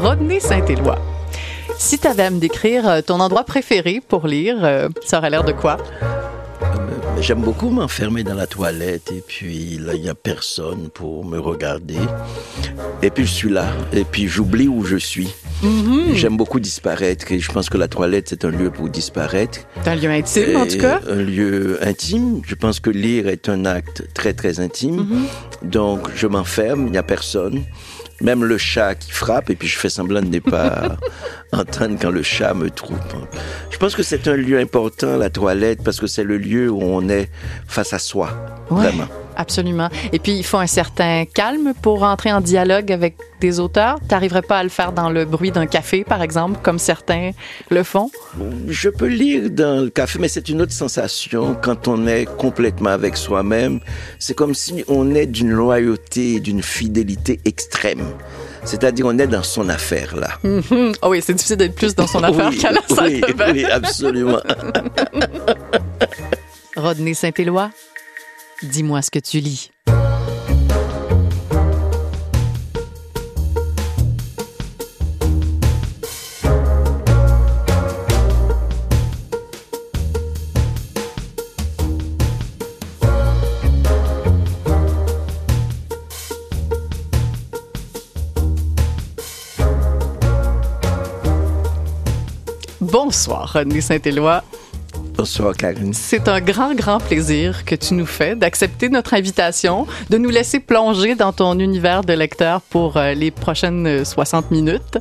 Rodney 0.00 0.40
Saint-Éloi. 0.40 0.98
Si 1.76 1.98
tu 1.98 2.06
avais 2.06 2.22
à 2.22 2.30
me 2.30 2.38
décrire 2.38 2.88
euh, 2.88 3.02
ton 3.02 3.20
endroit 3.20 3.44
préféré 3.44 4.00
pour 4.06 4.26
lire, 4.26 4.56
euh, 4.64 4.88
ça 5.04 5.18
aurait 5.18 5.28
l'air 5.28 5.44
de 5.44 5.52
quoi? 5.52 5.76
Euh, 6.62 6.66
j'aime 7.20 7.42
beaucoup 7.42 7.68
m'enfermer 7.68 8.24
dans 8.24 8.32
la 8.34 8.46
toilette 8.46 9.12
et 9.12 9.22
puis 9.26 9.78
là, 9.78 9.92
il 9.94 10.00
n'y 10.00 10.08
a 10.08 10.14
personne 10.14 10.88
pour 10.88 11.26
me 11.26 11.38
regarder. 11.38 11.98
Et 13.02 13.10
puis 13.10 13.26
je 13.26 13.30
suis 13.30 13.50
là 13.50 13.66
et 13.92 14.04
puis 14.04 14.26
j'oublie 14.26 14.68
où 14.68 14.84
je 14.84 14.96
suis. 14.96 15.34
Mm-hmm. 15.62 16.14
J'aime 16.14 16.38
beaucoup 16.38 16.60
disparaître 16.60 17.30
et 17.30 17.38
je 17.38 17.52
pense 17.52 17.68
que 17.68 17.76
la 17.76 17.88
toilette, 17.88 18.30
c'est 18.30 18.46
un 18.46 18.50
lieu 18.50 18.70
pour 18.70 18.88
disparaître. 18.88 19.60
Un 19.84 19.96
lieu 19.96 20.08
intime, 20.08 20.56
en 20.56 20.66
tout 20.66 20.78
cas? 20.78 21.00
Un 21.10 21.22
lieu 21.22 21.78
intime. 21.82 22.40
Je 22.46 22.54
pense 22.54 22.80
que 22.80 22.88
lire 22.88 23.28
est 23.28 23.50
un 23.50 23.66
acte 23.66 24.04
très, 24.14 24.32
très 24.32 24.60
intime. 24.60 25.02
Mm-hmm. 25.02 25.68
Donc, 25.68 26.08
je 26.14 26.26
m'enferme, 26.26 26.86
il 26.86 26.92
n'y 26.92 26.98
a 26.98 27.02
personne 27.02 27.64
même 28.20 28.44
le 28.44 28.58
chat 28.58 28.94
qui 28.94 29.10
frappe, 29.10 29.50
et 29.50 29.56
puis 29.56 29.68
je 29.68 29.78
fais 29.78 29.88
semblant 29.88 30.20
de 30.22 30.28
ne 30.28 30.38
pas 30.38 30.96
entendre 31.52 31.96
quand 32.00 32.10
le 32.10 32.22
chat 32.22 32.54
me 32.54 32.70
trouve. 32.70 32.98
Je 33.70 33.78
pense 33.78 33.94
que 33.94 34.02
c'est 34.02 34.28
un 34.28 34.36
lieu 34.36 34.58
important, 34.58 35.16
la 35.16 35.30
toilette, 35.30 35.82
parce 35.82 36.00
que 36.00 36.06
c'est 36.06 36.24
le 36.24 36.38
lieu 36.38 36.70
où 36.70 36.82
on 36.82 37.08
est 37.08 37.30
face 37.66 37.92
à 37.92 37.98
soi, 37.98 38.30
vraiment. 38.70 39.08
Absolument. 39.40 39.88
Et 40.12 40.18
puis, 40.18 40.32
il 40.32 40.44
faut 40.44 40.58
un 40.58 40.66
certain 40.66 41.24
calme 41.24 41.72
pour 41.80 42.02
entrer 42.02 42.30
en 42.30 42.42
dialogue 42.42 42.92
avec 42.92 43.16
des 43.40 43.58
auteurs. 43.58 43.98
Tu 44.00 44.08
n'arriverais 44.10 44.42
pas 44.42 44.58
à 44.58 44.62
le 44.62 44.68
faire 44.68 44.92
dans 44.92 45.08
le 45.08 45.24
bruit 45.24 45.50
d'un 45.50 45.64
café, 45.64 46.04
par 46.04 46.20
exemple, 46.20 46.58
comme 46.62 46.78
certains 46.78 47.30
le 47.70 47.82
font? 47.82 48.10
Je 48.68 48.90
peux 48.90 49.06
lire 49.06 49.48
dans 49.48 49.84
le 49.84 49.88
café, 49.88 50.18
mais 50.18 50.28
c'est 50.28 50.50
une 50.50 50.60
autre 50.60 50.72
sensation 50.72 51.56
quand 51.62 51.88
on 51.88 52.06
est 52.06 52.26
complètement 52.36 52.90
avec 52.90 53.16
soi-même. 53.16 53.80
C'est 54.18 54.34
comme 54.34 54.54
si 54.54 54.84
on 54.88 55.14
est 55.14 55.26
d'une 55.26 55.52
loyauté, 55.52 56.38
d'une 56.40 56.62
fidélité 56.62 57.40
extrême. 57.46 58.04
C'est-à-dire, 58.64 59.06
on 59.06 59.18
est 59.18 59.26
dans 59.26 59.42
son 59.42 59.70
affaire, 59.70 60.16
là. 60.16 60.32
Mm 60.42 60.92
Oh 61.00 61.08
oui, 61.08 61.22
c'est 61.24 61.32
difficile 61.32 61.56
d'être 61.56 61.74
plus 61.74 61.94
dans 61.94 62.06
son 62.06 62.22
affaire 62.22 62.50
qu'à 62.60 62.72
la 62.72 62.82
salle 62.94 63.06
oui, 63.06 63.22
oui, 63.54 63.64
absolument. 63.64 64.42
Rodney 66.76 67.14
Saint-Éloi, 67.14 67.70
Dis-moi 68.62 69.00
ce 69.00 69.10
que 69.10 69.18
tu 69.18 69.40
lis. 69.40 69.70
Bonsoir, 92.82 93.52
René 93.54 93.80
Saint-Éloi. 93.80 94.44
Bonsoir, 95.16 95.54
Karine. 95.54 95.92
C'est 95.92 96.28
un 96.28 96.40
grand, 96.40 96.74
grand 96.74 96.98
plaisir 96.98 97.64
que 97.64 97.74
tu 97.74 97.94
nous 97.94 98.06
fais 98.06 98.36
d'accepter 98.36 98.88
notre 98.88 99.14
invitation, 99.14 99.86
de 100.08 100.16
nous 100.18 100.30
laisser 100.30 100.60
plonger 100.60 101.14
dans 101.14 101.32
ton 101.32 101.58
univers 101.58 102.02
de 102.02 102.12
lecteur 102.12 102.60
pour 102.62 102.96
euh, 102.96 103.12
les 103.12 103.30
prochaines 103.30 104.04
60 104.04 104.50
minutes. 104.50 104.98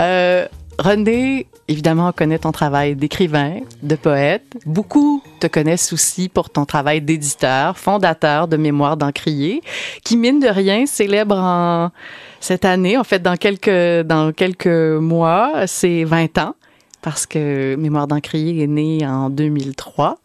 Euh, 0.00 0.46
René, 0.78 1.48
évidemment, 1.66 2.12
connaît 2.12 2.38
ton 2.38 2.52
travail 2.52 2.94
d'écrivain, 2.94 3.56
de 3.82 3.96
poète. 3.96 4.44
Beaucoup 4.64 5.24
te 5.40 5.48
connaissent 5.48 5.92
aussi 5.92 6.28
pour 6.28 6.50
ton 6.50 6.64
travail 6.64 7.00
d'éditeur, 7.00 7.76
fondateur 7.76 8.46
de 8.46 8.56
Mémoire 8.56 8.96
d'Encrier, 8.96 9.60
qui, 10.04 10.16
mine 10.16 10.38
de 10.38 10.46
rien, 10.46 10.86
célèbre 10.86 11.36
en 11.36 11.90
cette 12.38 12.64
année, 12.64 12.96
en 12.96 13.02
fait, 13.02 13.20
dans 13.20 13.36
quelques, 13.36 14.06
dans 14.06 14.32
quelques 14.32 14.66
mois, 14.66 15.66
ses 15.66 16.04
20 16.04 16.38
ans 16.38 16.54
parce 17.02 17.26
que 17.26 17.76
Mémoire 17.76 18.06
d'Encrier 18.06 18.62
est 18.62 18.66
né 18.66 19.06
en 19.06 19.30
2003. 19.30 20.18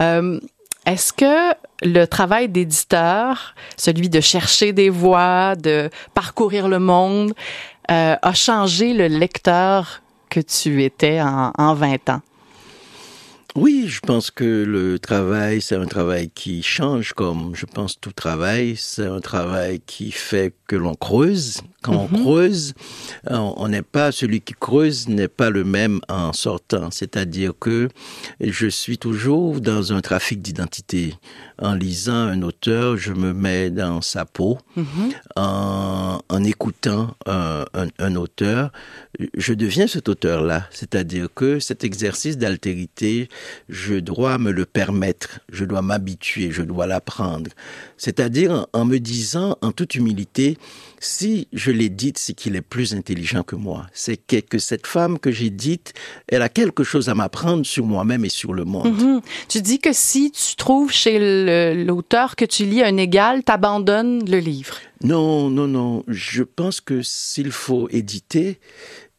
Euh, 0.00 0.40
est-ce 0.86 1.12
que 1.12 1.54
le 1.82 2.04
travail 2.06 2.48
d'éditeur, 2.48 3.54
celui 3.76 4.08
de 4.08 4.20
chercher 4.20 4.72
des 4.72 4.90
voix, 4.90 5.54
de 5.56 5.90
parcourir 6.12 6.68
le 6.68 6.78
monde, 6.78 7.32
euh, 7.90 8.16
a 8.20 8.34
changé 8.34 8.92
le 8.92 9.06
lecteur 9.06 10.02
que 10.28 10.40
tu 10.40 10.82
étais 10.82 11.20
en, 11.20 11.52
en 11.56 11.74
20 11.74 12.10
ans? 12.10 12.20
Oui, 13.56 13.84
je 13.86 14.00
pense 14.00 14.32
que 14.32 14.64
le 14.64 14.98
travail, 14.98 15.60
c'est 15.60 15.76
un 15.76 15.86
travail 15.86 16.28
qui 16.28 16.60
change, 16.64 17.12
comme 17.12 17.54
je 17.54 17.66
pense 17.66 18.00
tout 18.00 18.10
travail. 18.10 18.74
C'est 18.76 19.06
un 19.06 19.20
travail 19.20 19.80
qui 19.86 20.10
fait 20.10 20.52
que 20.66 20.74
l'on 20.74 20.94
creuse. 20.94 21.60
Quand 21.84 22.08
on 22.10 22.16
mhm. 22.16 22.22
creuse, 22.22 22.72
on 23.26 23.68
n'est 23.68 23.82
pas 23.82 24.10
celui 24.10 24.40
qui 24.40 24.54
creuse 24.58 25.06
n'est 25.06 25.28
pas 25.28 25.50
le 25.50 25.64
même 25.64 26.00
en 26.08 26.32
sortant. 26.32 26.90
C'est-à-dire 26.90 27.52
que 27.60 27.90
je 28.40 28.66
suis 28.68 28.96
toujours 28.96 29.60
dans 29.60 29.92
un 29.92 30.00
trafic 30.00 30.40
d'identité. 30.40 31.12
En 31.58 31.74
lisant 31.74 32.14
un 32.14 32.40
auteur, 32.40 32.96
je 32.96 33.12
me 33.12 33.34
mets 33.34 33.68
dans 33.68 34.00
sa 34.00 34.24
peau. 34.24 34.56
Mhm. 34.76 35.12
en, 35.36 36.20
en, 36.26 36.44
écoutant 36.44 37.14
un, 37.26 37.66
un, 37.74 37.88
un 37.98 38.16
auteur, 38.16 38.72
je 39.36 39.52
deviens 39.52 39.86
cet 39.86 40.08
auteur-là. 40.08 40.66
C'est-à-dire 40.70 41.28
que 41.34 41.58
cet 41.60 41.84
exercice 41.84 42.38
d'altérité, 42.38 43.28
je 43.68 43.96
dois 43.96 44.38
me 44.38 44.52
le 44.52 44.64
permettre, 44.64 45.40
je 45.52 45.66
dois 45.66 45.82
m'habituer, 45.82 46.50
je 46.50 46.62
dois 46.62 46.86
l'apprendre. 46.86 47.50
C'est-à-dire 47.98 48.66
en 48.72 48.84
me 48.86 48.98
disant 48.98 49.58
en 49.60 49.72
toute 49.72 49.94
humilité, 49.94 50.56
si 51.04 51.48
je 51.52 51.70
l'ai 51.70 51.88
dite, 51.88 52.18
c'est 52.18 52.34
qu'il 52.34 52.56
est 52.56 52.62
plus 52.62 52.94
intelligent 52.94 53.42
que 53.42 53.56
moi. 53.56 53.86
C'est 53.92 54.16
que, 54.16 54.58
cette 54.58 54.86
femme 54.86 55.18
que 55.18 55.30
j'ai 55.30 55.50
dite, 55.50 55.92
elle 56.28 56.42
a 56.42 56.48
quelque 56.48 56.84
chose 56.84 57.08
à 57.08 57.14
m'apprendre 57.14 57.64
sur 57.66 57.84
moi-même 57.84 58.24
et 58.24 58.28
sur 58.28 58.52
le 58.52 58.64
monde. 58.64 59.00
Mhm. 59.00 59.20
Tu 59.48 59.60
dis 59.60 59.78
que 59.78 59.92
si 59.92 60.30
tu 60.30 60.56
trouves 60.56 60.92
chez 60.92 61.74
l'auteur 61.84 62.36
que 62.36 62.44
tu 62.44 62.64
lis 62.64 62.82
un 62.82 62.96
égal, 62.96 63.44
t'abandonnes 63.44 64.28
le 64.28 64.38
livre. 64.38 64.76
Non, 65.02 65.50
non, 65.50 65.68
non. 65.68 66.04
Je 66.08 66.42
pense 66.42 66.80
que 66.80 67.02
s'il 67.02 67.52
faut 67.52 67.88
éditer, 67.90 68.58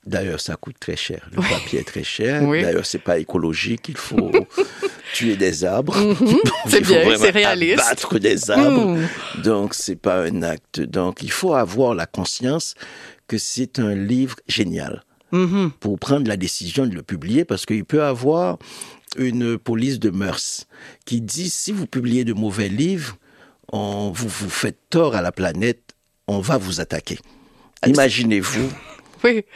D'ailleurs, 0.05 0.39
ça 0.39 0.55
coûte 0.55 0.75
très 0.79 0.95
cher. 0.95 1.27
Le 1.31 1.37
papier 1.37 1.79
est 1.79 1.83
très 1.83 2.03
cher. 2.03 2.47
D'ailleurs, 2.47 2.85
c'est 2.85 2.99
pas 2.99 3.17
écologique. 3.17 3.89
Il 3.89 3.97
faut 3.97 4.31
tuer 5.15 5.37
des 5.37 5.63
arbres. 5.63 5.97
Mhm. 5.97 6.37
c'est 6.67 6.81
bien, 6.81 7.17
c'est 7.17 7.29
réaliste. 7.29 7.79
Abattre 7.79 8.19
des 8.19 8.51
arbres. 8.51 8.97
Donc, 8.97 9.43
Donc, 9.43 9.73
c'est 9.73 9.95
pas 9.95 10.23
un 10.23 10.43
acte. 10.43 10.81
Donc, 10.81 11.23
il 11.23 11.31
faut 11.31 11.53
avoir 11.53 11.95
la 11.95 12.05
conscience 12.05 12.75
que 13.27 13.37
c'est 13.37 13.79
un 13.79 13.95
livre 13.95 14.35
génial 14.47 15.03
mhm. 15.31 15.71
pour 15.79 15.97
prendre 15.97 16.27
la 16.27 16.35
décision 16.35 16.85
de 16.85 16.93
le 16.93 17.01
publier 17.01 17.45
parce 17.45 17.65
qu'il 17.65 17.85
peut 17.85 18.03
avoir 18.03 18.57
une 19.17 19.57
police 19.57 19.99
de 19.99 20.09
mœurs 20.09 20.67
qui 21.05 21.21
dit 21.21 21.49
si 21.49 21.71
vous 21.71 21.87
publiez 21.87 22.25
de 22.25 22.33
mauvais 22.33 22.67
livres, 22.67 23.15
on, 23.71 24.11
vous, 24.13 24.27
vous 24.27 24.49
faites 24.49 24.79
tort 24.89 25.15
à 25.15 25.21
la 25.21 25.31
planète, 25.31 25.95
on 26.27 26.39
va 26.39 26.57
vous 26.57 26.81
attaquer. 26.81 27.19
Imaginez-vous 27.87 28.69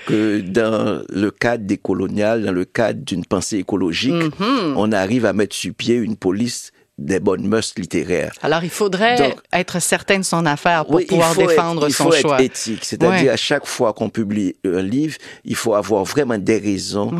que 0.06 0.40
dans 0.42 1.02
le 1.10 1.32
cadre 1.32 1.66
des 1.66 1.78
coloniales, 1.78 2.44
dans 2.44 2.52
le 2.52 2.66
cadre 2.66 3.02
d'une 3.04 3.26
pensée 3.26 3.58
écologique, 3.58 4.14
mhm. 4.14 4.76
on 4.76 4.92
arrive 4.92 5.26
à 5.26 5.34
mettre 5.34 5.56
sur 5.56 5.74
pied 5.74 5.96
une 5.96 6.16
police 6.16 6.72
des 7.00 7.20
bonnes 7.20 7.48
mœurs 7.48 7.74
littéraires. 7.78 8.34
Alors, 8.42 8.64
il 8.64 8.70
faudrait 8.70 9.36
être 9.54 9.80
certain 9.80 10.20
de 10.20 10.24
son 10.24 10.46
affaire 10.46 10.86
pour 10.86 11.00
pouvoir 11.06 11.36
défendre 11.36 11.88
son 11.90 12.12
choix. 12.12 12.18
Il 12.18 12.22
faut 12.22 12.34
être 12.34 12.42
éthique, 12.42 12.86
c'est-à-dire 12.86 13.32
à 13.32 13.38
chaque 13.38 13.66
fois 13.66 13.94
qu'on 13.94 14.10
publie 14.10 14.56
un 14.66 14.82
livre, 14.82 15.18
il 15.46 15.56
faut 15.56 15.76
avoir 15.76 16.04
vraiment 16.04 16.38
des 16.38 16.58
raisons 16.58 17.12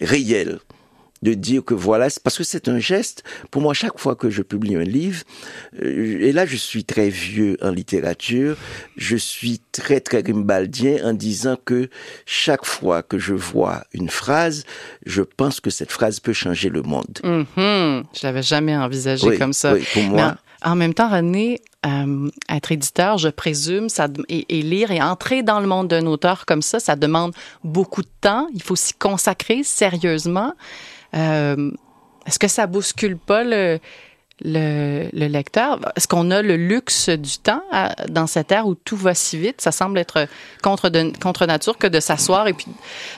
réelles 0.00 0.58
de 1.22 1.34
dire 1.34 1.64
que 1.64 1.74
voilà, 1.74 2.08
parce 2.22 2.36
que 2.38 2.44
c'est 2.44 2.68
un 2.68 2.78
geste. 2.78 3.24
Pour 3.50 3.62
moi, 3.62 3.74
chaque 3.74 3.98
fois 3.98 4.16
que 4.16 4.30
je 4.30 4.42
publie 4.42 4.76
un 4.76 4.84
livre, 4.84 5.22
euh, 5.82 6.18
et 6.20 6.32
là 6.32 6.46
je 6.46 6.56
suis 6.56 6.84
très 6.84 7.08
vieux 7.08 7.56
en 7.62 7.70
littérature, 7.70 8.56
je 8.96 9.16
suis 9.16 9.60
très 9.72 10.00
très 10.00 10.22
grimbaldien 10.22 10.98
en 11.04 11.12
disant 11.12 11.56
que 11.64 11.88
chaque 12.26 12.64
fois 12.64 13.02
que 13.02 13.18
je 13.18 13.34
vois 13.34 13.84
une 13.92 14.10
phrase, 14.10 14.64
je 15.04 15.22
pense 15.22 15.60
que 15.60 15.70
cette 15.70 15.92
phrase 15.92 16.20
peut 16.20 16.32
changer 16.32 16.68
le 16.68 16.82
monde. 16.82 17.18
Mm-hmm. 17.22 18.04
Je 18.14 18.20
l'avais 18.22 18.42
jamais 18.42 18.76
envisagé 18.76 19.38
comme 19.38 19.52
ça. 19.52 19.74
Oui, 19.74 19.84
pour 19.92 20.02
moi. 20.04 20.36
en 20.62 20.76
même 20.76 20.94
temps, 20.94 21.08
René, 21.08 21.60
euh, 21.86 22.28
être 22.48 22.72
éditeur, 22.72 23.18
je 23.18 23.28
présume, 23.28 23.88
ça, 23.88 24.08
et, 24.28 24.62
lire 24.62 24.90
et 24.90 25.00
entrer 25.00 25.42
dans 25.42 25.60
le 25.60 25.66
monde 25.66 25.88
d'un 25.88 26.06
auteur 26.06 26.46
comme 26.46 26.62
ça, 26.62 26.80
ça 26.80 26.96
demande 26.96 27.32
beaucoup 27.62 28.02
de 28.02 28.08
temps. 28.20 28.48
Il 28.54 28.62
faut 28.62 28.76
s'y 28.76 28.94
consacrer 28.94 29.62
sérieusement. 29.62 30.52
Euh, 31.16 31.70
est-ce 32.26 32.38
que 32.38 32.48
ça 32.48 32.66
bouscule 32.66 33.16
pas 33.16 33.44
le, 33.44 33.78
le, 34.44 35.08
le 35.12 35.26
lecteur. 35.26 35.80
Est-ce 35.96 36.06
qu'on 36.08 36.30
a 36.30 36.42
le 36.42 36.56
luxe 36.56 37.08
du 37.08 37.38
temps 37.38 37.62
dans 38.08 38.26
cette 38.26 38.52
ère 38.52 38.66
où 38.66 38.74
tout 38.74 38.96
va 38.96 39.14
si 39.14 39.38
vite? 39.38 39.60
Ça 39.60 39.72
semble 39.72 39.98
être 39.98 40.26
contre, 40.62 40.88
de, 40.88 41.12
contre 41.20 41.46
nature 41.46 41.78
que 41.78 41.86
de 41.86 42.00
s'asseoir 42.00 42.46
et 42.48 42.52
puis 42.52 42.66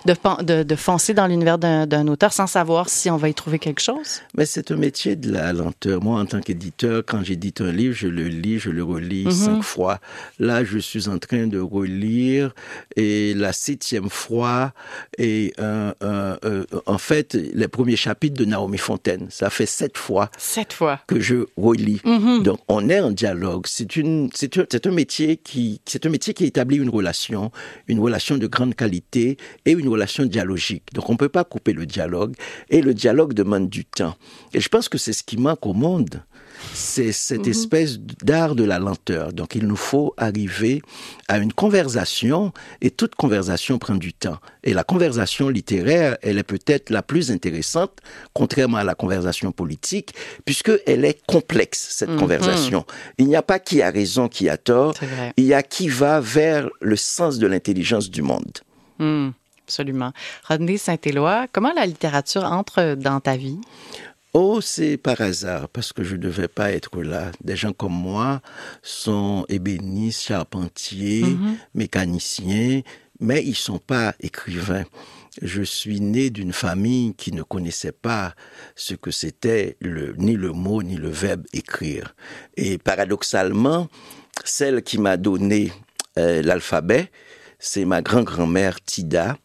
de, 0.06 0.14
de, 0.42 0.62
de 0.62 0.76
foncer 0.76 1.14
dans 1.14 1.26
l'univers 1.26 1.58
d'un 1.58 2.06
auteur 2.06 2.32
sans 2.32 2.46
savoir 2.46 2.88
si 2.88 3.10
on 3.10 3.16
va 3.16 3.28
y 3.28 3.34
trouver 3.34 3.58
quelque 3.58 3.80
chose? 3.80 4.20
Mais 4.34 4.46
c'est 4.46 4.70
un 4.70 4.76
métier 4.76 5.16
de 5.16 5.32
la 5.32 5.52
lenteur. 5.52 6.02
Moi, 6.02 6.20
en 6.20 6.26
tant 6.26 6.40
qu'éditeur, 6.40 7.02
quand 7.06 7.24
j'édite 7.24 7.60
un 7.60 7.72
livre, 7.72 7.94
je 7.94 8.08
le 8.08 8.28
lis, 8.28 8.58
je 8.58 8.70
le 8.70 8.84
relis 8.84 9.24
mm-hmm. 9.24 9.44
cinq 9.44 9.62
fois. 9.62 9.98
Là, 10.38 10.64
je 10.64 10.78
suis 10.78 11.08
en 11.08 11.18
train 11.18 11.46
de 11.46 11.58
relire 11.58 12.54
et 12.96 13.34
la 13.34 13.52
septième 13.52 14.08
fois 14.08 14.72
et 15.18 15.52
euh, 15.58 15.92
euh, 16.02 16.64
en 16.86 16.98
fait 16.98 17.34
les 17.34 17.68
premiers 17.68 17.96
chapitres 17.96 18.38
de 18.38 18.44
Naomi 18.44 18.78
Fontaine. 18.78 19.26
Ça 19.30 19.50
fait 19.50 19.66
sept 19.66 19.96
fois. 19.96 20.30
Sept 20.38 20.72
fois 20.72 21.00
que 21.08 21.18
je 21.18 21.46
relis. 21.56 22.00
Mm-hmm. 22.04 22.42
Donc, 22.42 22.60
on 22.68 22.88
est 22.88 23.00
en 23.00 23.10
dialogue. 23.10 23.64
C'est 23.66 23.96
une, 23.96 24.30
c'est 24.34 24.56
un, 24.58 24.90
un 24.90 24.94
métier 24.94 25.38
qui, 25.38 25.80
c'est 25.86 26.06
un 26.06 26.10
métier 26.10 26.34
qui 26.34 26.44
établit 26.44 26.76
une 26.76 26.90
relation, 26.90 27.50
une 27.88 27.98
relation 27.98 28.36
de 28.36 28.46
grande 28.46 28.76
qualité 28.76 29.38
et 29.64 29.72
une 29.72 29.88
relation 29.88 30.24
dialogique. 30.26 30.84
Donc, 30.92 31.08
on 31.10 31.16
peut 31.16 31.30
pas 31.30 31.44
couper 31.44 31.72
le 31.72 31.86
dialogue 31.86 32.34
et 32.70 32.82
le 32.82 32.94
dialogue 32.94 33.32
demande 33.32 33.68
du 33.68 33.84
temps. 33.84 34.14
Et 34.52 34.60
je 34.60 34.68
pense 34.68 34.88
que 34.88 34.98
c'est 34.98 35.14
ce 35.14 35.24
qui 35.24 35.38
manque 35.38 35.66
au 35.66 35.72
monde 35.72 36.22
c'est 36.72 37.12
cette 37.12 37.46
mhm. 37.46 37.50
espèce 37.50 37.98
d'art 37.98 38.54
de 38.54 38.64
la 38.64 38.78
lenteur. 38.78 39.32
Donc 39.32 39.54
il 39.54 39.66
nous 39.66 39.76
faut 39.76 40.14
arriver 40.16 40.82
à 41.28 41.38
une 41.38 41.52
conversation 41.52 42.52
et 42.80 42.90
toute 42.90 43.14
conversation 43.14 43.78
prend 43.78 43.94
du 43.94 44.12
temps. 44.12 44.38
Et 44.64 44.74
la 44.74 44.84
conversation 44.84 45.48
littéraire, 45.48 46.16
elle 46.22 46.38
est 46.38 46.42
peut-être 46.42 46.90
la 46.90 47.02
plus 47.02 47.30
intéressante, 47.30 47.98
contrairement 48.32 48.78
à 48.78 48.84
la 48.84 48.94
conversation 48.94 49.52
politique, 49.52 50.14
puisqu'elle 50.44 51.04
est 51.04 51.24
complexe, 51.26 51.88
cette 51.90 52.10
mhm. 52.10 52.18
conversation. 52.18 52.84
Il 53.18 53.26
n'y 53.26 53.36
a 53.36 53.42
pas 53.42 53.58
qui 53.58 53.82
a 53.82 53.90
raison, 53.90 54.28
qui 54.28 54.48
a 54.48 54.56
tort. 54.56 54.94
Il 55.36 55.44
y 55.44 55.54
a 55.54 55.62
qui 55.62 55.88
va 55.88 56.20
vers 56.20 56.68
le 56.80 56.96
sens 56.96 57.38
de 57.38 57.46
l'intelligence 57.46 58.10
du 58.10 58.22
monde. 58.22 58.58
Mhm. 58.98 59.32
absolument. 59.64 60.12
Rodney 60.48 60.78
Saint-Éloi, 60.78 61.46
comment 61.52 61.72
la 61.74 61.86
littérature 61.86 62.44
entre 62.44 62.94
dans 62.94 63.20
ta 63.20 63.36
vie? 63.36 63.60
Oh, 64.34 64.60
c'est 64.60 64.98
par 64.98 65.20
hasard, 65.20 65.68
parce 65.70 65.92
que 65.92 66.04
je 66.04 66.14
ne 66.16 66.20
devais 66.20 66.48
pas 66.48 66.72
être 66.72 67.02
là. 67.02 67.30
Des 67.42 67.56
gens 67.56 67.72
comme 67.72 67.94
moi 67.94 68.42
sont 68.82 69.46
ébénistes, 69.48 70.22
charpentiers, 70.22 71.24
mhm. 71.24 71.56
mécaniciens, 71.74 72.82
mais 73.20 73.42
ils 73.42 73.54
sont 73.54 73.78
pas 73.78 74.14
écrivains. 74.20 74.84
Je 75.40 75.62
suis 75.62 76.00
né 76.00 76.30
d'une 76.30 76.52
famille 76.52 77.14
qui 77.14 77.32
ne 77.32 77.42
connaissait 77.42 77.92
pas 77.92 78.34
ce 78.74 78.94
que 78.94 79.10
c'était 79.10 79.76
le, 79.80 80.14
ni 80.18 80.34
le 80.34 80.52
mot 80.52 80.82
ni 80.82 80.96
le 80.96 81.08
verbe 81.08 81.44
écrire. 81.52 82.14
Et 82.56 82.76
paradoxalement, 82.76 83.88
celle 84.44 84.82
qui 84.82 84.98
m'a 84.98 85.16
donné 85.16 85.72
euh, 86.18 86.42
l'alphabet, 86.42 87.10
c'est 87.58 87.84
ma 87.84 88.02
grand-grand-mère 88.02 88.80
Tida. 88.84 89.38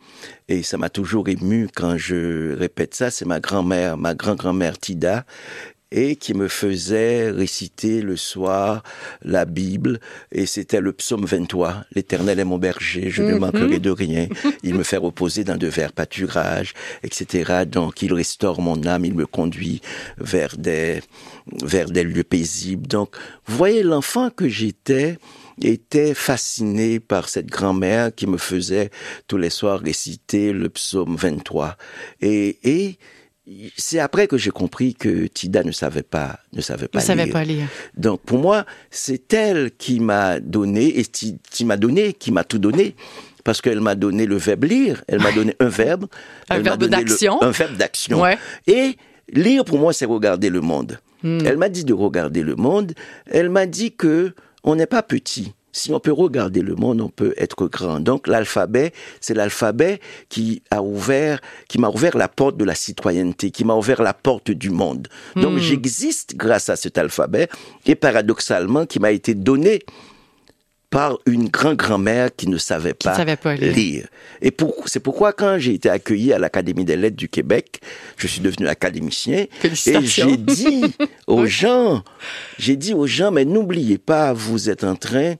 Et 0.47 0.63
ça 0.63 0.77
m'a 0.77 0.89
toujours 0.89 1.27
ému 1.29 1.69
quand 1.73 1.97
je 1.97 2.55
répète 2.55 2.95
ça. 2.95 3.11
C'est 3.11 3.25
ma 3.25 3.39
grand-mère, 3.39 3.97
ma 3.97 4.13
grand-grand-mère 4.13 4.77
Tida 4.77 5.25
et 5.93 6.15
qui 6.15 6.33
me 6.33 6.47
faisait 6.47 7.29
réciter 7.29 8.01
le 8.01 8.17
soir 8.17 8.83
la 9.21 9.45
Bible, 9.45 9.99
et 10.31 10.47
c'était 10.47 10.81
le 10.81 10.91
psaume 10.91 11.25
23. 11.25 11.85
L'Éternel 11.93 12.39
est 12.39 12.45
mon 12.45 12.57
berger, 12.57 13.11
je 13.11 13.21
ne 13.21 13.33
mhm. 13.33 13.39
manquerai 13.39 13.79
de 13.79 13.91
rien. 13.91 14.27
Il 14.63 14.73
me 14.73 14.83
fait 14.83 14.97
reposer 14.97 15.43
dans 15.43 15.55
de 15.55 15.67
verts 15.67 15.93
pâturages, 15.93 16.73
etc. 17.03 17.65
Donc 17.67 18.01
il 18.01 18.11
restaure 18.11 18.59
mon 18.59 18.83
âme, 18.87 19.05
il 19.05 19.13
me 19.13 19.27
conduit 19.27 19.81
vers 20.17 20.57
des, 20.57 21.01
vers 21.63 21.89
des 21.89 22.03
lieux 22.03 22.23
paisibles. 22.23 22.87
Donc, 22.87 23.15
vous 23.45 23.57
voyez 23.57 23.83
l'enfant 23.83 24.29
que 24.29 24.47
j'étais, 24.47 25.17
était 25.61 26.13
fasciné 26.13 26.99
par 26.99 27.29
cette 27.29 27.47
grand-mère 27.47 28.13
qui 28.13 28.27
me 28.27 28.37
faisait 28.37 28.89
tous 29.27 29.37
les 29.37 29.49
soirs 29.49 29.79
réciter 29.79 30.51
le 30.51 30.69
psaume 30.69 31.15
23. 31.15 31.77
Et, 32.21 32.57
et 32.63 32.97
c'est 33.77 33.99
après 33.99 34.27
que 34.27 34.37
j'ai 34.37 34.51
compris 34.51 34.95
que 34.95 35.27
Tida 35.27 35.63
ne 35.63 35.71
savait 35.71 36.03
pas, 36.03 36.39
ne 36.53 36.61
savait 36.61 36.87
pas, 36.87 36.99
ne 36.99 37.03
savait 37.03 37.27
pas 37.27 37.43
lire. 37.43 37.67
Donc 37.95 38.21
pour 38.21 38.39
moi, 38.39 38.65
c'est 38.89 39.33
elle 39.33 39.71
qui 39.77 39.99
m'a 39.99 40.39
donné, 40.39 40.99
et 40.99 41.03
qui 41.03 41.65
m'a 41.65 41.77
donné, 41.77 42.13
qui 42.13 42.31
m'a 42.31 42.43
tout 42.43 42.59
donné 42.59 42.95
parce 43.43 43.61
qu'elle 43.61 43.81
m'a 43.81 43.95
donné 43.95 44.25
le 44.25 44.37
verbe 44.37 44.63
lire, 44.63 45.03
elle 45.09 45.21
m'a 45.21 45.33
donné 45.33 45.53
un 45.59 45.67
verbe, 45.67 46.05
un 46.49 46.59
verbe 46.59 46.85
d'action, 46.85 47.41
un 47.43 47.51
verbe 47.51 47.75
d'action. 47.75 48.23
Et 48.67 48.95
lire 49.31 49.65
pour 49.65 49.79
moi, 49.79 49.91
c'est 49.91 50.05
regarder 50.05 50.49
le 50.49 50.61
monde. 50.61 50.99
Hmm. 51.23 51.39
Elle 51.45 51.57
m'a 51.57 51.69
dit 51.69 51.85
de 51.85 51.93
regarder 51.93 52.43
le 52.43 52.55
monde. 52.55 52.93
Elle 53.27 53.49
m'a 53.49 53.65
dit 53.65 53.93
que 53.93 54.33
on 54.63 54.75
n'est 54.75 54.87
pas 54.87 55.03
petit. 55.03 55.53
Si 55.75 55.91
on 55.91 55.99
peut 55.99 56.11
regarder 56.11 56.61
le 56.61 56.75
monde, 56.75 57.01
on 57.01 57.09
peut 57.09 57.33
être 57.35 57.65
grand. 57.65 57.99
Donc 57.99 58.27
l'alphabet, 58.27 58.93
c'est 59.19 59.33
l'alphabet 59.33 59.99
qui 60.29 60.61
a 60.69 60.83
ouvert, 60.83 61.41
qui 61.67 61.79
m'a 61.79 61.89
ouvert 61.89 62.15
la 62.15 62.27
porte 62.27 62.57
de 62.57 62.63
la 62.63 62.75
citoyenneté, 62.75 63.49
qui 63.49 63.65
m'a 63.65 63.73
ouvert 63.73 64.03
la 64.03 64.13
porte 64.13 64.51
du 64.51 64.69
monde. 64.69 65.07
Donc 65.35 65.53
hmm. 65.53 65.59
j'existe 65.59 66.35
grâce 66.35 66.69
à 66.69 66.75
cet 66.75 66.99
alphabet 66.99 67.49
et 67.87 67.95
paradoxalement 67.95 68.85
qui 68.85 68.99
m'a 68.99 69.11
été 69.11 69.33
donné 69.33 69.79
par 70.93 71.17
une 71.25 71.49
grand-grand-mère 71.49 72.29
qui 72.35 72.47
ne 72.47 72.59
savait 72.59 72.93
pas, 72.93 73.15
lire. 73.55 74.07
Et 74.43 74.55
c'est 74.85 74.99
pourquoi 74.99 75.33
quand 75.33 75.57
j'ai 75.57 75.73
été 75.73 75.89
accueilli 75.89 76.33
à 76.33 76.37
l'Académie 76.37 76.85
des 76.85 76.95
lettres 76.95 77.15
du 77.15 77.29
Québec, 77.29 77.81
je 78.15 78.27
suis 78.27 78.41
devenu 78.41 78.67
académicien 78.67 79.47
et 79.63 80.01
j'ai 80.05 80.37
dit 80.37 80.83
aux 81.27 81.47
gens, 81.47 82.03
j'ai 82.59 82.75
dit 82.75 82.93
aux 82.93 83.07
gens, 83.07 83.31
mais 83.31 83.43
n'oubliez 83.43 83.97
pas, 83.97 84.33
vous 84.33 84.69
êtes 84.69 84.83
en 84.83 84.95
train 84.95 85.33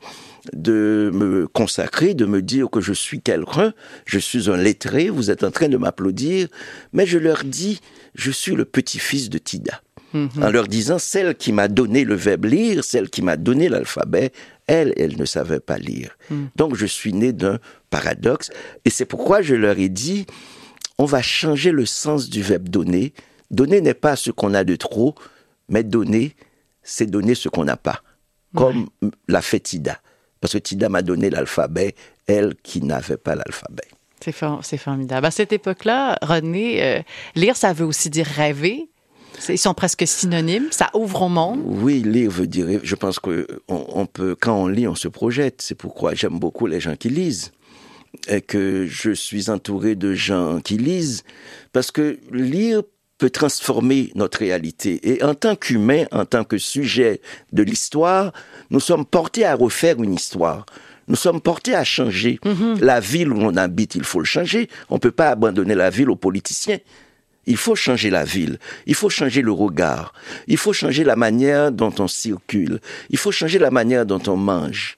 de 0.54 1.12
me 1.14 1.46
consacrer, 1.48 2.16
de 2.16 2.26
me 2.26 2.42
dire 2.42 2.72
que 2.72 2.82
je 2.82 2.92
suis 2.92 3.22
quelqu'un, 3.22 3.74
je 4.06 4.18
suis 4.18 4.50
un 4.50 4.58
lettré, 4.58 5.10
vous 5.10 5.30
êtes 5.30 5.44
en 5.44 5.52
train 5.52 5.70
de 5.70 5.78
m'applaudir, 5.78 6.48
mais 6.94 7.06
je 7.06 7.20
leur 7.20 7.44
dis, 7.44 7.80
je 8.16 8.32
suis 8.32 8.56
le 8.56 8.66
petit-fils 8.66 9.30
de 9.30 9.38
Tida. 9.38 9.82
En 10.14 10.50
leur 10.52 10.68
disant, 10.68 11.00
celle 11.00 11.36
qui 11.36 11.52
m'a 11.52 11.68
donné 11.68 12.04
le 12.04 12.16
verbe 12.16 12.46
lire, 12.46 12.84
celle 12.84 13.10
qui 13.10 13.22
m'a 13.22 13.38
donné 13.38 13.70
l'alphabet, 13.70 14.32
elle, 14.68 14.94
elle 14.96 15.18
ne 15.18 15.26
savait 15.26 15.60
pas 15.60 15.78
lire. 15.78 16.18
Hmm. 16.30 16.46
Donc 16.56 16.76
je 16.76 16.86
suis 16.86 17.14
né 17.14 17.34
d'un 17.34 17.60
paradoxe. 17.90 18.52
Et 18.86 18.90
c'est 18.90 19.06
pourquoi 19.06 19.42
je 19.42 19.56
leur 19.56 19.78
ai 19.80 19.90
dit, 19.90 20.26
on 20.98 21.06
va 21.06 21.22
changer 21.22 21.72
le 21.72 21.86
sens 21.86 22.30
du 22.30 22.42
verbe 22.42 22.70
donner. 22.70 23.14
Donner 23.52 23.82
n'est 23.82 23.94
pas 23.94 24.16
ce 24.16 24.32
qu'on 24.32 24.54
a 24.54 24.64
de 24.64 24.76
trop, 24.76 25.16
mais 25.68 25.84
donner, 25.84 26.36
c'est 26.84 27.08
donner 27.08 27.36
ce 27.36 27.50
qu'on 27.50 27.66
n'a 27.66 27.78
pas. 27.78 28.02
Comme 28.56 28.90
l'a 29.28 29.42
fait 29.42 29.60
Tida. 29.60 30.00
Parce 30.40 30.54
que 30.54 30.60
Tida 30.60 30.88
m'a 30.88 31.02
donné 31.02 31.32
l'alphabet, 31.32 31.96
elle 32.28 32.54
qui 32.62 32.82
n'avait 32.84 33.18
pas 33.18 33.34
l'alphabet. 33.34 33.88
C'est 34.20 34.78
formidable. 34.78 35.26
À 35.26 35.32
cette 35.32 35.52
époque-là, 35.52 36.18
René, 36.22 36.84
euh, 36.84 37.02
lire, 37.36 37.58
ça 37.58 37.74
veut 37.74 37.86
aussi 37.86 38.10
dire 38.10 38.26
rêver. 38.26 38.90
Ils 39.50 39.58
sont 39.58 39.74
presque 39.74 40.08
synonymes. 40.08 40.68
Ça 40.72 40.90
ouvre 40.94 41.24
au 41.24 41.30
monde. 41.30 41.62
Oui, 41.66 42.02
lire 42.04 42.32
veut 42.32 42.48
dire. 42.48 42.68
Je 42.84 42.96
pense 42.96 43.20
que 43.20 43.48
on, 43.68 44.06
peut, 44.06 44.36
quand 44.40 44.56
on 44.56 44.68
lit, 44.68 44.88
on 44.88 44.96
se 44.96 45.08
projette. 45.08 45.62
C'est 45.62 45.76
pourquoi 45.76 46.14
j'aime 46.14 46.40
beaucoup 46.40 46.68
les 46.68 46.80
gens 46.80 46.96
qui 46.96 47.10
lisent 47.10 47.52
et 48.28 48.42
que 48.42 48.86
je 48.88 49.12
suis 49.12 49.50
entouré 49.50 49.96
de 49.96 50.14
gens 50.14 50.60
qui 50.62 50.78
lisent 50.78 51.24
parce 51.72 51.92
que 51.92 52.20
lire 52.32 52.84
peut 53.18 53.30
transformer 53.30 54.12
notre 54.16 54.40
réalité. 54.40 55.00
Et 55.04 55.24
en 55.24 55.34
tant 55.34 55.56
qu'humain, 55.56 56.06
en 56.12 56.26
tant 56.26 56.44
que 56.44 56.58
sujet 56.58 57.22
de 57.52 57.64
l'histoire, 57.64 58.34
nous 58.70 58.80
sommes 58.80 59.06
portés 59.06 59.46
à 59.46 59.56
refaire 59.56 60.02
une 60.02 60.14
histoire. 60.14 60.66
Nous 61.08 61.16
sommes 61.16 61.42
portés 61.42 61.76
à 61.76 61.84
changer. 61.84 62.40
Mm-hmm. 62.44 62.80
La 62.80 63.00
ville 63.00 63.32
où 63.32 63.40
on 63.40 63.56
habite, 63.56 63.96
il 63.96 64.04
faut 64.04 64.20
le 64.20 64.26
changer. 64.26 64.70
On 64.90 64.96
ne 64.96 65.00
peut 65.00 65.12
pas 65.12 65.30
abandonner 65.30 65.76
la 65.76 65.90
ville 65.90 66.10
aux 66.10 66.16
politiciens. 66.16 66.80
Il 67.46 67.58
faut 67.58 67.76
changer 67.76 68.10
la 68.10 68.24
ville, 68.24 68.58
il 68.86 68.96
faut 68.96 69.10
changer 69.10 69.42
le 69.42 69.52
regard, 69.52 70.14
il 70.48 70.58
faut 70.58 70.74
changer 70.74 71.04
la 71.04 71.16
manière 71.16 71.72
dont 71.72 71.94
on 72.00 72.08
circule, 72.08 72.80
il 73.10 73.18
faut 73.18 73.32
changer 73.32 73.60
la 73.60 73.72
manière 73.72 74.06
dont 74.06 74.22
on 74.28 74.38
mange. 74.38 74.98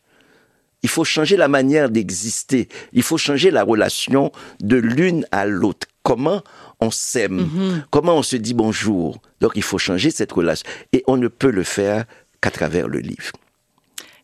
Il 0.84 0.90
faut 0.90 1.04
changer 1.04 1.36
la 1.36 1.48
manière 1.48 1.90
d'exister, 1.90 2.70
il 2.94 3.02
faut 3.02 3.18
changer 3.18 3.50
la 3.50 3.64
relation 3.64 4.32
de 4.60 4.78
l'une 4.78 5.26
à 5.32 5.48
l'autre. 5.48 5.88
Comment 6.04 6.44
on 6.80 6.92
s'aime, 6.92 7.42
mm-hmm. 7.42 7.84
comment 7.90 8.18
on 8.18 8.22
se 8.22 8.36
dit 8.36 8.54
bonjour. 8.54 9.20
Donc 9.42 9.54
il 9.56 9.64
faut 9.64 9.80
changer 9.80 10.12
cette 10.12 10.32
relation. 10.32 10.70
Et 10.94 11.04
on 11.08 11.18
ne 11.18 11.28
peut 11.28 11.50
le 11.50 11.64
faire 11.64 12.06
qu'à 12.42 12.52
travers 12.52 12.88
le 12.88 13.00
livre. 13.00 13.32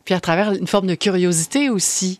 Puis 0.05 0.13
à 0.13 0.19
travers 0.19 0.51
une 0.53 0.67
forme 0.67 0.87
de 0.87 0.95
curiosité 0.95 1.69
aussi. 1.69 2.19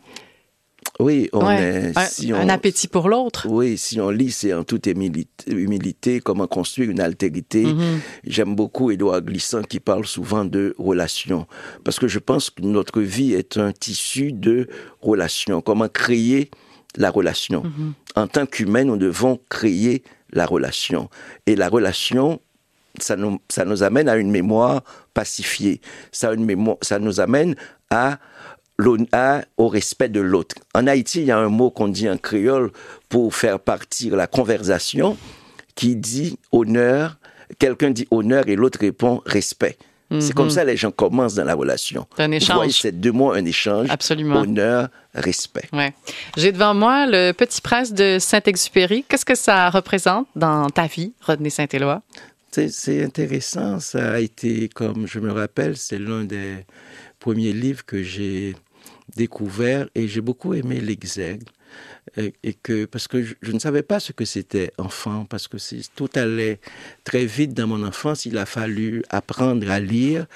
Oui, 1.02 1.28
on 1.32 1.50
est. 1.50 1.92
Si 2.08 2.32
un, 2.32 2.48
appétit 2.48 2.88
pour 2.88 3.08
l'autre. 3.08 3.46
Oui, 3.48 3.76
si 3.76 4.00
on 4.00 4.10
lit, 4.10 4.30
c'est 4.30 4.54
en 4.54 4.64
toute 4.64 4.86
humilité, 4.86 6.20
comment 6.20 6.46
construire 6.46 6.90
une 6.90 7.00
altérité. 7.00 7.64
Mm-hmm. 7.64 7.98
J'aime 8.24 8.54
beaucoup 8.54 8.90
Édouard 8.90 9.22
Glissant 9.22 9.62
qui 9.62 9.80
parle 9.80 10.06
souvent 10.06 10.44
de 10.44 10.74
relations. 10.78 11.46
Parce 11.84 11.98
que 11.98 12.08
je 12.08 12.18
pense 12.18 12.50
que 12.50 12.62
notre 12.62 13.00
vie 13.00 13.34
est 13.34 13.56
un 13.56 13.72
tissu 13.72 14.32
de 14.32 14.68
relations. 15.00 15.60
Comment 15.60 15.88
créer 15.88 16.50
la 16.96 17.10
relation. 17.10 17.62
Mm-hmm. 17.62 18.20
En 18.20 18.26
tant 18.26 18.46
qu'humain, 18.46 18.84
nous 18.84 18.96
devons 18.96 19.40
créer 19.48 20.02
la 20.30 20.46
relation. 20.46 21.08
Et 21.46 21.56
la 21.56 21.68
relation 21.68 22.40
ça 23.00 23.16
nous, 23.16 23.40
ça 23.48 23.64
nous 23.64 23.82
amène 23.82 24.08
à 24.08 24.16
une 24.16 24.30
mémoire 24.30 24.82
pacifiée. 25.14 25.80
Ça, 26.10 26.32
une 26.32 26.44
mémoire, 26.44 26.76
ça 26.82 26.98
nous 26.98 27.20
amène 27.20 27.54
à, 27.90 28.18
à 29.12 29.42
au 29.56 29.68
respect 29.68 30.08
de 30.08 30.20
l'autre. 30.20 30.56
En 30.74 30.86
Haïti, 30.86 31.20
il 31.20 31.26
y 31.26 31.30
a 31.30 31.38
un 31.38 31.48
mot 31.48 31.70
qu'on 31.70 31.88
dit 31.88 32.08
en 32.08 32.18
créole 32.18 32.70
pour 33.08 33.34
faire 33.34 33.60
partir 33.60 34.16
la 34.16 34.26
conversation 34.26 35.16
qui 35.74 35.96
dit 35.96 36.38
honneur. 36.50 37.18
Quelqu'un 37.58 37.90
dit 37.90 38.06
honneur 38.10 38.48
et 38.48 38.56
l'autre 38.56 38.78
répond 38.80 39.22
respect. 39.26 39.76
C'est 40.20 40.34
comme 40.34 40.46
mhm. 40.46 40.50
ça 40.50 40.62
que 40.62 40.66
les 40.66 40.76
gens 40.76 40.90
commencent 40.90 41.34
dans 41.34 41.44
la 41.44 41.54
relation. 41.54 42.06
un 42.18 42.30
échange. 42.32 42.80
c'est 42.80 42.92
deux 42.92 43.12
mots, 43.12 43.32
un 43.32 43.44
échange. 43.44 43.88
Absolument. 43.88 44.40
Honneur, 44.40 44.88
respect. 45.14 45.68
Ouais. 45.72 45.94
J'ai 46.36 46.52
devant 46.52 46.74
moi 46.74 47.06
le 47.06 47.32
Petit 47.32 47.62
Prince 47.62 47.92
de 47.92 48.18
Saint-Exupéry. 48.20 49.04
Qu'est-ce 49.08 49.24
que 49.24 49.34
ça 49.34 49.70
représente 49.70 50.26
dans 50.36 50.68
ta 50.68 50.86
vie, 50.86 51.12
Rodney 51.22 51.50
Saint-Éloi? 51.50 52.02
C'est 52.50 53.02
intéressant. 53.02 53.80
Ça 53.80 54.12
a 54.12 54.18
été, 54.18 54.68
comme 54.68 55.06
je 55.06 55.18
me 55.18 55.32
rappelle, 55.32 55.78
c'est 55.78 55.98
l'un 55.98 56.24
des 56.24 56.66
premiers 57.18 57.54
livres 57.54 57.84
que 57.86 58.02
j'ai 58.02 58.54
découvert 59.16 59.88
et 59.94 60.08
j'ai 60.08 60.20
beaucoup 60.20 60.54
aimé 60.54 60.80
l'exemple 60.80 61.52
et, 62.16 62.54
que 62.62 62.84
parce 62.84 63.08
que 63.08 63.22
je, 63.22 63.52
ne 63.52 63.58
savais 63.58 63.82
pas 63.82 64.00
ce 64.00 64.12
que 64.12 64.24
c'était 64.24 64.72
enfant 64.78 65.24
parce 65.24 65.48
que 65.48 65.56
tout 65.94 66.10
allait 66.14 66.60
très 67.04 67.24
vite 67.24 67.54
dans 67.54 67.66
mon 67.66 67.84
enfance. 67.84 68.26
Il 68.26 68.38
a 68.38 68.46
fallu 68.46 69.02
apprendre 69.08 69.70
à 69.70 69.80
lire 69.80 70.26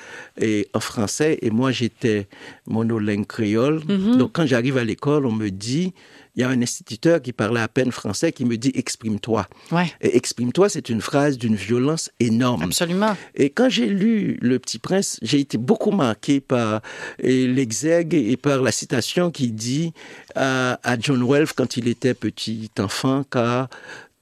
et 0.40 0.68
en 0.74 0.80
français 0.80 1.38
et 1.42 1.50
moi 1.50 1.72
j'étais 1.72 2.28
monolingue 2.66 3.26
créole. 3.26 3.80
Mm-hmm. 3.80 4.16
Donc 4.16 4.32
quand 4.32 4.46
j'arrive 4.46 4.78
à 4.78 4.84
l'école, 4.84 5.26
on 5.26 5.32
me 5.32 5.50
dit 5.50 5.92
il 6.36 6.42
y 6.42 6.44
a 6.44 6.48
un 6.48 6.60
instituteur 6.60 7.22
qui 7.22 7.32
parlait 7.32 7.60
à 7.60 7.68
peine 7.68 7.90
français 7.90 8.30
qui 8.30 8.44
me 8.44 8.56
dit 8.56 8.70
exprime-toi. 8.74 9.48
Ouais. 9.72 9.90
Et 10.02 10.16
exprime-toi, 10.16 10.68
c'est 10.68 10.90
une 10.90 11.00
phrase 11.00 11.38
d'une 11.38 11.56
violence 11.56 12.10
énorme. 12.20 12.62
Absolument. 12.62 13.16
Et 13.34 13.50
quand 13.50 13.70
j'ai 13.70 13.86
lu 13.86 14.38
Le 14.42 14.58
Petit 14.58 14.78
Prince, 14.78 15.18
j'ai 15.22 15.40
été 15.40 15.56
beaucoup 15.56 15.92
marqué 15.92 16.40
par 16.40 16.82
l'exègue 17.18 18.14
et 18.14 18.36
par 18.36 18.60
la 18.60 18.72
citation 18.72 19.30
qui 19.30 19.50
dit 19.50 19.92
à, 20.34 20.78
à 20.82 20.98
John 20.98 21.22
Wells 21.26 21.52
quand 21.56 21.76
il 21.78 21.88
était 21.88 22.14
petit 22.14 22.70
enfant, 22.78 23.24
car 23.30 23.68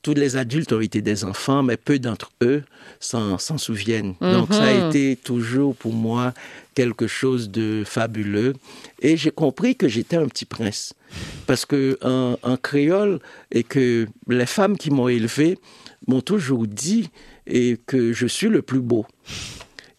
tous 0.05 0.15
les 0.15 0.37
adultes 0.37 0.73
ont 0.73 0.83
été 0.83 1.01
des 1.01 1.25
enfants, 1.25 1.63
mais 1.63 1.79
peu 1.79 1.99
d'entre 1.99 2.31
eux 2.43 2.63
s'en 3.01 3.39
souviennent. 3.39 4.15
Donc 4.21 4.53
ça 4.53 4.65
a 4.65 4.75
mhm. 4.75 4.89
été 4.89 5.17
toujours 5.17 5.75
pour 5.75 5.95
moi 5.95 6.35
quelque 6.75 7.07
chose 7.07 7.51
de 7.51 7.83
fabuleux. 7.87 8.53
Et 9.01 9.17
j'ai 9.17 9.31
compris 9.31 9.77
que 9.77 9.89
j'étais 9.89 10.17
un 10.17 10.29
petit 10.29 10.45
prince. 10.45 10.93
Parce 11.47 11.65
que 11.65 11.99
en, 12.03 12.57
créole, 12.59 13.19
et 13.51 13.63
que 13.63 14.07
les 14.29 14.47
femmes 14.47 14.77
qui 14.77 14.91
m'ont 14.91 15.09
élevé 15.09 15.59
m'ont 16.07 16.21
toujours 16.21 16.67
dit 16.67 17.09
et 17.47 17.79
que 17.87 18.13
je 18.13 18.27
suis 18.27 18.49
le 18.49 18.61
plus 18.61 18.81
beau. 18.81 19.07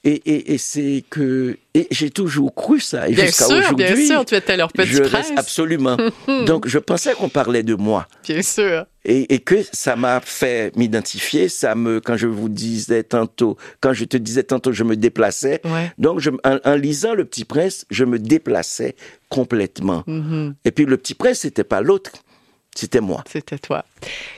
Et, 0.08 0.54
et, 0.54 0.58
c'est 0.60 1.04
que 1.10 1.58
et 1.74 1.88
j'ai 1.90 2.12
toujours 2.12 2.54
cru 2.54 2.80
ça. 2.80 3.10
Et 3.10 3.16
jusqu'à 3.16 3.48
aujourd'hui, 3.48 3.86
bien 3.88 4.06
sûr, 4.06 4.24
tu 4.24 4.36
étais 4.36 4.56
leur 4.56 4.72
petit 4.72 4.92
je 4.92 5.02
Reste 5.02 5.34
absolument. 5.36 5.98
Donc 6.46 6.68
je 6.68 6.78
pensais 6.78 7.14
qu'on 7.16 7.28
parlait 7.28 7.64
de 7.64 7.74
moi. 7.74 8.08
Bien 8.24 8.44
sûr. 8.44 8.86
Et, 9.04 9.34
et 9.34 9.40
que 9.40 9.56
ça 9.72 9.96
m'a 9.96 10.22
fait 10.22 10.76
m'identifier. 10.78 11.50
Ça 11.50 11.74
me, 11.74 12.00
quand 12.00 12.18
je 12.18 12.28
vous 12.28 12.50
disais 12.50 13.02
tantôt, 13.02 13.58
quand 13.82 13.94
je 13.94 14.06
te 14.06 14.16
disais 14.16 14.44
tantôt, 14.44 14.72
je 14.72 14.84
me 14.84 14.96
déplaçais. 14.96 15.60
Donc 15.98 16.20
je, 16.20 16.30
en, 16.44 16.76
lisant 16.76 17.16
Le 17.16 17.26
Petit 17.26 17.46
Prince, 17.46 17.88
je 17.90 18.06
me 18.06 18.20
déplaçais 18.20 18.96
complètement. 19.30 20.04
Mm-hmm. 20.08 20.54
Et 20.66 20.72
puis 20.72 20.86
Le 20.86 20.98
Petit 20.98 21.16
Prince, 21.16 21.40
c'était 21.40 21.64
pas 21.64 21.82
l'autre. 21.82 22.12
C'était 22.76 23.00
moi. 23.00 23.24
C'était 23.32 23.58
toi. 23.58 23.86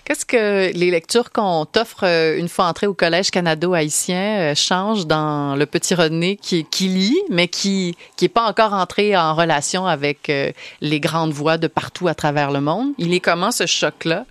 Qu'est-ce 0.05 0.25
que 0.25 0.71
les 0.71 0.91
lectures 0.91 1.31
qu'on 1.31 1.65
t'offre 1.65 2.03
euh, 2.03 2.37
une 2.37 2.47
fois 2.47 2.65
entré 2.65 2.85
au 2.85 2.93
Collège 2.93 3.31
canado-haïtien 3.31 4.51
euh, 4.51 4.55
changent 4.55 5.07
dans 5.07 5.55
le 5.55 5.65
petit 5.65 5.95
René 5.95 6.37
qui, 6.37 6.63
qui 6.65 6.87
lit, 6.87 7.19
mais 7.31 7.47
qui 7.47 7.97
n'est 8.21 8.29
pas 8.29 8.47
encore 8.47 8.73
entré 8.73 9.17
en 9.17 9.33
relation 9.33 9.87
avec 9.87 10.29
euh, 10.29 10.51
les 10.81 10.99
grandes 10.99 11.33
voix 11.33 11.57
de 11.57 11.67
partout 11.67 12.07
à 12.07 12.13
travers 12.13 12.51
le 12.51 12.61
monde? 12.61 12.93
Il 12.99 13.11
est 13.13 13.19
comment 13.19 13.51
ce 13.51 13.65
choc-là? 13.65 14.27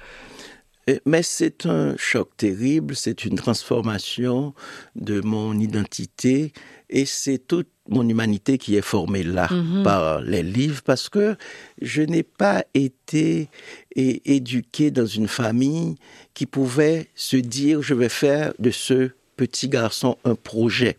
Mais 1.04 1.24
c'est 1.24 1.66
un 1.66 1.96
choc 1.96 2.28
terrible, 2.36 2.94
c'est 2.94 3.24
une 3.24 3.34
transformation 3.34 4.54
de 4.94 5.20
mon 5.20 5.58
identité 5.58 6.52
et 6.88 7.06
c'est 7.06 7.38
toute 7.38 7.66
mon 7.88 8.08
humanité 8.08 8.58
qui 8.58 8.76
est 8.76 8.82
formée 8.82 9.22
là 9.22 9.48
mhm. 9.50 9.82
par 9.82 10.20
les 10.20 10.42
livres 10.42 10.82
parce 10.84 11.08
que 11.08 11.36
je 11.80 12.02
n'ai 12.02 12.22
pas 12.22 12.64
été 12.74 13.48
éduqué 13.94 14.90
dans 14.90 15.06
une 15.06 15.28
famille 15.28 15.96
qui 16.34 16.46
pouvait 16.46 17.08
se 17.14 17.36
dire 17.36 17.82
je 17.82 17.94
vais 17.94 18.08
faire 18.08 18.52
de 18.58 18.70
ce 18.70 19.10
petit 19.36 19.68
garçon 19.68 20.16
un 20.24 20.34
projet. 20.34 20.96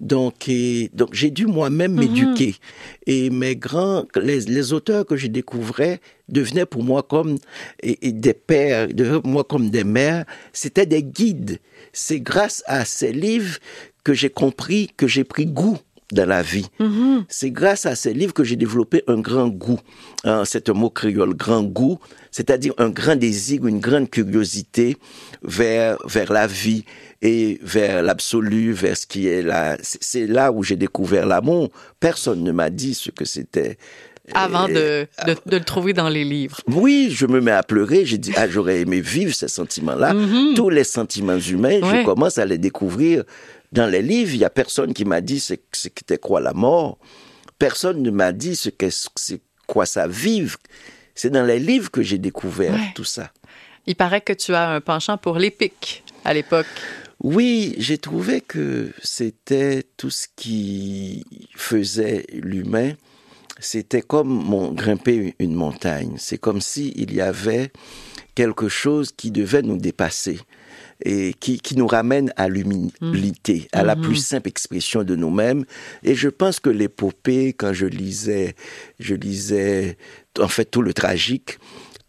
Donc, 0.00 0.50
donc 0.92 1.14
j'ai 1.14 1.30
dû 1.30 1.46
moi-même 1.46 1.92
mhm. 1.92 2.00
m'éduquer. 2.00 2.54
Et 3.06 3.30
mes 3.30 3.56
grands, 3.56 4.04
les, 4.16 4.72
auteurs 4.72 5.06
que 5.06 5.16
je 5.16 5.26
découvrais 5.26 6.00
devenaient 6.28 6.66
pour 6.66 6.84
moi 6.84 7.02
comme 7.02 7.38
et, 7.82 8.12
des 8.12 8.34
pères, 8.34 8.88
devenaient 8.88 9.20
pour 9.20 9.30
moi 9.30 9.44
comme 9.44 9.70
des 9.70 9.84
mères. 9.84 10.24
C'était 10.52 10.86
des 10.86 11.02
guides. 11.02 11.58
C'est 11.92 12.20
grâce 12.20 12.62
à 12.66 12.84
ces 12.84 13.12
livres 13.12 13.58
que 14.04 14.14
j'ai 14.14 14.30
compris, 14.30 14.90
que 14.96 15.06
j'ai 15.06 15.24
pris 15.24 15.46
goût 15.46 15.78
dans 16.12 16.28
la 16.28 16.42
vie. 16.42 16.66
Mm-hmm. 16.80 17.24
C'est 17.28 17.50
grâce 17.50 17.86
à 17.86 17.94
ces 17.94 18.12
livres 18.12 18.34
que 18.34 18.44
j'ai 18.44 18.56
développé 18.56 19.02
un 19.06 19.18
grand 19.18 19.48
goût. 19.48 19.78
Hein, 20.24 20.42
c'est 20.44 20.68
un 20.68 20.72
mot 20.72 20.90
créole, 20.90 21.34
grand 21.34 21.62
goût, 21.62 21.98
c'est-à-dire 22.30 22.74
un 22.78 22.90
grand 22.90 23.16
désir, 23.16 23.66
une 23.66 23.80
grande 23.80 24.10
curiosité 24.10 24.96
vers, 25.42 25.96
vers 26.06 26.32
la 26.32 26.46
vie 26.46 26.84
et 27.22 27.58
vers 27.62 28.02
l'absolu, 28.02 28.72
vers 28.72 28.96
ce 28.96 29.06
qui 29.06 29.26
est 29.26 29.42
là. 29.42 29.76
C'est 29.82 30.26
là 30.26 30.52
où 30.52 30.62
j'ai 30.62 30.76
découvert 30.76 31.26
l'amour. 31.26 31.70
Personne 31.98 32.42
ne 32.42 32.52
m'a 32.52 32.70
dit 32.70 32.94
ce 32.94 33.10
que 33.10 33.24
c'était. 33.24 33.78
Avant 34.32 34.68
de, 34.68 35.08
de, 35.26 35.36
le 35.46 35.60
trouver 35.60 35.92
dans 35.92 36.08
les 36.08 36.22
livres. 36.22 36.60
Oui, 36.68 37.08
je 37.10 37.26
me 37.26 37.40
mets 37.40 37.50
à 37.50 37.64
pleurer. 37.64 38.04
J'ai 38.04 38.18
dit, 38.18 38.32
ah, 38.36 38.48
j'aurais 38.48 38.80
aimé 38.80 39.00
vivre 39.00 39.34
ces 39.34 39.48
sentiments-là. 39.48 40.14
Mm-hmm. 40.14 40.54
Tous 40.54 40.70
les 40.70 40.84
sentiments 40.84 41.38
humains, 41.38 41.80
je 41.82 42.04
commence 42.04 42.38
à 42.38 42.44
les 42.44 42.58
découvrir 42.58 43.24
dans 43.72 43.86
les 43.86 44.02
livres, 44.02 44.34
il 44.34 44.40
y 44.40 44.44
a 44.44 44.50
personne 44.50 44.92
qui 44.92 45.04
m'a 45.04 45.20
dit 45.20 45.40
ce 45.40 45.54
qu'était 45.54 46.18
quoi 46.18 46.40
la 46.40 46.52
mort. 46.52 46.98
Personne 47.58 48.02
ne 48.02 48.10
m'a 48.10 48.32
dit 48.32 48.56
ce 48.56 48.70
qu'est 48.70 49.08
c'est 49.16 49.40
quoi 49.66 49.86
ça 49.86 50.08
vivre. 50.08 50.58
C'est 51.14 51.30
dans 51.30 51.44
les 51.44 51.58
livres 51.58 51.90
que 51.90 52.02
j'ai 52.02 52.18
découvert 52.18 52.78
tout 52.94 53.04
ça. 53.04 53.30
Il 53.86 53.96
paraît 53.96 54.20
que 54.20 54.32
tu 54.32 54.54
as 54.54 54.70
un 54.70 54.80
penchant 54.80 55.18
pour 55.18 55.38
l'épique 55.38 56.02
à 56.24 56.34
l'époque. 56.34 56.66
Oui, 57.22 57.74
j'ai 57.78 57.98
trouvé 57.98 58.40
que 58.40 58.92
c'était 59.02 59.84
tout 59.96 60.10
ce 60.10 60.26
qui 60.36 61.24
faisait 61.54 62.24
l'humain. 62.32 62.94
C'était 63.58 64.00
comme 64.00 64.28
mon, 64.28 64.72
grimper 64.72 65.34
une 65.38 65.54
montagne. 65.54 66.14
C'est 66.16 66.38
comme 66.38 66.62
s'il 66.62 67.12
y 67.12 67.20
avait 67.20 67.72
quelque 68.34 68.68
chose 68.68 69.12
qui 69.12 69.30
devait 69.30 69.62
nous 69.62 69.76
dépasser 69.76 70.40
et 71.02 71.34
qui, 71.34 71.58
qui 71.58 71.76
nous 71.76 71.86
ramène 71.86 72.32
à 72.36 72.48
l'humilité, 72.48 73.68
à 73.72 73.82
la 73.82 73.96
plus 73.96 74.20
mm-hmm. 74.20 74.24
simple 74.24 74.48
expression 74.48 75.04
de 75.04 75.16
nous-mêmes. 75.16 75.64
Et 76.02 76.14
je 76.14 76.28
pense 76.28 76.60
que 76.60 76.70
l'épopée, 76.70 77.52
quand 77.52 77.72
je 77.72 77.86
lisais, 77.86 78.54
je 78.98 79.14
lisais 79.14 79.96
en 80.38 80.48
fait 80.48 80.64
tout 80.64 80.82
le 80.82 80.92
tragique, 80.92 81.58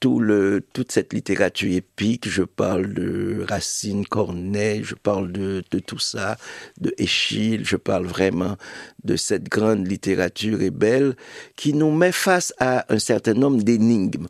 tout 0.01 0.19
le, 0.19 0.65
toute 0.73 0.91
cette 0.91 1.13
littérature 1.13 1.71
épique, 1.71 2.27
je 2.27 2.41
parle 2.41 2.91
de 2.93 3.45
Racine, 3.47 4.05
Corneille, 4.05 4.83
je 4.83 4.95
parle 4.95 5.31
de, 5.31 5.63
de 5.69 5.79
tout 5.79 5.99
ça, 5.99 6.37
de 6.79 6.93
Échille, 6.97 7.63
je 7.63 7.75
parle 7.77 8.07
vraiment 8.07 8.57
de 9.03 9.15
cette 9.15 9.47
grande 9.47 9.87
littérature 9.87 10.57
belle 10.71 11.15
qui 11.55 11.73
nous 11.73 11.91
met 11.91 12.11
face 12.11 12.51
à 12.59 12.91
un 12.91 12.97
certain 12.97 13.35
nombre 13.35 13.61
d'énigmes 13.61 14.25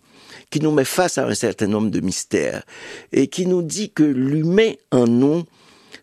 qui 0.50 0.60
nous 0.60 0.72
met 0.72 0.86
face 0.86 1.18
à 1.18 1.26
un 1.28 1.34
certain 1.34 1.68
nombre 1.68 1.90
de 1.90 2.00
mystères 2.00 2.64
et 3.12 3.28
qui 3.28 3.46
nous 3.46 3.62
dit 3.62 3.92
que 3.92 4.04
l'humain 4.04 4.72
en 4.92 5.08
nous 5.08 5.44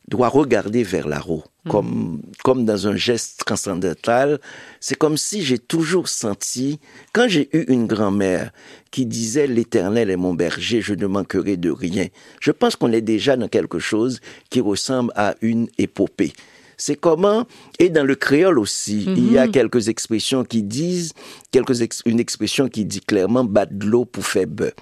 doit 0.09 0.29
regarder 0.29 0.83
vers 0.83 1.07
là-haut, 1.07 1.45
hmm. 1.65 1.71
comme, 1.71 2.23
comme 2.43 2.65
dans 2.65 2.89
un 2.89 2.97
geste 2.97 3.45
transcendantal. 3.45 4.41
C'est 4.81 4.97
comme 4.97 5.17
si 5.17 5.43
j'ai 5.43 5.59
toujours 5.59 6.09
senti, 6.09 6.81
quand 7.13 7.29
j'ai 7.29 7.49
eu 7.57 7.65
une 7.69 7.87
grand-mère 7.87 8.51
qui 8.91 9.07
disait 9.07 9.47
l'Éternel 9.47 10.11
est 10.11 10.17
mon 10.17 10.35
berger, 10.35 10.81
je 10.81 10.95
ne 10.95 11.07
manquerai 11.07 11.57
de 11.57 11.71
rien. 11.71 12.07
Je 12.41 12.51
pense 12.53 12.75
qu'on 12.75 12.93
est 12.93 13.03
déjà 13.03 13.37
dans 13.37 13.49
quelque 13.49 13.79
chose 13.79 14.21
qui 14.51 14.61
ressemble 14.61 15.13
à 15.15 15.35
une 15.43 15.69
épopée. 15.77 16.33
C'est 16.81 16.95
comment, 16.95 17.45
et 17.81 17.89
dans 17.91 18.05
le 18.05 18.15
créole 18.15 18.59
aussi, 18.59 19.03
il 19.09 19.33
y 19.33 19.37
a 19.37 19.47
mhm. 19.47 19.53
quelques 19.53 19.89
expressions 19.89 20.45
qui 20.45 20.63
disent, 20.63 21.13
quelques 21.51 21.81
une 22.07 22.21
expression 22.21 22.69
qui 22.69 22.85
dit 22.85 23.01
clairement 23.01 23.43
battre 23.43 23.73
de 23.75 23.85
l'eau 23.85 24.05
pour 24.05 24.25
faire 24.25 24.47
beurre. 24.47 24.73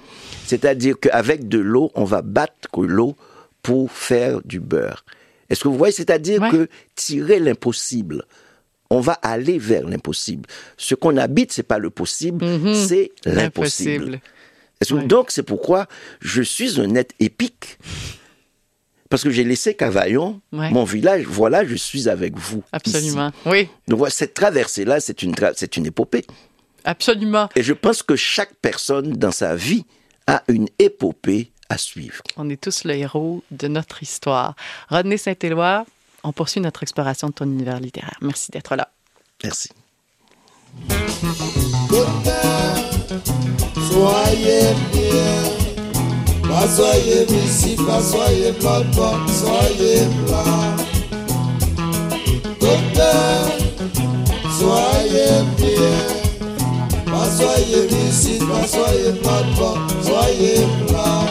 C'est-à-dire 0.46 1.00
qu'avec 1.00 1.48
de 1.48 1.58
l'eau, 1.58 1.90
on 1.94 2.04
va 2.04 2.20
battre 2.20 2.68
l'eau 2.82 3.16
pour 3.62 3.90
faire 3.90 4.42
du 4.44 4.60
beurre. 4.60 5.06
Est-ce 5.48 5.62
que 5.62 5.68
vous 5.68 5.78
voyez? 5.78 5.92
C'est-à-dire 5.92 6.50
que 6.50 6.68
tirer 6.94 7.38
l'impossible, 7.38 8.24
on 8.90 9.00
va 9.00 9.14
aller 9.14 9.58
vers 9.58 9.86
l'impossible. 9.88 10.48
Ce 10.76 10.94
qu'on 10.94 11.16
habite, 11.16 11.52
c'est 11.52 11.62
pas 11.62 11.78
le 11.78 11.88
possible, 11.88 12.44
mhm. 12.44 12.74
c'est 12.74 13.12
l'impossible. 13.24 14.20
Donc, 15.06 15.30
c'est 15.30 15.42
pourquoi 15.42 15.86
je 16.20 16.42
suis 16.42 16.78
un 16.78 16.94
être 16.94 17.14
épique. 17.20 17.78
Parce 19.10 19.22
que 19.22 19.30
j'ai 19.30 19.44
laissé 19.44 19.74
Cavaillon, 19.74 20.40
Ouais. 20.52 20.70
mon 20.70 20.84
village, 20.84 21.24
voilà, 21.26 21.64
je 21.64 21.74
suis 21.76 22.08
avec 22.08 22.36
vous. 22.38 22.62
Absolument. 22.72 23.30
Oui. 23.44 23.68
Donc 23.88 23.98
voilà, 23.98 24.10
cette 24.10 24.34
traversée-là, 24.34 25.00
c'est 25.00 25.22
une, 25.22 25.32
tra- 25.34 25.76
une 25.76 25.86
épopée. 25.86 26.24
absolument. 26.84 27.48
Et 27.56 27.62
je 27.62 27.72
pense 27.72 28.02
que 28.02 28.16
chaque 28.16 28.54
personne 28.62 29.12
dans 29.12 29.32
sa 29.32 29.54
vie 29.56 29.84
a 30.26 30.42
une 30.48 30.68
épopée 30.78 31.52
à 31.68 31.78
suivre. 31.78 32.22
On 32.36 32.48
est 32.50 32.60
tous 32.60 32.84
le 32.84 32.94
héros 32.94 33.42
de 33.50 33.68
notre 33.68 34.02
histoire. 34.02 34.54
Rodney 34.88 35.16
Saint-Éloi, 35.18 35.84
on 36.24 36.32
poursuit 36.32 36.60
notre 36.60 36.82
exploration 36.82 37.28
de 37.28 37.32
ton 37.32 37.44
univers 37.44 37.80
littéraire. 37.80 38.16
Merci 38.20 38.50
d'être 38.52 38.74
là. 38.76 38.88
Merci. 39.44 39.68
Soyez 43.90 44.74
bien, 44.92 45.55
pas 46.56 46.68
soyez 46.68 47.26
pas 47.76 48.00
soyez 48.00 48.52
pas 48.52 48.82
soyez 49.28 50.06
blanc. 50.26 50.74
Docteur, 52.60 53.38
soyez 54.58 55.42
bien, 55.58 55.96
pas 57.12 57.28
soyez 57.38 57.84
pas 58.48 58.66
soyez 58.66 59.12
pas 59.22 59.44
soyez 60.02 60.66
blanc. 60.88 61.26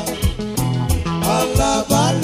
Allah 1.24 1.78
balinda 1.90 2.15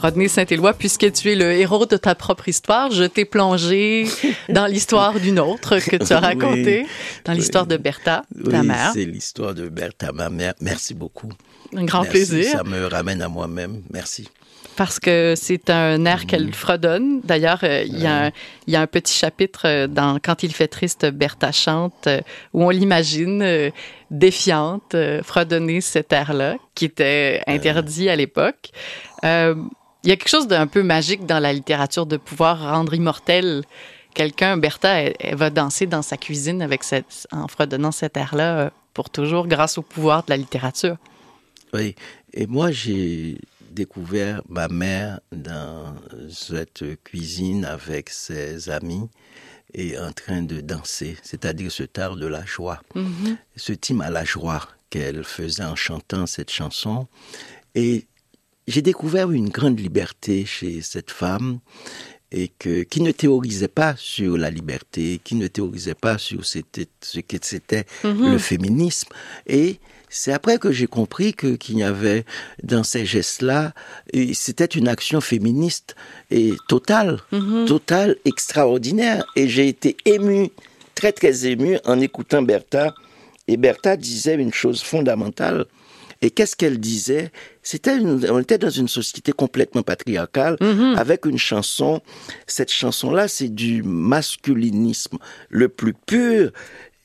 Rodney 0.00 0.28
Saint-Éloi, 0.28 0.74
puisque 0.74 1.12
tu 1.12 1.30
es 1.30 1.34
le 1.36 1.52
héros 1.52 1.86
de 1.86 1.96
ta 1.96 2.14
propre 2.14 2.48
histoire, 2.48 2.90
je 2.90 3.04
t'ai 3.04 3.24
plongé 3.24 4.06
dans 4.48 4.66
l'histoire 4.66 5.18
d'une 5.20 5.38
autre 5.38 5.78
que 5.78 5.96
tu 5.96 6.12
as 6.12 6.20
racontée, 6.20 6.86
dans 7.24 7.32
l'histoire 7.32 7.66
de 7.66 7.76
Bertha, 7.76 8.24
ta 8.44 8.60
oui, 8.60 8.66
mère. 8.66 8.90
c'est 8.92 9.04
l'histoire 9.04 9.54
de 9.54 9.68
Bertha, 9.68 10.12
ma 10.12 10.28
mère. 10.28 10.54
Merci 10.60 10.94
beaucoup. 10.94 11.32
Un 11.74 11.84
grand 11.84 12.04
plaisir. 12.04 12.50
Ça 12.50 12.64
me 12.64 12.86
ramène 12.86 13.22
à 13.22 13.28
moi-même. 13.28 13.82
Merci. 13.92 14.28
Parce 14.76 14.98
que 14.98 15.34
c'est 15.36 15.68
un 15.70 16.04
air 16.06 16.24
qu'elle 16.26 16.54
fredonne. 16.54 17.20
D'ailleurs, 17.24 17.60
euh, 17.62 17.82
il 17.86 17.98
y, 18.00 18.06
a 18.06 18.24
un- 18.26 18.30
il 18.66 18.72
y 18.72 18.76
a 18.76 18.80
un 18.80 18.86
petit 18.86 19.12
chapitre 19.12 19.62
euh, 19.66 19.86
dans 19.86 20.18
Quand 20.18 20.42
il 20.42 20.52
fait 20.52 20.68
triste, 20.68 21.04
Bertha 21.06 21.52
chante, 21.52 22.06
euh, 22.06 22.20
où 22.54 22.64
on 22.64 22.70
l'imagine 22.70 23.42
euh, 23.42 23.70
défiante, 24.10 24.96
fredonner 25.22 25.80
cet 25.80 26.12
air-là, 26.12 26.56
qui 26.74 26.86
était 26.86 27.42
interdit 27.46 28.08
à 28.08 28.16
l'époque. 28.16 28.70
Il 29.22 30.08
y 30.08 30.12
a 30.12 30.16
quelque 30.16 30.28
chose 30.28 30.48
d'un 30.48 30.66
peu 30.66 30.82
magique 30.82 31.26
dans 31.26 31.38
la 31.38 31.52
littérature 31.52 32.06
de 32.06 32.16
pouvoir 32.16 32.60
rendre 32.60 32.92
immortel 32.94 33.62
quelqu'un. 34.14 34.56
Bertha, 34.56 35.00
elle, 35.00 35.14
elle 35.20 35.36
va 35.36 35.48
danser 35.50 35.86
dans 35.86 36.02
sa 36.02 36.16
cuisine 36.16 36.60
avec 36.60 36.82
cette, 36.82 37.26
en 37.30 37.46
fredonnant 37.48 37.92
cet 37.92 38.16
air-là 38.16 38.70
pour 38.94 39.10
toujours 39.10 39.46
grâce 39.46 39.78
au 39.78 39.82
pouvoir 39.82 40.24
de 40.24 40.30
la 40.30 40.36
littérature. 40.36 40.96
Oui. 41.72 41.94
Et 42.34 42.46
moi, 42.46 42.70
j'ai 42.70 43.38
découvert 43.72 44.42
ma 44.48 44.68
mère 44.68 45.20
dans 45.32 45.94
cette 46.30 46.84
cuisine 47.02 47.64
avec 47.64 48.10
ses 48.10 48.70
amis 48.70 49.08
et 49.74 49.98
en 49.98 50.12
train 50.12 50.42
de 50.42 50.60
danser, 50.60 51.16
c'est-à-dire 51.22 51.72
ce 51.72 51.82
tard 51.82 52.16
de 52.16 52.26
la 52.26 52.44
joie. 52.44 52.80
Ce 53.56 53.72
team 53.72 54.00
à 54.00 54.10
la 54.10 54.24
joie 54.24 54.68
qu'elle 54.90 55.24
faisait 55.24 55.64
en 55.64 55.76
chantant 55.76 56.26
cette 56.26 56.50
chanson. 56.50 57.06
Et 57.74 58.04
j'ai 58.68 58.82
découvert 58.82 59.30
une 59.30 59.48
grande 59.48 59.80
liberté 59.80 60.44
chez 60.44 60.82
cette 60.82 61.10
femme 61.10 61.60
et 62.30 62.48
que, 62.48 62.82
qui 62.82 63.00
ne 63.00 63.10
théorisait 63.10 63.68
pas 63.68 63.94
sur 63.96 64.36
la 64.36 64.50
liberté, 64.50 65.20
qui 65.22 65.34
ne 65.34 65.46
théorisait 65.46 65.94
pas 65.94 66.18
sur 66.18 66.44
ce 66.44 66.58
que 66.58 67.36
c'était 67.42 67.86
le 68.04 68.38
féminisme. 68.38 69.08
Et 69.46 69.80
c'est 70.14 70.32
après 70.32 70.58
que 70.58 70.70
j'ai 70.70 70.86
compris 70.86 71.32
que 71.32 71.56
qu'il 71.56 71.78
y 71.78 71.82
avait 71.82 72.24
dans 72.62 72.84
ces 72.84 73.06
gestes-là, 73.06 73.72
c'était 74.34 74.66
une 74.66 74.86
action 74.88 75.20
féministe 75.22 75.96
et 76.30 76.52
totale, 76.68 77.18
totale, 77.66 78.16
extraordinaire. 78.24 79.24
Et 79.36 79.48
j'ai 79.48 79.68
été 79.68 79.96
ému, 80.04 80.50
très 80.94 81.12
très 81.12 81.46
ému 81.46 81.78
en 81.86 81.98
écoutant 82.00 82.42
Bertha. 82.42 82.94
Et 83.48 83.56
Bertha 83.56 83.96
disait 83.96 84.34
une 84.34 84.52
chose 84.52 84.82
fondamentale. 84.82 85.64
Et 86.24 86.30
qu'est-ce 86.30 86.54
qu'elle 86.54 86.78
disait? 86.78 87.32
C'était 87.64 87.96
une- 87.96 88.24
on 88.30 88.38
était 88.38 88.58
dans 88.58 88.70
une 88.70 88.86
société 88.86 89.32
complètement 89.32 89.82
patriarcale 89.82 90.56
avec 90.96 91.26
une 91.26 91.38
chanson. 91.38 92.00
Cette 92.46 92.70
chanson-là, 92.70 93.26
c'est 93.26 93.48
du 93.48 93.82
masculinisme 93.82 95.18
le 95.48 95.68
plus 95.68 95.94
pur. 95.94 96.52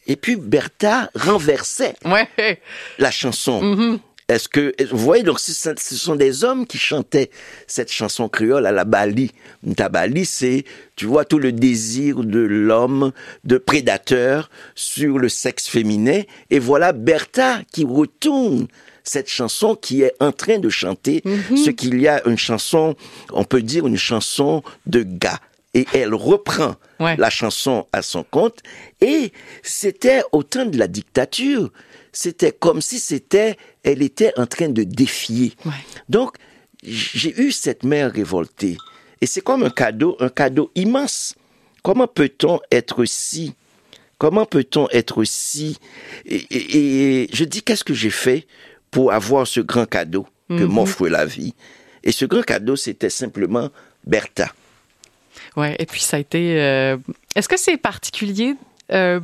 Et 0.07 0.15
puis 0.15 0.35
Bertha 0.37 1.09
renversait 1.15 1.93
Ouais. 2.05 2.59
la 2.97 3.11
chanson. 3.11 3.99
Est-ce 4.29 4.49
que 4.49 4.73
vous 4.91 4.97
voyez 4.97 5.23
donc 5.23 5.39
ce 5.39 5.53
sont- 5.95 6.15
des 6.15 6.43
hommes 6.43 6.67
qui 6.67 6.77
chantaient 6.77 7.29
cette 7.65 7.89
chanson 7.91 8.27
créole 8.27 8.65
à 8.65 8.73
la 8.73 8.83
Bali. 8.83 9.31
Ta 9.77 9.87
Bali, 9.87 10.25
c'est 10.25 10.65
tu 10.97 11.05
vois 11.05 11.23
tout 11.23 11.39
le 11.39 11.53
désir 11.53 12.23
de 12.25 12.39
l'homme, 12.39 13.13
de 13.45 13.57
prédateur 13.57 14.49
sur 14.75 15.17
le 15.17 15.29
sexe 15.29 15.67
féminin. 15.67 16.23
Et 16.49 16.59
voilà 16.59 16.91
Bertha 16.91 17.61
qui 17.71 17.85
retourne 17.85 18.67
cette 19.05 19.29
chanson 19.29 19.75
qui 19.75 20.01
est 20.01 20.13
en 20.19 20.33
train 20.33 20.59
de 20.59 20.67
chanter 20.67 21.23
ce 21.55 21.69
qu'il 21.69 21.97
y 22.01 22.09
a 22.09 22.21
une 22.27 22.37
chanson, 22.37 22.95
on 23.31 23.45
peut 23.45 23.61
dire 23.61 23.87
une 23.87 23.95
chanson 23.97 24.61
de 24.85 25.03
gars. 25.03 25.39
Et 25.73 25.85
elle 25.93 26.13
reprend 26.13 26.75
Ouais. 26.99 27.15
la 27.17 27.29
chanson 27.29 27.85
à 27.93 28.01
son 28.01 28.23
compte. 28.23 28.59
Et 29.01 29.31
c'était 29.61 30.21
au 30.31 30.41
temps 30.43 30.65
de 30.65 30.77
la 30.77 30.87
dictature. 30.87 31.71
C'était 32.11 32.51
comme 32.51 32.81
si 32.81 32.99
c'était, 32.99 33.57
elle 33.83 34.01
était 34.01 34.31
en 34.37 34.47
train 34.47 34.69
de 34.69 34.83
défier. 34.83 35.53
Ouais. 35.65 35.71
Donc, 36.09 36.37
j'ai 36.83 37.39
eu 37.39 37.51
cette 37.51 37.83
mère 37.83 38.11
révoltée. 38.11 38.77
Et 39.21 39.25
c'est 39.27 39.41
comme 39.41 39.63
un 39.63 39.69
cadeau, 39.69 40.15
un 40.19 40.29
cadeau 40.29 40.71
immense. 40.75 41.35
Comment 41.83 42.07
peut-on 42.07 42.59
être 42.71 43.05
si 43.05 43.53
Comment 44.17 44.45
peut-on 44.45 44.87
être 44.89 45.23
si 45.25 45.77
et, 46.25 46.35
et- 46.49 47.23
et 47.23 47.29
je 47.31 47.43
dis, 47.43 47.61
qu'est-ce 47.61 47.83
que 47.83 47.93
j'ai 47.93 48.09
fait 48.09 48.47
pour 48.89 49.11
avoir 49.11 49.45
ce 49.45 49.59
grand 49.59 49.85
cadeau 49.85 50.25
que 50.49 50.63
m'offre 50.63 51.07
la 51.07 51.25
vie? 51.25 51.53
Et 52.03 52.11
ce 52.11 52.25
grand 52.25 52.41
cadeau, 52.41 52.75
c'était 52.75 53.11
simplement 53.11 53.69
Bertha. 54.05 54.51
Ouais, 55.55 55.75
et 55.79 55.85
puis 55.85 56.01
ça 56.01 56.17
a 56.17 56.19
été. 56.19 56.59
euh, 56.61 56.97
Est-ce 57.35 57.49
que 57.49 57.57
c'est 57.57 57.77
particulier 57.77 58.55
euh, 58.91 59.19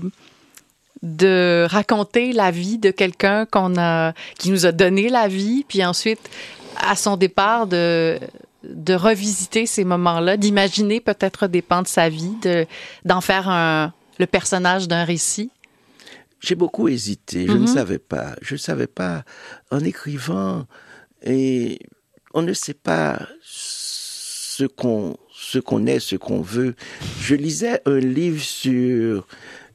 de 1.02 1.68
raconter 1.70 2.32
la 2.34 2.52
vie 2.52 2.78
de 2.78 2.92
quelqu'un 2.92 3.46
qu'on 3.46 3.78
a, 3.78 4.14
qui 4.40 4.50
nous 4.52 4.66
a 4.66 4.72
donné 4.72 5.10
la 5.10 5.28
vie, 5.28 5.66
puis 5.68 5.84
ensuite, 5.84 6.30
à 6.78 6.96
son 6.96 7.18
départ, 7.18 7.68
de 7.68 8.20
de 8.64 8.94
revisiter 8.94 9.66
ces 9.66 9.84
moments-là, 9.84 10.38
d'imaginer 10.38 11.02
peut-être 11.02 11.48
des 11.48 11.62
pans 11.62 11.82
de 11.82 11.88
sa 11.88 12.08
vie, 12.08 12.32
de 12.42 12.66
d'en 13.04 13.20
faire 13.20 13.50
un 13.50 13.92
le 14.20 14.26
personnage 14.26 14.88
d'un 14.88 15.04
récit? 15.04 15.52
J'ai 16.40 16.56
beaucoup 16.56 16.88
hésité. 16.88 17.48
Je 17.48 17.54
ne 17.54 17.68
savais 17.68 18.00
pas. 18.00 18.36
Je 18.42 18.56
ne 18.56 18.60
savais 18.60 18.88
pas. 18.88 19.24
En 19.72 19.80
écrivant, 19.80 20.66
et 21.26 21.80
on 22.34 22.42
ne 22.42 22.54
sait 22.54 22.74
pas 22.74 23.28
ce 23.42 24.66
qu'on 24.66 25.16
ce 25.44 25.60
qu'on 25.60 25.86
est, 25.86 26.00
ce 26.00 26.16
qu'on 26.16 26.42
veut. 26.42 26.76
Je 27.22 27.36
lisais 27.36 27.82
un 27.86 28.00
livre 28.00 28.42
sur 28.42 29.28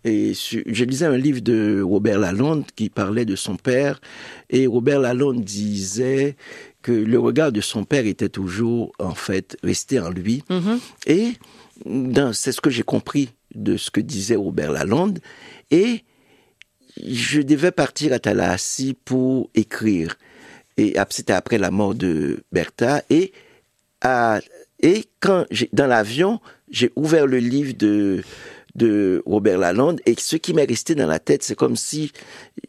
et 0.05 0.33
sur- 0.35 0.63
je 0.67 0.85
lisais 0.85 1.07
un 1.07 1.17
livre 1.17 1.41
de 1.41 1.83
Robert 1.83 2.19
Lalonde 2.19 2.65
qui 2.77 2.89
parlait 2.89 3.25
de 3.25 3.37
son 3.37 3.57
père 3.57 4.01
et 4.49 4.67
Robert 4.67 5.01
Lalonde 5.01 5.43
disait 5.45 6.37
que 6.83 6.93
le 6.93 7.19
regard 7.19 7.53
de 7.53 7.61
son 7.61 7.85
père 7.85 8.07
était 8.07 8.29
toujours 8.29 8.93
en 8.99 9.15
fait 9.15 9.57
resté 9.63 9.99
en 9.99 10.11
lui 10.11 10.45
et 11.07 11.33
dans- 11.85 12.33
c'est 12.33 12.53
ce 12.53 12.61
que 12.61 12.71
j'ai 12.71 12.85
compris 12.85 13.31
de 13.55 13.77
ce 13.77 13.91
que 13.91 14.01
disait 14.01 14.37
Robert 14.37 14.71
Lalonde 14.73 15.19
et 15.71 16.05
je 17.05 17.41
devais 17.43 17.73
partir 17.73 18.13
à 18.13 18.19
Tallahassee 18.19 18.95
pour 19.05 19.51
écrire. 19.55 20.17
Et 20.77 20.95
c'était 21.11 21.33
après 21.33 21.59
la 21.59 21.71
mort 21.71 21.95
de 21.95 22.43
Bertha. 22.53 23.03
Et, 23.11 23.33
à- 24.01 24.41
et 24.81 25.05
quand 25.21 25.45
j'ai, 25.51 25.69
dans 25.73 25.87
l'avion, 25.87 26.41
j'ai 26.71 26.91
ouvert 26.97 27.27
le 27.27 27.39
livre 27.39 27.73
de, 27.77 28.23
de 28.75 29.23
Robert 29.27 29.59
Lalande. 29.59 30.01
Et 30.07 30.15
ce 30.19 30.37
qui 30.37 30.55
m'est 30.55 30.65
resté 30.65 30.95
dans 30.95 31.07
la 31.07 31.19
tête, 31.19 31.43
c'est 31.43 31.57
comme 31.57 31.77
si 31.77 32.13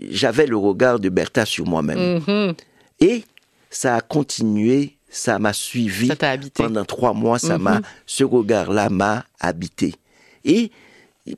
j'avais 0.10 0.48
le 0.48 0.58
regard 0.58 1.00
de 1.00 1.10
Bertha 1.10 1.46
sur 1.46 1.66
moi-même. 1.66 2.22
Mhm. 2.28 2.54
Et 3.00 3.24
ça 3.70 3.96
a 3.96 4.02
continué, 4.02 4.98
ça 5.10 5.40
m'a 5.40 5.54
suivi 5.54 6.08
Ça 6.08 6.16
t'a 6.16 6.32
habité. 6.32 6.64
pendant 6.64 6.86
trois 6.86 7.14
mois. 7.14 7.40
Ça 7.40 7.58
m'a, 7.58 7.82
ce 8.06 8.24
regard-là 8.24 8.90
m'a 8.90 9.26
habité. 9.40 9.94
Et 10.44 10.72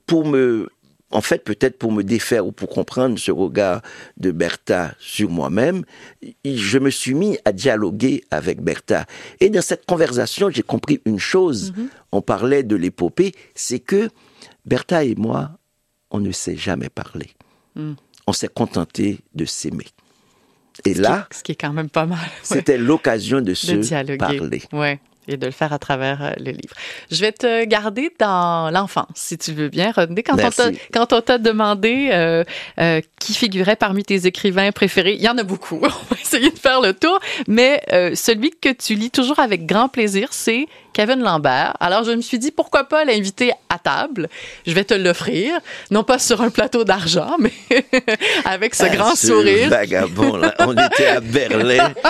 pour 0.06 0.26
me, 0.26 0.70
en 1.12 1.22
fait, 1.22 1.44
peut-être 1.44 1.78
pour 1.78 1.92
me 1.92 2.04
défaire 2.04 2.46
ou 2.46 2.52
pour 2.52 2.70
comprendre 2.70 3.18
ce 3.20 3.32
regard 3.32 3.82
de 4.18 4.32
Bertha 4.32 4.94
sur 5.00 5.30
moi-même, 5.30 5.84
je 6.46 6.78
me 6.80 6.90
suis 6.90 7.14
mis 7.14 7.38
à 7.46 7.52
dialoguer 7.52 8.24
avec 8.32 8.62
Bertha. 8.62 9.06
Et 9.40 9.50
dans 9.50 9.62
cette 9.62 9.86
conversation, 9.86 10.50
j'ai 10.50 10.64
compris 10.64 11.02
une 11.06 11.20
chose. 11.20 11.74
Mhm. 11.76 11.90
On 12.12 12.22
parlait 12.22 12.64
de 12.64 12.76
l'épopée, 12.76 13.34
c'est 13.56 13.80
que 13.80 14.10
Bertha 14.66 15.04
et 15.04 15.16
moi, 15.16 15.52
on 16.12 16.20
ne 16.20 16.32
s'est 16.32 16.58
jamais 16.58 16.90
parlé. 16.90 17.30
Mm. 17.76 17.94
On 18.28 18.34
s'est 18.34 18.50
contenté 18.50 19.20
de 19.34 19.46
s'aimer. 19.46 19.86
Et 20.86 20.90
Ce 20.90 20.96
qui- 20.96 21.02
là, 21.02 21.28
ce 21.32 21.44
qui 21.44 21.52
est 21.54 21.56
quand 21.56 21.74
même 21.74 21.90
pas 21.90 22.06
mal. 22.06 22.20
ouais. 22.20 22.26
c'était 22.44 22.78
l'occasion 22.78 23.42
de 23.42 23.54
se 23.54 23.74
dialoguer. 23.74 24.18
parler. 24.18 24.62
Ouais. 24.74 25.00
Et 25.28 25.38
de 25.38 25.46
le 25.46 25.52
faire 25.52 25.72
à 25.72 25.80
travers 25.80 26.24
euh, 26.24 26.32
le 26.38 26.52
livre. 26.52 26.74
Je 27.12 27.22
vais 27.22 27.32
te 27.32 27.66
garder 27.66 28.12
dans 28.20 28.72
l'enfance, 28.72 29.08
si 29.16 29.38
tu 29.38 29.52
veux 29.54 29.70
bien, 29.70 29.92
Rodney. 29.92 30.24
Quand 30.24 30.34
on 30.34 30.38
Merci. 30.38 30.58
t'a, 30.58 30.72
quand 30.92 31.14
on 31.14 31.22
t'a 31.22 31.38
demandé 31.38 32.10
euh, 32.12 32.44
euh, 32.80 33.02
qui 33.20 33.34
figurait 33.34 33.76
parmi 33.76 34.04
tes 34.04 34.26
écrivains 34.26 34.72
préférés, 34.72 35.14
il 35.14 35.22
y 35.22 35.30
en 35.30 35.38
a 35.38 35.44
beaucoup. 35.44 35.80
On 35.84 35.88
va 35.88 36.22
essayer 36.22 36.50
de 36.50 36.58
faire 36.58 36.82
le 36.82 36.94
tour. 36.94 37.20
Mais 37.48 37.82
euh, 37.94 38.16
celui 38.16 38.52
que 38.52 38.70
tu 38.70 38.96
lis 38.96 39.12
toujours 39.12 39.40
avec 39.40 39.66
grand 39.66 39.90
plaisir, 39.90 40.30
c'est 40.32 40.68
Kevin 40.94 41.22
Lambert. 41.22 41.74
Alors, 41.80 42.04
je 42.04 42.12
me 42.12 42.22
suis 42.22 42.38
dit, 42.40 42.52
pourquoi 42.52 42.84
pas 42.84 43.06
l'inviter 43.06 43.52
à 43.70 43.78
table? 43.80 44.28
Je 44.68 44.74
vais 44.74 44.84
te 44.84 44.94
l'offrir. 44.94 45.54
Non 45.90 46.04
pas 46.04 46.20
sur 46.20 46.42
un 46.42 46.50
plateau 46.50 46.84
d'argent, 46.84 47.36
mais 47.40 47.52
avec 48.46 48.76
ce 48.76 48.84
Ah, 48.84 48.90
grand 48.90 49.16
ce 49.16 49.28
sourire. 49.28 49.70
Vagabond, 49.70 50.38
là. 50.38 50.54
On 50.60 50.74
était 50.74 51.08
à 51.08 51.20
Berlin. 51.20 51.94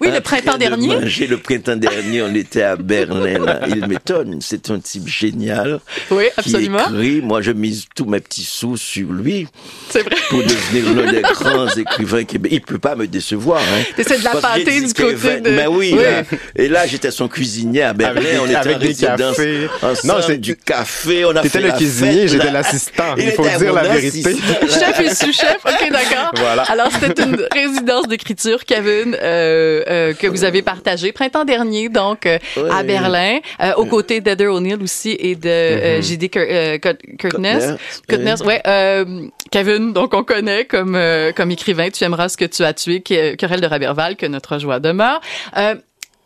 Oui, 0.00 0.10
le 0.12 0.20
printemps 0.20 0.54
de 0.54 0.58
dernier. 0.58 0.88
manger. 0.88 1.26
Le 1.26 1.38
printemps 1.38 1.76
dernier, 1.76 2.22
on 2.22 2.34
était 2.34 2.62
à 2.62 2.76
Berlin. 2.76 3.38
Là. 3.38 3.60
Il 3.68 3.86
m'étonne. 3.86 4.38
C'est 4.40 4.70
un 4.70 4.78
type 4.78 5.06
génial. 5.06 5.80
Oui, 6.10 6.24
Qui 6.34 6.40
absolument. 6.40 6.88
écrit. 6.90 7.20
Moi, 7.20 7.40
je 7.42 7.52
mise 7.52 7.86
tous 7.94 8.04
mes 8.06 8.20
petits 8.20 8.44
sous 8.44 8.76
sur 8.76 9.12
lui 9.12 9.46
C'est 9.90 10.02
vrai. 10.02 10.16
pour 10.30 10.40
devenir 10.42 10.94
l'un 10.94 11.12
des 11.12 11.22
grands 11.22 11.68
écrivains 11.76 12.24
québécois. 12.24 12.56
Il 12.56 12.60
peut 12.62 12.78
pas 12.78 12.94
me 12.96 13.06
décevoir. 13.06 13.60
Hein. 13.60 13.82
T'essaies 13.96 14.18
de 14.18 14.24
la 14.24 14.36
pâter 14.36 14.80
du 14.80 14.92
côté 14.94 15.40
de- 15.40 15.56
Ben 15.56 15.68
oui. 15.68 15.94
Oui. 15.96 16.02
là. 16.02 16.22
Et 16.56 16.68
là, 16.68 16.86
j'étais 16.86 17.10
son 17.10 17.28
cuisinier 17.28 17.82
à 17.82 17.92
Berlin. 18.04 18.20
Des- 18.20 18.38
on 18.38 18.46
était 18.46 18.56
avec 18.56 18.78
des 18.78 18.94
cafés. 18.94 19.68
ensemble, 19.82 20.14
Non, 20.14 20.22
c'est- 20.26 20.36
du 20.38 20.56
café. 20.56 21.24
On 21.24 21.36
a 21.36 21.42
fait 21.42 21.60
le 21.60 21.68
la 21.68 21.74
cuisinier, 21.74 22.28
j'étais 22.28 22.50
l'assistant. 22.50 23.14
Il 23.16 23.24
Il 23.24 23.32
faut 23.32 23.42
dire 23.42 23.72
la 23.72 23.82
vérité. 23.82 24.34
Chef 24.68 25.00
et 25.00 25.14
sous-chef, 25.14 25.58
ok, 25.64 25.90
d'accord. 25.90 26.32
Voilà. 26.36 26.62
Alors, 26.62 26.88
c'était 27.00 27.22
une 27.22 27.36
résidence 27.52 28.08
d'écriture, 28.08 28.64
Kevin, 28.64 29.16
euh, 29.20 29.82
euh, 29.88 30.12
que 30.14 30.26
vous 30.26 30.44
avez 30.44 30.62
partagée 30.62 31.12
printemps 31.12 31.44
dernier, 31.44 31.88
donc, 31.88 32.26
euh, 32.26 32.38
à. 32.70 32.82
Berlin, 32.82 33.38
euh, 33.60 33.72
aux 33.76 33.86
côtés 33.86 34.20
d'Heather 34.20 34.52
O'Neill 34.52 34.82
aussi 34.82 35.16
et 35.18 35.34
de 35.36 35.48
euh, 35.48 36.02
J.D. 36.02 36.28
Cur- 36.28 36.42
euh, 36.48 36.78
Curt- 36.78 36.98
Curtness. 37.18 37.64
Cutner, 37.64 37.76
Cutness, 38.08 38.40
ouais. 38.40 38.60
euh, 38.66 39.04
Kevin, 39.50 39.92
donc, 39.92 40.12
on 40.14 40.24
connaît 40.24 40.64
comme, 40.64 40.94
euh, 40.96 41.32
comme 41.32 41.50
écrivain, 41.50 41.88
Tu 41.90 42.02
aimeras 42.04 42.28
ce 42.28 42.36
que 42.36 42.44
tu 42.44 42.64
as 42.64 42.72
tué, 42.74 43.00
Querelle 43.02 43.60
de 43.60 43.66
Raberval, 43.66 44.16
que 44.16 44.26
notre 44.26 44.58
joie 44.58 44.80
demeure. 44.80 45.20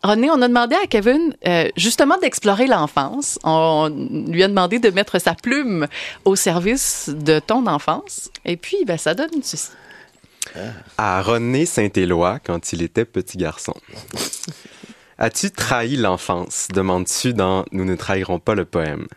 René, 0.03 0.29
on 0.29 0.41
a 0.41 0.47
demandé 0.47 0.75
à 0.75 0.85
Kevin 0.87 1.35
euh, 1.47 1.69
justement 1.75 2.17
d'explorer 2.17 2.67
l'enfance. 2.67 3.39
On 3.43 3.89
lui 4.27 4.43
a 4.43 4.47
demandé 4.47 4.79
de 4.79 4.89
mettre 4.89 5.19
sa 5.19 5.33
plume 5.33 5.87
au 6.23 6.35
service 6.35 7.09
de 7.09 7.39
ton 7.39 7.65
enfance. 7.67 8.29
Et 8.45 8.57
puis, 8.57 8.77
ben, 8.85 8.97
ça 8.97 9.15
donne 9.15 9.41
ceci. 9.41 9.69
à 10.97 11.21
René 11.21 11.65
Saint-Éloi 11.65 12.39
quand 12.43 12.73
il 12.73 12.83
était 12.83 13.05
petit 13.05 13.37
garçon. 13.37 13.73
As-tu 15.17 15.49
trahi 15.49 15.95
l'enfance? 15.95 16.67
Demandes-tu 16.71 17.33
dans 17.33 17.65
Nous 17.71 17.85
ne 17.85 17.95
trahirons 17.95 18.39
pas 18.39 18.53
le 18.53 18.65
poème. 18.65 19.07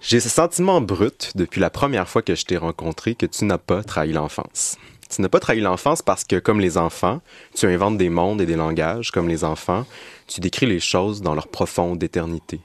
J'ai 0.00 0.20
ce 0.20 0.28
sentiment 0.28 0.80
brut 0.80 1.32
depuis 1.36 1.60
la 1.60 1.70
première 1.70 2.08
fois 2.08 2.20
que 2.20 2.34
je 2.34 2.44
t'ai 2.44 2.56
rencontré 2.56 3.14
que 3.14 3.26
tu 3.26 3.44
n'as 3.44 3.58
pas 3.58 3.82
trahi 3.82 4.12
l'enfance. 4.12 4.76
Tu 5.14 5.22
n'as 5.22 5.28
pas 5.28 5.38
trahi 5.38 5.60
l'enfance 5.60 6.02
parce 6.02 6.24
que, 6.24 6.40
comme 6.40 6.58
les 6.58 6.76
enfants, 6.76 7.20
tu 7.54 7.66
inventes 7.66 7.98
des 7.98 8.08
mondes 8.08 8.40
et 8.40 8.46
des 8.46 8.56
langages, 8.56 9.12
comme 9.12 9.28
les 9.28 9.44
enfants, 9.44 9.86
tu 10.26 10.40
décris 10.40 10.66
les 10.66 10.80
choses 10.80 11.22
dans 11.22 11.36
leur 11.36 11.46
profonde 11.46 12.02
éternité. 12.02 12.58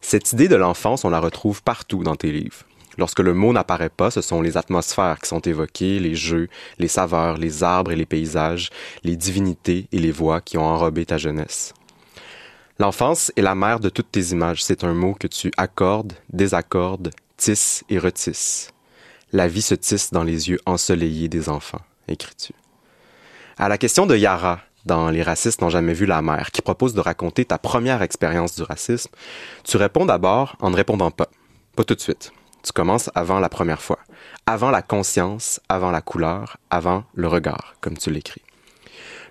Cette 0.00 0.32
idée 0.32 0.48
de 0.48 0.56
l'enfance, 0.56 1.04
on 1.04 1.10
la 1.10 1.20
retrouve 1.20 1.62
partout 1.62 2.02
dans 2.02 2.16
tes 2.16 2.32
livres. 2.32 2.64
Lorsque 2.98 3.20
le 3.20 3.32
mot 3.32 3.52
n'apparaît 3.52 3.90
pas, 3.90 4.10
ce 4.10 4.22
sont 4.22 4.42
les 4.42 4.56
atmosphères 4.56 5.20
qui 5.20 5.28
sont 5.28 5.40
évoquées, 5.40 6.00
les 6.00 6.16
jeux, 6.16 6.48
les 6.80 6.88
saveurs, 6.88 7.36
les 7.36 7.62
arbres 7.62 7.92
et 7.92 7.96
les 7.96 8.06
paysages, 8.06 8.70
les 9.04 9.14
divinités 9.14 9.86
et 9.92 9.98
les 9.98 10.10
voix 10.10 10.40
qui 10.40 10.58
ont 10.58 10.66
enrobé 10.66 11.06
ta 11.06 11.16
jeunesse. 11.16 11.74
L'enfance 12.80 13.30
est 13.36 13.42
la 13.42 13.54
mère 13.54 13.78
de 13.78 13.88
toutes 13.88 14.10
tes 14.10 14.32
images. 14.32 14.64
C'est 14.64 14.82
un 14.82 14.94
mot 14.94 15.14
que 15.14 15.28
tu 15.28 15.52
accordes, 15.56 16.14
désaccordes, 16.32 17.10
tisses 17.36 17.84
et 17.88 18.00
retisses. 18.00 18.72
La 19.32 19.48
vie 19.48 19.62
se 19.62 19.74
tisse 19.74 20.10
dans 20.10 20.24
les 20.24 20.50
yeux 20.50 20.58
ensoleillés 20.66 21.28
des 21.28 21.48
enfants, 21.48 21.80
écris-tu. 22.06 22.52
À 23.56 23.70
la 23.70 23.78
question 23.78 24.04
de 24.04 24.14
Yara, 24.14 24.60
dans 24.84 25.08
Les 25.08 25.22
racistes 25.22 25.62
n'ont 25.62 25.70
jamais 25.70 25.94
vu 25.94 26.04
la 26.04 26.20
mer, 26.20 26.50
qui 26.50 26.60
propose 26.60 26.92
de 26.92 27.00
raconter 27.00 27.46
ta 27.46 27.56
première 27.56 28.02
expérience 28.02 28.56
du 28.56 28.62
racisme, 28.62 29.10
tu 29.64 29.78
réponds 29.78 30.04
d'abord 30.04 30.56
en 30.60 30.68
ne 30.68 30.76
répondant 30.76 31.10
pas. 31.10 31.28
Pas 31.76 31.84
tout 31.84 31.94
de 31.94 32.00
suite. 32.00 32.32
Tu 32.62 32.72
commences 32.72 33.08
avant 33.14 33.40
la 33.40 33.48
première 33.48 33.80
fois. 33.80 34.00
Avant 34.44 34.70
la 34.70 34.82
conscience, 34.82 35.60
avant 35.68 35.90
la 35.90 36.02
couleur, 36.02 36.58
avant 36.68 37.04
le 37.14 37.26
regard, 37.26 37.76
comme 37.80 37.96
tu 37.96 38.10
l'écris. 38.10 38.42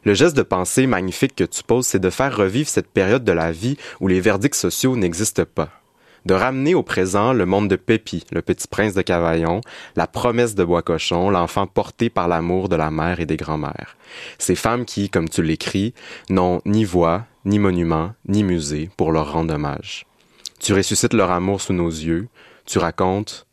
Le 0.04 0.16
geste 0.16 0.36
de 0.36 0.42
pensée 0.42 0.88
magnifique 0.88 1.36
que 1.36 1.44
tu 1.44 1.62
poses, 1.62 1.86
c'est 1.86 2.00
de 2.00 2.10
faire 2.10 2.36
revivre 2.36 2.68
cette 2.68 2.90
période 2.90 3.24
de 3.24 3.32
la 3.32 3.52
vie 3.52 3.78
où 4.00 4.08
les 4.08 4.20
verdicts 4.20 4.56
sociaux 4.56 4.96
n'existent 4.96 5.46
pas. 5.46 5.70
De 6.26 6.36
ramener 6.36 6.76
au 6.76 6.84
présent 6.84 7.34
le 7.34 7.48
monde 7.48 7.68
de 7.68 7.76
Pépi, 7.76 8.24
le 8.32 8.44
petit 8.44 8.68
prince 8.68 8.94
de 8.94 9.02
Cavaillon, 9.02 9.62
la 9.96 10.06
promesse 10.06 10.54
de 10.54 10.64
Bois-Cochon, 10.64 11.32
l'enfant 11.32 11.66
porté 11.66 12.12
par 12.12 12.28
l'amour 12.28 12.70
de 12.70 12.76
la 12.76 12.92
mère 12.92 13.20
et 13.20 13.26
des 13.26 13.38
grands-mères. 13.38 13.98
Ces 14.38 14.56
femmes 14.56 14.86
qui, 14.86 15.10
comme 15.10 15.30
tu 15.30 15.42
l'écris, 15.42 15.96
n'ont 16.30 16.62
ni 16.66 16.86
voix, 16.86 17.26
ni 17.46 17.58
monument, 17.58 18.14
ni 18.28 18.44
musée 18.44 18.90
pour 18.98 19.12
leur 19.12 19.34
rendre 19.34 19.56
hommage. 19.56 20.06
Tu 20.60 20.74
ressuscites 20.74 21.14
leur 21.14 21.32
amour 21.32 21.60
sous 21.60 21.74
nos 21.74 21.90
yeux, 21.90 22.28
tu 22.66 22.78
racontes 22.78 23.48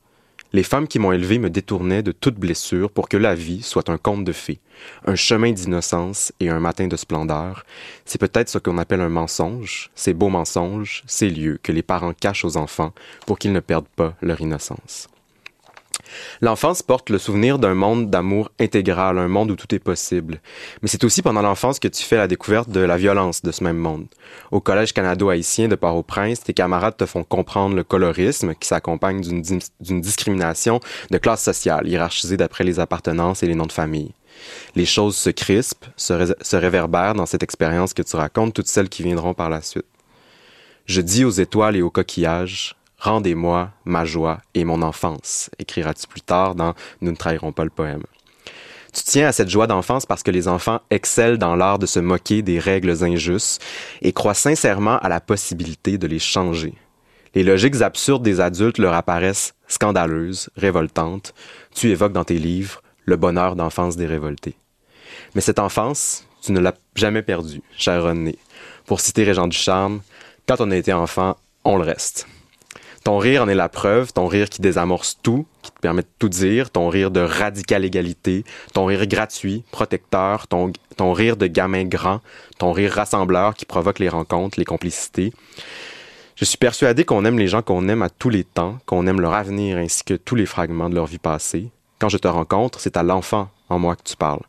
Les 0.54 0.62
femmes 0.62 0.88
qui 0.88 0.98
m'ont 0.98 1.12
élevé 1.12 1.38
me 1.38 1.50
détournaient 1.50 2.02
de 2.02 2.12
toute 2.12 2.36
blessure 2.36 2.90
pour 2.90 3.10
que 3.10 3.18
la 3.18 3.34
vie 3.34 3.62
soit 3.62 3.90
un 3.90 3.98
conte 3.98 4.24
de 4.24 4.32
fées, 4.32 4.60
un 5.04 5.14
chemin 5.14 5.52
d'innocence 5.52 6.32
et 6.40 6.48
un 6.48 6.58
matin 6.58 6.86
de 6.86 6.96
splendeur. 6.96 7.64
C'est 8.06 8.18
peut-être 8.18 8.48
ce 8.48 8.56
qu'on 8.56 8.78
appelle 8.78 9.02
un 9.02 9.10
mensonge, 9.10 9.90
ces 9.94 10.14
beaux 10.14 10.30
mensonges, 10.30 11.02
ces 11.06 11.28
lieux 11.28 11.58
que 11.62 11.72
les 11.72 11.82
parents 11.82 12.14
cachent 12.14 12.46
aux 12.46 12.56
enfants 12.56 12.94
pour 13.26 13.38
qu'ils 13.38 13.52
ne 13.52 13.60
perdent 13.60 13.88
pas 13.88 14.14
leur 14.22 14.40
innocence. 14.40 15.08
L'enfance 16.40 16.82
porte 16.82 17.10
le 17.10 17.18
souvenir 17.18 17.58
d'un 17.58 17.74
monde 17.74 18.10
d'amour 18.10 18.50
intégral, 18.60 19.18
un 19.18 19.28
monde 19.28 19.50
où 19.50 19.56
tout 19.56 19.74
est 19.74 19.78
possible. 19.78 20.40
Mais 20.82 20.88
c'est 20.88 21.04
aussi 21.04 21.22
pendant 21.22 21.42
l'enfance 21.42 21.78
que 21.78 21.88
tu 21.88 22.02
fais 22.02 22.16
la 22.16 22.28
découverte 22.28 22.70
de 22.70 22.80
la 22.80 22.96
violence 22.96 23.42
de 23.42 23.52
ce 23.52 23.64
même 23.64 23.76
monde. 23.76 24.06
Au 24.50 24.60
Collège 24.60 24.92
canado-haïtien 24.92 25.68
de 25.68 25.74
Port-au-Prince, 25.74 26.40
tes 26.40 26.54
camarades 26.54 26.96
te 26.96 27.06
font 27.06 27.24
comprendre 27.24 27.76
le 27.76 27.84
colorisme 27.84 28.54
qui 28.54 28.68
s'accompagne 28.68 29.20
d'une 29.20 29.42
dis- 29.42 29.70
d'une 29.80 30.00
discrimination 30.00 30.80
de 31.10 31.18
classe 31.18 31.42
sociale, 31.42 31.88
hiérarchisée 31.88 32.36
d'après 32.36 32.64
les 32.64 32.80
appartenances 32.80 33.42
et 33.42 33.46
les 33.46 33.54
noms 33.54 33.66
de 33.66 33.72
famille. 33.72 34.12
Les 34.76 34.86
choses 34.86 35.16
se 35.16 35.30
crispent, 35.30 35.86
se 35.96 36.56
réverbèrent 36.56 37.14
dans 37.14 37.26
cette 37.26 37.42
expérience 37.42 37.92
que 37.92 38.02
tu 38.02 38.14
racontes, 38.16 38.54
toutes 38.54 38.68
celles 38.68 38.88
qui 38.88 39.02
viendront 39.02 39.34
par 39.34 39.50
la 39.50 39.60
suite. 39.60 39.84
Je 40.86 41.00
dis 41.00 41.24
aux 41.24 41.30
étoiles 41.30 41.76
et 41.76 41.82
aux 41.82 41.90
coquillages, 41.90 42.76
Rendez-moi 42.98 43.70
ma 43.84 44.04
joie 44.04 44.40
et 44.54 44.64
mon 44.64 44.82
enfance, 44.82 45.50
écriras-tu 45.58 46.06
plus 46.08 46.20
tard 46.20 46.54
dans 46.54 46.74
Nous 47.00 47.12
ne 47.12 47.16
trahirons 47.16 47.52
pas 47.52 47.64
le 47.64 47.70
poème. 47.70 48.02
Tu 48.92 49.02
tiens 49.04 49.28
à 49.28 49.32
cette 49.32 49.50
joie 49.50 49.68
d'enfance 49.68 50.06
parce 50.06 50.22
que 50.22 50.30
les 50.30 50.48
enfants 50.48 50.80
excellent 50.90 51.36
dans 51.36 51.54
l'art 51.54 51.78
de 51.78 51.86
se 51.86 52.00
moquer 52.00 52.42
des 52.42 52.58
règles 52.58 53.04
injustes 53.04 53.62
et 54.02 54.12
croient 54.12 54.34
sincèrement 54.34 54.98
à 54.98 55.08
la 55.08 55.20
possibilité 55.20 55.98
de 55.98 56.06
les 56.06 56.18
changer. 56.18 56.74
Les 57.34 57.44
logiques 57.44 57.82
absurdes 57.82 58.22
des 58.22 58.40
adultes 58.40 58.78
leur 58.78 58.94
apparaissent 58.94 59.54
scandaleuses, 59.68 60.50
révoltantes. 60.56 61.34
Tu 61.74 61.90
évoques 61.90 62.12
dans 62.14 62.24
tes 62.24 62.38
livres 62.38 62.82
le 63.04 63.16
bonheur 63.16 63.54
d'enfance 63.54 63.96
des 63.96 64.06
révoltés. 64.06 64.56
Mais 65.34 65.40
cette 65.40 65.58
enfance, 65.58 66.26
tu 66.42 66.52
ne 66.52 66.60
l'as 66.60 66.74
jamais 66.96 67.22
perdue, 67.22 67.62
cher 67.76 68.02
René. 68.02 68.38
Pour 68.86 69.00
citer 69.00 69.22
Régent 69.24 69.46
Ducharme, 69.46 70.00
quand 70.46 70.60
on 70.60 70.70
a 70.70 70.76
été 70.76 70.92
enfant, 70.92 71.36
on 71.64 71.76
le 71.76 71.84
reste. 71.84 72.26
Ton 73.08 73.16
rire 73.16 73.44
en 73.44 73.48
est 73.48 73.54
la 73.54 73.70
preuve, 73.70 74.12
ton 74.12 74.26
rire 74.26 74.50
qui 74.50 74.60
désamorce 74.60 75.18
tout, 75.22 75.46
qui 75.62 75.70
te 75.70 75.80
permet 75.80 76.02
de 76.02 76.08
tout 76.18 76.28
dire, 76.28 76.68
ton 76.68 76.90
rire 76.90 77.10
de 77.10 77.20
radicale 77.20 77.86
égalité, 77.86 78.44
ton 78.74 78.84
rire 78.84 79.06
gratuit, 79.06 79.64
protecteur, 79.70 80.46
ton, 80.46 80.74
ton 80.98 81.14
rire 81.14 81.38
de 81.38 81.46
gamin 81.46 81.84
grand, 81.84 82.20
ton 82.58 82.72
rire 82.72 82.92
rassembleur 82.92 83.54
qui 83.54 83.64
provoque 83.64 83.98
les 83.98 84.10
rencontres, 84.10 84.58
les 84.58 84.66
complicités. 84.66 85.32
Je 86.36 86.44
suis 86.44 86.58
persuadé 86.58 87.06
qu'on 87.06 87.24
aime 87.24 87.38
les 87.38 87.48
gens 87.48 87.62
qu'on 87.62 87.88
aime 87.88 88.02
à 88.02 88.10
tous 88.10 88.28
les 88.28 88.44
temps, 88.44 88.76
qu'on 88.84 89.06
aime 89.06 89.22
leur 89.22 89.32
avenir 89.32 89.78
ainsi 89.78 90.04
que 90.04 90.12
tous 90.12 90.34
les 90.34 90.44
fragments 90.44 90.90
de 90.90 90.94
leur 90.94 91.06
vie 91.06 91.16
passée. 91.16 91.70
Quand 91.98 92.10
je 92.10 92.18
te 92.18 92.28
rencontre, 92.28 92.78
c'est 92.78 92.98
à 92.98 93.02
l'enfant 93.02 93.48
en 93.70 93.78
moi 93.78 93.96
que 93.96 94.02
tu 94.04 94.16
parles. 94.18 94.44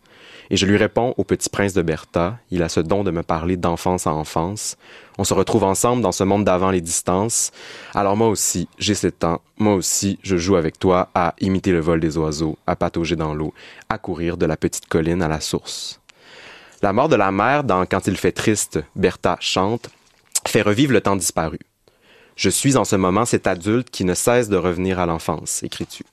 Et 0.51 0.57
je 0.57 0.65
lui 0.65 0.77
réponds 0.77 1.13
au 1.17 1.23
petit 1.23 1.49
prince 1.49 1.73
de 1.73 1.83
Bertha, 1.83 2.39
il 2.49 2.63
a 2.63 2.69
ce 2.69 2.79
don 2.79 3.03
de 3.03 3.11
me 3.11 3.21
parler 3.21 3.55
d'enfance 3.55 4.07
à 4.07 4.13
enfance. 4.13 4.77
On 5.19 5.23
se 5.23 5.35
retrouve 5.35 5.63
ensemble 5.63 6.01
dans 6.01 6.11
ce 6.11 6.23
monde 6.23 6.43
d'avant 6.43 6.71
les 6.71 6.81
distances. 6.81 7.51
Alors 7.93 8.17
moi 8.17 8.29
aussi, 8.29 8.67
j'ai 8.79 8.95
sept 8.95 9.23
ans, 9.23 9.41
moi 9.57 9.75
aussi, 9.75 10.17
je 10.23 10.37
joue 10.37 10.55
avec 10.55 10.79
toi 10.79 11.09
à 11.13 11.35
imiter 11.39 11.71
le 11.71 11.79
vol 11.79 11.99
des 11.99 12.17
oiseaux, 12.17 12.57
à 12.65 12.75
patauger 12.75 13.15
dans 13.15 13.35
l'eau, 13.35 13.53
à 13.89 13.99
courir 13.99 14.37
de 14.37 14.47
la 14.47 14.57
petite 14.57 14.87
colline 14.87 15.21
à 15.21 15.27
la 15.27 15.39
source. 15.39 16.01
La 16.81 16.93
mort 16.93 17.09
de 17.09 17.15
la 17.15 17.31
mère 17.31 17.63
dans 17.63 17.85
Quand 17.85 18.07
il 18.07 18.17
fait 18.17 18.31
triste, 18.31 18.79
Bertha 18.95 19.37
chante, 19.39 19.89
fait 20.47 20.61
revivre 20.61 20.93
le 20.93 21.01
temps 21.01 21.15
disparu. 21.15 21.59
Je 22.35 22.49
suis 22.49 22.77
en 22.77 22.85
ce 22.85 22.95
moment 22.95 23.25
cet 23.25 23.45
adulte 23.45 23.89
qui 23.91 24.05
ne 24.05 24.13
cesse 24.15 24.49
de 24.49 24.57
revenir 24.57 24.97
à 24.97 25.05
l'enfance, 25.05 25.61
écris-tu. 25.61 26.05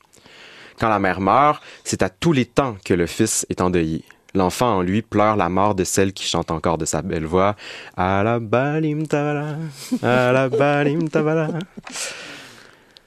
Quand 0.79 0.89
la 0.89 0.99
mère 0.99 1.21
meurt, 1.21 1.63
c'est 1.85 2.03
à 2.03 2.11
tous 2.11 2.33
les 2.33 2.45
temps 2.45 2.77
que 2.85 2.93
le 2.93 3.07
fils 3.07 3.47
est 3.49 3.63
endeuillé. 3.63 4.05
L'enfant 4.37 4.77
en 4.77 4.83
lui 4.83 5.01
pleure 5.01 5.37
la 5.37 5.49
mort 5.49 5.75
de 5.75 5.83
celle 5.83 6.13
qui 6.13 6.27
chante 6.27 6.51
encore 6.51 6.77
de 6.77 6.85
sa 6.85 7.01
belle 7.01 7.25
voix. 7.25 7.57
À 7.97 8.23
la 8.23 8.35
à 8.35 9.33
la. 9.35 9.57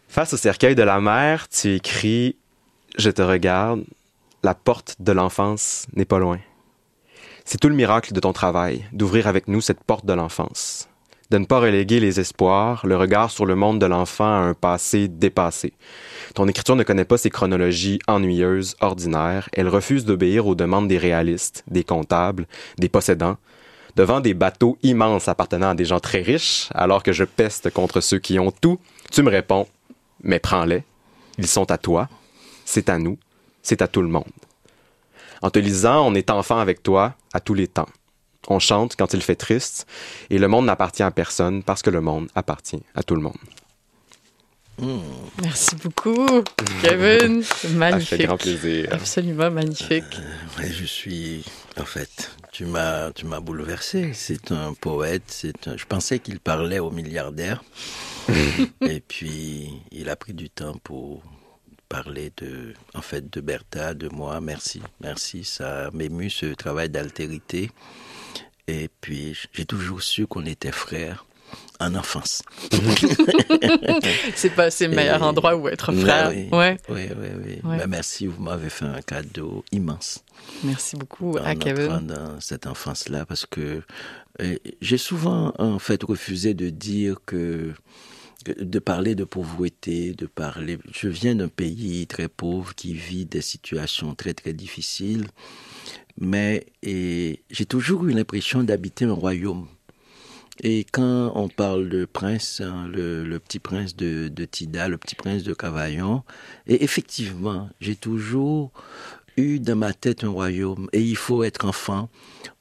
Face 0.08 0.34
au 0.34 0.38
cercueil 0.38 0.74
de 0.74 0.82
la 0.82 1.00
mère, 1.00 1.48
tu 1.48 1.76
écris 1.76 2.36
Je 2.98 3.12
te 3.12 3.22
regarde, 3.22 3.84
la 4.42 4.56
porte 4.56 4.96
de 5.00 5.12
l'enfance 5.12 5.86
n'est 5.96 6.04
pas 6.04 6.18
loin. 6.18 6.39
C'est 7.46 7.60
tout 7.60 7.70
le 7.70 7.76
miracle 7.76 8.12
de 8.12 8.20
ton 8.20 8.34
travail, 8.34 8.86
d'ouvrir 8.92 9.28
avec 9.28 9.48
nous 9.48 9.62
cette 9.62 9.84
porte 9.84 10.08
de 10.08 10.13
l'enfance 10.13 10.88
de 11.32 11.38
ne 11.38 11.46
pas 11.46 11.60
reléguer 11.60 12.00
les 12.00 12.20
espoirs, 12.20 12.86
le 12.88 12.98
regard 12.98 13.30
sur 13.30 13.46
le 13.46 13.56
monde 13.56 13.80
de 13.80 13.86
l'enfant 13.86 14.26
à 14.26 14.39
un 14.39 14.54
passé 14.56 15.08
dépassé. 15.08 15.74
Ton 16.34 16.48
écriture 16.48 16.76
ne 16.76 16.84
connaît 16.84 17.06
pas 17.06 17.18
ces 17.18 17.30
chronologies 17.30 18.00
ennuyeuses, 18.08 18.76
ordinaires. 18.82 19.48
Elle 19.54 19.68
refuse 19.68 20.06
d'obéir 20.06 20.48
aux 20.48 20.56
demandes 20.56 20.88
des 20.88 20.98
réalistes, 20.98 21.63
des 21.68 21.84
comptables, 21.84 22.48
des 22.78 22.89
possédants. 22.89 23.38
Devant 23.96 24.22
des 24.22 24.34
bateaux 24.34 24.78
immenses 24.82 25.28
appartenant 25.28 25.70
à 25.70 25.76
des 25.76 25.86
gens 25.86 26.00
très 26.00 26.22
riches, 26.22 26.70
alors 26.74 27.04
que 27.04 27.12
je 27.12 27.26
peste 27.26 27.70
contre 27.72 28.02
ceux 28.02 28.20
qui 28.20 28.39
ont 28.39 28.52
tout, 28.52 28.80
tu 29.12 29.22
me 29.22 29.30
réponds, 29.30 29.68
mais 30.24 30.39
prends-les. 30.39 30.84
Ils 31.38 31.48
sont 31.48 31.70
à 31.72 31.78
toi. 31.78 32.10
C'est 32.65 32.89
à 32.89 32.98
nous. 32.98 33.18
C'est 33.62 33.82
à 33.82 33.88
tout 33.88 34.02
le 34.02 34.08
monde. 34.08 34.24
En 35.42 35.50
te 35.50 35.60
lisant, 35.60 36.06
on 36.08 36.15
est 36.15 36.32
enfant 36.32 36.60
avec 36.60 36.82
toi 36.82 37.13
à 37.34 37.39
tous 37.39 37.54
les 37.54 37.68
temps. 37.68 37.88
On 38.49 38.59
chante 38.59 38.95
quand 38.97 39.13
il 39.13 39.21
fait 39.21 39.35
triste, 39.35 39.88
et 40.29 40.38
le 40.38 40.47
monde 40.47 40.65
n'appartient 40.65 41.03
à 41.03 41.12
personne 41.12 41.63
parce 41.63 41.81
que 41.81 41.89
le 41.89 42.01
monde 42.01 42.27
appartient 42.35 42.81
à 42.95 43.03
tout 43.03 43.15
le 43.15 43.21
monde. 43.21 43.38
Merci 45.41 45.75
beaucoup, 45.75 46.43
Kevin. 46.81 47.43
Magnifique. 47.73 47.81
Ah, 47.81 47.99
ça 47.99 48.17
fait 48.17 48.23
grand 48.25 48.38
plaisir. 48.38 48.88
Absolument 48.91 49.51
magnifique. 49.51 50.03
Euh, 50.19 50.62
ouais, 50.62 50.71
je 50.71 50.85
suis, 50.85 51.43
en 51.77 51.85
fait, 51.85 52.31
tu 52.51 52.65
m'as, 52.65 53.12
tu 53.12 53.25
m'as 53.25 53.39
bouleversé. 53.39 54.12
C'est 54.13 54.51
un 54.51 54.73
poète. 54.73 55.23
C'est 55.27 55.67
un, 55.67 55.75
je 55.75 55.85
pensais 55.85 56.19
qu'il 56.19 56.39
parlait 56.39 56.79
aux 56.79 56.91
milliardaires. 56.91 57.63
et 58.81 58.99
puis, 59.01 59.69
il 59.91 60.09
a 60.09 60.15
pris 60.15 60.33
du 60.33 60.49
temps 60.49 60.75
pour 60.83 61.23
parler 61.89 62.31
de, 62.38 62.73
en 62.93 63.01
fait, 63.01 63.31
de 63.33 63.41
Bertha, 63.41 63.93
de 63.93 64.07
moi. 64.09 64.39
Merci, 64.39 64.81
merci. 65.01 65.43
Ça 65.43 65.89
m'ému 65.93 66.29
ce 66.29 66.53
travail 66.53 66.89
d'altérité. 66.89 67.71
Et 68.69 68.89
puis, 69.01 69.36
j'ai 69.51 69.65
toujours 69.65 70.03
su 70.03 70.27
qu'on 70.27 70.45
était 70.45 70.71
frères 70.71 71.25
en 71.79 71.95
enfance. 71.95 72.43
c'est 74.36 74.51
pas 74.51 74.69
c'est 74.69 74.88
le 74.88 74.95
meilleur 74.95 75.21
Et- 75.21 75.25
endroit 75.25 75.55
où 75.55 75.67
être 75.67 75.91
frère. 75.93 76.29
Oui, 76.29 76.47
Ouais. 76.51 76.77
oui, 76.89 77.08
oui. 77.10 77.27
oui. 77.45 77.60
Ouais. 77.63 77.77
Ben, 77.77 77.88
merci, 77.88 78.27
vous 78.27 78.41
m'avez 78.41 78.69
fait 78.69 78.86
un 78.86 79.01
cadeau 79.01 79.63
immense. 79.71 80.23
Merci 80.63 80.95
beaucoup 80.95 81.38
en 81.38 81.43
à 81.43 81.55
Kevin. 81.55 82.05
dans 82.08 82.39
cette 82.39 82.67
enfance-là 82.67 83.25
parce 83.25 83.45
que 83.45 83.82
j'ai 84.82 84.97
souvent 84.97 85.53
en 85.58 85.79
fait 85.79 86.03
refusé 86.03 86.53
de 86.53 86.69
dire 86.69 87.15
que- 87.25 87.73
de 88.45 88.80
parler 88.80 89.15
de 89.15 89.23
pauvreté, 89.23 90.13
de 90.13 90.25
parler. 90.25 90.78
Je 90.91 91.08
viens 91.10 91.36
d'un 91.36 91.47
pays 91.47 92.08
très 92.08 92.28
pauvre 92.28 92.73
qui 92.75 92.93
vit 92.93 93.25
des 93.25 93.41
situations 93.41 94.15
très 94.15 94.34
très 94.34 94.54
difficiles, 94.54 95.28
mais 96.17 96.65
j'ai 96.84 97.65
toujours 97.67 98.06
eu 98.08 98.12
l'impression 98.12 98.63
d'habiter 98.63 99.06
un 99.06 99.13
royaume. 99.13 99.67
Et 100.62 100.86
quand 100.91 101.32
on 101.36 101.47
parle 101.47 101.88
de 101.88 102.04
prince, 102.04 102.60
hein, 102.60 102.89
le, 102.93 103.38
petit 103.38 103.60
prince 103.60 103.95
de, 103.95 104.28
de 104.28 104.45
Tida, 104.45 104.89
le 104.89 104.97
petit 104.97 105.15
prince 105.15 105.43
de 105.43 105.54
Cavaillon, 105.54 106.23
et 106.67 106.84
effectivement, 106.84 107.69
j'ai 107.80 107.95
toujours 107.95 108.71
eu 109.38 109.60
dans 109.60 109.78
ma 109.78 109.93
tête 109.93 110.25
un 110.25 110.30
royaume. 110.30 110.89
Et 110.91 111.02
il 111.02 111.15
faut 111.15 111.43
être 111.43 111.65
enfant 111.65 112.10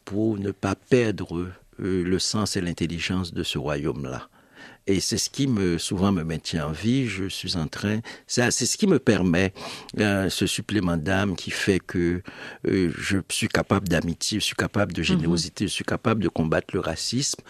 pour 0.05 0.39
ne 0.39 0.53
pas 0.53 0.77
perdre 0.77 1.51
euh, 1.81 2.05
le 2.05 2.19
sens 2.21 2.57
et 2.57 2.61
l'intelligence 2.61 3.35
de 3.35 3.43
ce 3.43 3.59
royaume-là. 3.59 4.29
Et 4.91 5.01
c'est 5.01 5.19
ce 5.19 5.29
qui 5.29 5.47
me 5.47 5.77
souvent 5.77 6.13
me 6.13 6.25
maintient 6.25 6.67
en 6.69 6.73
vie. 6.73 7.07
Je 7.07 7.29
suis 7.29 7.57
en 7.57 7.67
train, 7.69 8.01
c'est 8.27 8.51
ce 8.51 8.77
qui 8.79 8.87
me 8.87 8.99
permet 8.99 9.53
euh, 10.01 10.31
ce 10.31 10.47
supplément 10.47 10.97
d'âme 10.97 11.37
qui 11.37 11.51
fait 11.51 11.79
que 11.79 12.23
euh, 12.67 12.91
je 12.99 13.19
suis 13.31 13.49
capable 13.49 13.87
d'amitié, 13.87 14.41
je 14.41 14.45
suis 14.45 14.57
capable 14.57 14.95
de 14.95 15.03
générosité, 15.03 15.67
je 15.69 15.73
suis 15.73 15.85
capable 15.85 16.23
de 16.23 16.29
combattre 16.31 16.69
le 16.73 16.81
racisme, 16.81 17.43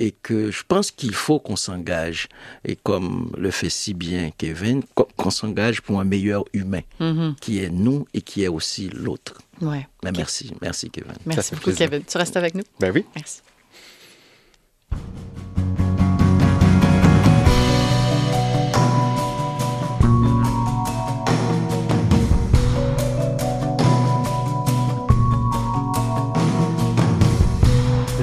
et 0.00 0.10
que 0.10 0.50
je 0.50 0.62
pense 0.66 0.90
qu'il 0.90 1.14
faut 1.14 1.38
qu'on 1.38 1.54
s'engage, 1.56 2.26
et 2.64 2.74
comme 2.74 3.30
le 3.38 3.50
fait 3.52 3.70
si 3.70 3.94
bien 3.94 4.30
Kevin, 4.36 4.82
qu'on 5.16 5.30
s'engage 5.30 5.82
pour 5.82 6.00
un 6.00 6.04
meilleur 6.04 6.44
humain 6.52 6.82
Mhm. 6.98 7.36
qui 7.40 7.60
est 7.62 7.70
nous 7.70 8.06
et 8.14 8.20
qui 8.22 8.42
est 8.42 8.48
aussi 8.48 8.88
l'autre. 8.92 9.38
Ouais. 9.60 9.86
Mais 10.02 10.10
merci, 10.10 10.52
merci 10.60 10.90
Kevin. 10.90 11.12
Merci 11.24 11.50
beaucoup, 11.54 11.64
plaisir. 11.70 11.88
Kevin. 11.88 12.04
Tu 12.04 12.18
restes 12.18 12.36
avec 12.36 12.54
nous? 12.56 12.64
Ben 12.80 12.90
oui. 12.92 13.04
Merci. 13.14 13.42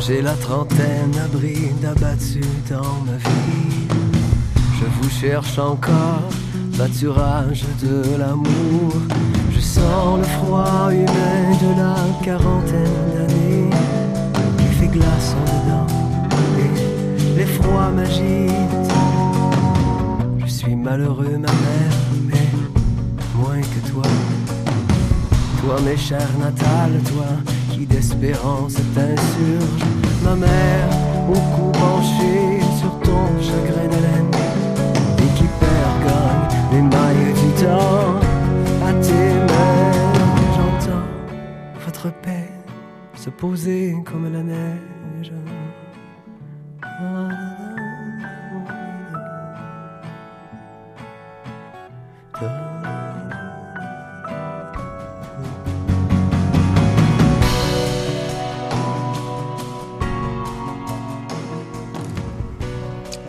J'ai 0.07 0.21
la 0.21 0.35
trentaine, 0.35 1.11
un 1.21 1.27
bride 1.37 1.83
abattu 1.83 2.39
dans 2.69 3.03
ma 3.05 3.17
vie. 3.17 3.87
Je 4.79 4.85
vous 4.85 5.09
cherche 5.09 5.59
encore, 5.59 6.29
pâturage 6.77 7.65
de 7.83 8.15
l'amour. 8.17 8.93
Je 9.51 9.59
sens 9.59 10.19
le 10.19 10.23
froid 10.23 10.91
humain 10.93 11.57
de 11.61 11.77
la 11.77 11.95
quarantaine 12.23 13.03
d'années. 13.13 13.69
Il 14.59 14.75
fait 14.77 14.87
glace 14.87 15.35
en 15.35 15.43
dedans 15.43 15.87
et 16.57 17.37
l'effroi 17.37 17.89
m'agite. 17.89 18.93
Je 20.37 20.49
suis 20.49 20.75
malheureux, 20.77 21.37
ma 21.37 21.51
mère, 21.65 21.97
mais 22.23 22.47
moins 23.35 23.59
que 23.59 23.89
toi. 23.91 24.03
Toi, 25.61 25.81
mes 25.83 25.97
chers 25.97 26.37
natales, 26.39 27.01
toi 27.03 27.56
d'espérance 27.85 28.75
t'insurge, 28.95 29.83
ma 30.23 30.35
mère, 30.35 30.89
au 31.29 31.33
cou 31.33 31.71
penché 31.71 32.59
sur 32.79 32.99
ton 33.01 33.27
chagrin 33.41 33.87
d'haleine, 33.87 34.31
et 35.19 35.37
qui 35.37 35.43
perd 35.59 35.87
les 36.71 36.81
mailles 36.81 37.33
du 37.33 37.63
temps 37.63 38.19
à 38.85 38.93
tes 38.93 39.33
mains. 39.49 39.91
J'entends 40.55 41.07
votre 41.85 42.11
peine 42.21 42.57
se 43.15 43.29
poser 43.29 43.95
comme 44.05 44.31
la 44.31 44.43
neige. 44.43 45.31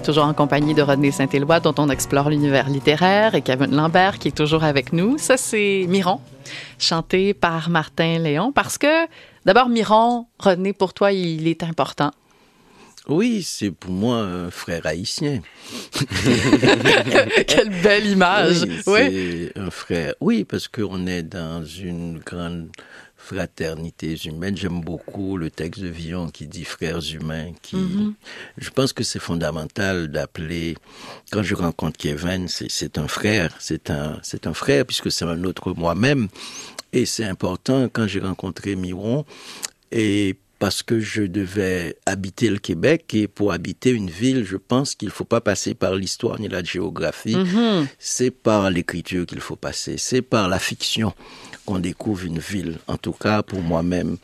Toujours 0.08 0.24
en 0.24 0.32
compagnie 0.32 0.72
de 0.72 0.80
Rodney 0.80 1.10
Saint-Éloi, 1.10 1.60
dont 1.60 1.74
on 1.76 1.90
explore 1.90 2.30
l'univers 2.30 2.70
littéraire, 2.70 3.34
et 3.34 3.42
Kevin 3.42 3.76
Lambert, 3.76 4.18
qui 4.18 4.28
est 4.28 4.34
toujours 4.34 4.64
avec 4.64 4.94
nous. 4.94 5.18
Ça, 5.18 5.36
c'est 5.36 5.84
Miron, 5.86 6.18
chanté 6.78 7.34
par 7.34 7.68
Martin 7.68 8.18
Léon. 8.18 8.50
Parce 8.50 8.78
que, 8.78 9.06
d'abord, 9.44 9.68
Miron, 9.68 10.26
Rodney, 10.38 10.72
pour 10.72 10.94
toi, 10.94 11.12
il 11.12 11.46
est 11.46 11.62
important. 11.62 12.10
Oui, 13.06 13.42
c'est 13.42 13.70
pour 13.70 13.90
moi 13.90 14.20
un 14.20 14.50
frère 14.50 14.86
haïtien. 14.86 15.40
Quelle 17.46 17.82
belle 17.82 18.06
image. 18.06 18.64
Oui, 18.86 19.50
un 19.56 19.70
frère. 19.70 20.14
Oui, 20.22 20.44
parce 20.44 20.68
qu'on 20.68 21.06
est 21.06 21.22
dans 21.22 21.62
une 21.66 22.18
grande 22.20 22.70
fraternités 23.28 24.16
humaines. 24.24 24.56
J'aime 24.56 24.80
beaucoup 24.80 25.36
le 25.36 25.50
texte 25.50 25.82
de 25.82 25.88
Villon 25.88 26.28
qui 26.28 26.46
dit 26.46 26.64
frères 26.64 27.00
humains. 27.12 27.52
Qui, 27.60 27.76
mm-hmm. 27.76 28.12
je 28.56 28.70
pense 28.70 28.92
que 28.92 29.04
c'est 29.04 29.18
fondamental 29.18 30.08
d'appeler. 30.08 30.76
Quand 31.30 31.42
je 31.42 31.54
rencontre 31.54 31.98
Kevin, 31.98 32.48
c'est 32.48 32.98
un 32.98 33.08
frère, 33.08 33.54
c'est 33.58 33.90
un, 33.90 34.18
c'est 34.22 34.46
un 34.46 34.54
frère 34.54 34.86
puisque 34.86 35.12
c'est 35.12 35.26
un 35.26 35.44
autre 35.44 35.74
moi-même. 35.74 36.28
Et 36.92 37.04
c'est 37.04 37.24
important 37.24 37.88
quand 37.92 38.06
j'ai 38.06 38.20
rencontré 38.20 38.76
Miron 38.76 39.26
et 39.92 40.36
parce 40.58 40.82
que 40.82 40.98
je 40.98 41.22
devais 41.22 41.96
habiter 42.06 42.48
le 42.48 42.58
Québec 42.58 43.14
et 43.14 43.28
pour 43.28 43.52
habiter 43.52 43.90
une 43.90 44.10
ville, 44.10 44.44
je 44.44 44.56
pense 44.56 44.94
qu'il 44.94 45.08
ne 45.08 45.12
faut 45.12 45.24
pas 45.24 45.40
passer 45.40 45.74
par 45.74 45.94
l'histoire 45.94 46.40
ni 46.40 46.48
la 46.48 46.64
géographie. 46.64 47.36
Mm-hmm. 47.36 47.86
C'est 47.98 48.30
par 48.30 48.70
l'écriture 48.70 49.26
qu'il 49.26 49.40
faut 49.40 49.54
passer. 49.54 49.98
C'est 49.98 50.22
par 50.22 50.48
la 50.48 50.58
fiction 50.58 51.12
qu'on 51.68 51.80
découvre 51.80 52.24
une 52.24 52.38
ville. 52.38 52.78
En 52.86 52.96
tout 52.96 53.12
cas, 53.12 53.42
pour 53.42 53.60
moi-même, 53.60 54.16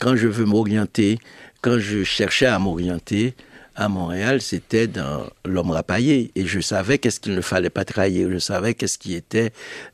quand 0.00 0.16
je 0.16 0.28
veux 0.28 0.46
m'orienter, 0.46 1.18
quand 1.60 1.78
je 1.78 2.04
cherchais 2.04 2.46
à 2.46 2.58
m'orienter, 2.58 3.34
à 3.76 3.88
Montréal, 3.88 4.40
c'était 4.40 4.86
dans 4.86 5.26
l'homme 5.44 5.70
rapaillé. 5.70 6.30
Et 6.34 6.46
je 6.46 6.60
savais 6.60 6.98
qu'est-ce 6.98 7.20
qu'il 7.20 7.34
ne 7.34 7.42
fallait 7.42 7.70
pas 7.70 7.84
trahir. 7.84 8.30
Je 8.30 8.38
savais 8.38 8.72
qu'est-ce 8.72 8.96
qui 8.96 9.14
était 9.14 9.52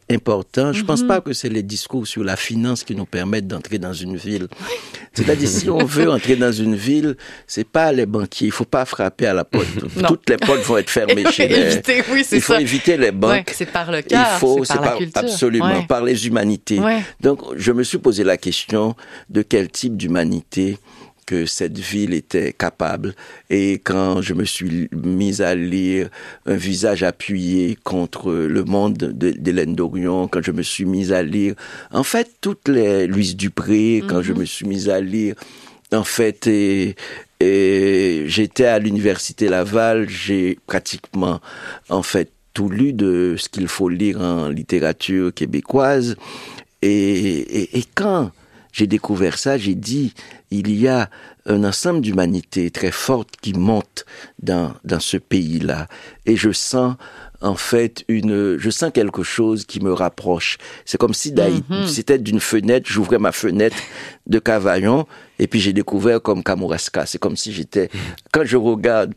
important. 0.08 0.72
Je 0.72 0.82
ne 0.82 0.86
pense 0.86 1.02
mhm. 1.02 1.08
pas 1.08 1.20
que 1.20 1.32
c'est 1.32 1.48
les 1.48 1.64
discours 1.64 2.06
sur 2.06 2.22
la 2.22 2.36
finance 2.36 2.84
qui 2.84 2.94
nous 2.94 3.06
permettent 3.06 3.48
d'entrer 3.48 3.78
dans 3.78 3.92
une 3.92 4.16
ville. 4.16 4.46
C'est-à-dire, 5.14 5.48
si 5.48 5.68
on 5.68 5.84
veut 5.84 6.10
entrer 6.10 6.36
dans 6.36 6.52
une 6.52 6.76
ville, 6.76 7.16
c'est 7.46 7.68
pas 7.68 7.90
les 7.92 8.06
banquiers. 8.06 8.46
Il 8.46 8.52
faut 8.52 8.64
pas 8.64 8.84
frapper 8.84 9.26
à 9.26 9.34
la 9.34 9.44
porte. 9.44 9.66
Toutes 10.06 10.30
les 10.30 10.36
portes 10.36 10.62
vont 10.62 10.76
être 10.76 10.90
fermées 10.90 11.24
chez 11.32 11.48
les... 11.48 11.80
Il 12.32 12.40
faut 12.40 12.54
éviter 12.54 12.96
les 12.96 13.10
banques. 13.10 13.50
c'est 13.52 13.66
par 13.66 13.90
le 13.90 14.02
cœur, 14.02 14.26
Il 14.34 14.38
faut, 14.38 14.64
c'est 14.64 14.74
par, 14.74 14.98
la 15.00 15.06
Absolument, 15.14 15.82
par 15.84 16.04
les 16.04 16.26
humanités. 16.26 16.80
Donc, 17.20 17.40
je 17.56 17.72
me 17.72 17.82
suis 17.82 17.98
posé 17.98 18.22
la 18.22 18.36
question 18.36 18.94
de 19.28 19.42
quel 19.42 19.68
type 19.68 19.96
d'humanité 19.96 20.78
que 21.32 21.46
cette 21.46 21.78
ville 21.78 22.12
était 22.12 22.52
capable. 22.52 23.14
Et 23.48 23.80
quand 23.82 24.20
je 24.20 24.34
me 24.34 24.44
suis 24.44 24.90
mise 24.92 25.40
à 25.40 25.54
lire 25.54 26.10
Un 26.44 26.56
visage 26.56 27.02
appuyé 27.02 27.78
contre 27.82 28.32
le 28.34 28.64
monde 28.64 28.98
d'Hélène 28.98 29.74
Dorion, 29.74 30.28
quand 30.28 30.42
je 30.42 30.52
me 30.52 30.62
suis 30.62 30.84
mise 30.84 31.10
à 31.10 31.22
lire, 31.22 31.54
en 31.90 32.02
fait, 32.02 32.28
toutes 32.42 32.68
les 32.68 33.06
Louise 33.06 33.34
Dupré, 33.34 34.02
quand 34.06 34.20
je 34.20 34.34
mhm. 34.34 34.40
me 34.40 34.44
suis 34.44 34.66
mise 34.66 34.90
à 34.90 35.00
lire, 35.00 35.34
en 35.90 36.04
fait, 36.04 36.46
et, 36.46 36.96
et 37.40 38.24
j'étais 38.26 38.66
à 38.66 38.78
l'université 38.78 39.48
Laval, 39.48 40.10
j'ai 40.10 40.58
pratiquement, 40.66 41.40
en 41.88 42.02
fait, 42.02 42.30
tout 42.52 42.68
lu 42.68 42.92
de 42.92 43.36
ce 43.38 43.48
qu'il 43.48 43.68
faut 43.68 43.88
lire 43.88 44.20
en 44.20 44.50
littérature 44.50 45.32
québécoise. 45.32 46.16
Et, 46.82 46.90
et, 46.90 47.78
et 47.78 47.84
quand 47.94 48.32
j'ai 48.72 48.86
découvert 48.86 49.38
ça, 49.38 49.58
j'ai 49.58 49.74
dit, 49.74 50.14
il 50.50 50.74
y 50.74 50.88
a 50.88 51.10
un 51.46 51.64
ensemble 51.64 52.00
d'humanité 52.00 52.70
très 52.70 52.90
forte 52.90 53.30
qui 53.40 53.52
monte 53.52 54.04
dans, 54.42 54.72
dans 54.84 55.00
ce 55.00 55.16
pays-là. 55.16 55.88
Et 56.24 56.36
je 56.36 56.52
sens, 56.52 56.96
en 57.40 57.56
fait, 57.56 58.04
une, 58.08 58.56
je 58.58 58.70
sens 58.70 58.92
quelque 58.94 59.22
chose 59.22 59.64
qui 59.64 59.80
me 59.80 59.92
rapproche. 59.92 60.58
C'est 60.84 60.98
comme 60.98 61.14
si 61.14 61.32
d'Haïti, 61.32 61.64
mhm. 61.68 61.86
c'était 61.86 62.18
d'une 62.18 62.40
fenêtre, 62.40 62.88
j'ouvrais 62.88 63.18
ma 63.18 63.32
fenêtre 63.32 63.76
de 64.26 64.38
Cavaillon, 64.38 65.06
et 65.38 65.48
puis 65.48 65.60
j'ai 65.60 65.72
découvert 65.72 66.22
comme 66.22 66.44
Kamouraska. 66.44 67.04
C'est 67.06 67.18
comme 67.18 67.36
si 67.36 67.52
j'étais, 67.52 67.90
quand 68.32 68.44
je 68.44 68.56
regarde, 68.56 69.12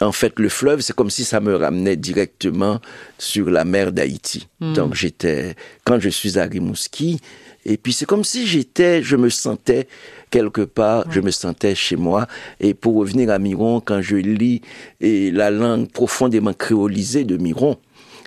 en 0.00 0.12
fait, 0.12 0.38
le 0.38 0.48
fleuve, 0.48 0.80
c'est 0.80 0.96
comme 0.96 1.10
si 1.10 1.24
ça 1.24 1.40
me 1.40 1.54
ramenait 1.54 1.96
directement 1.96 2.80
sur 3.18 3.50
la 3.50 3.64
mer 3.64 3.92
d'Haïti. 3.92 4.48
Mhm. 4.60 4.72
Donc 4.72 4.94
j'étais, 4.94 5.54
quand 5.84 6.00
je 6.00 6.08
suis 6.08 6.38
à 6.38 6.44
Rimouski, 6.44 7.20
et 7.68 7.76
puis 7.76 7.92
c'est 7.92 8.06
comme 8.06 8.22
si 8.22 8.46
j'étais, 8.46 9.02
je 9.02 9.16
me 9.16 9.28
sentais 9.28 9.88
quelque 10.30 10.60
part, 10.60 11.04
je 11.10 11.20
me 11.20 11.32
sentais 11.32 11.74
chez 11.74 11.96
moi. 11.96 12.28
Et 12.60 12.74
pour 12.74 12.94
revenir 12.94 13.30
à 13.30 13.40
Miron, 13.40 13.80
quand 13.80 14.00
je 14.00 14.14
lis 14.14 14.62
et 15.00 15.32
la 15.32 15.50
langue 15.50 15.90
profondément 15.90 16.52
créolisée 16.52 17.24
de 17.24 17.36
Miron, 17.36 17.76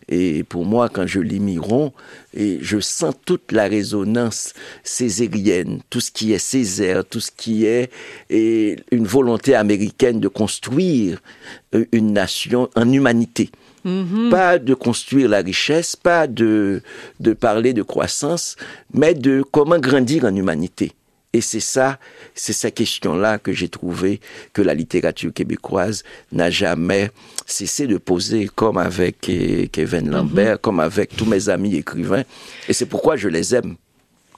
et 0.10 0.43
pour 0.43 0.65
moi, 0.65 0.89
quand 0.89 1.08
je 1.08 1.21
lis 1.21 1.39
Miron, 1.39 1.93
et 2.33 2.59
je 2.61 2.79
sens 2.79 3.15
toute 3.25 3.51
la 3.51 3.67
résonance 3.67 4.53
césarienne, 4.83 5.81
tout 5.89 5.99
ce 5.99 6.11
qui 6.11 6.33
est 6.33 6.39
Césaire, 6.39 7.05
tout 7.05 7.19
ce 7.19 7.31
qui 7.35 7.65
est 7.65 7.91
et 8.29 8.77
une 8.91 9.05
volonté 9.05 9.55
américaine 9.55 10.19
de 10.19 10.27
construire 10.27 11.19
euh, 11.75 11.85
une 11.91 12.13
nation 12.13 12.69
en 12.75 12.91
humanité. 12.91 13.49
Mm-hmm. 13.85 14.29
Pas 14.29 14.59
de 14.59 14.73
construire 14.73 15.29
la 15.29 15.39
richesse, 15.39 15.95
pas 15.95 16.27
de, 16.27 16.81
de 17.19 17.33
parler 17.33 17.73
de 17.73 17.81
croissance, 17.81 18.55
mais 18.93 19.13
de 19.13 19.43
comment 19.51 19.79
grandir 19.79 20.25
en 20.25 20.35
humanité. 20.35 20.91
Et 21.31 21.41
c'est 21.41 21.59
ça, 21.59 21.99
c'est 22.33 22.53
cette 22.53 22.73
question-là 22.73 23.37
que 23.37 23.53
j'ai 23.53 23.69
trouvé 23.69 24.19
que 24.51 24.63
la 24.63 24.73
littérature 24.73 25.31
québécoise 25.31 26.03
n'a 26.31 26.49
jamais 26.49 27.11
cessé 27.45 27.85
de 27.85 27.97
poser, 27.97 28.47
comme 28.47 28.77
avec 28.77 29.19
Kevin 29.19 29.69
mm-hmm. 29.71 30.09
Lambert, 30.09 30.61
comme 30.61 30.79
avec 30.79 31.15
tous 31.15 31.25
mes 31.25 31.49
amis 31.49 31.75
écrivains. 31.75 32.23
Et 32.67 32.73
c'est 32.73 32.87
pourquoi 32.87 33.15
je 33.15 33.29
les 33.29 33.53
aime. 33.53 33.75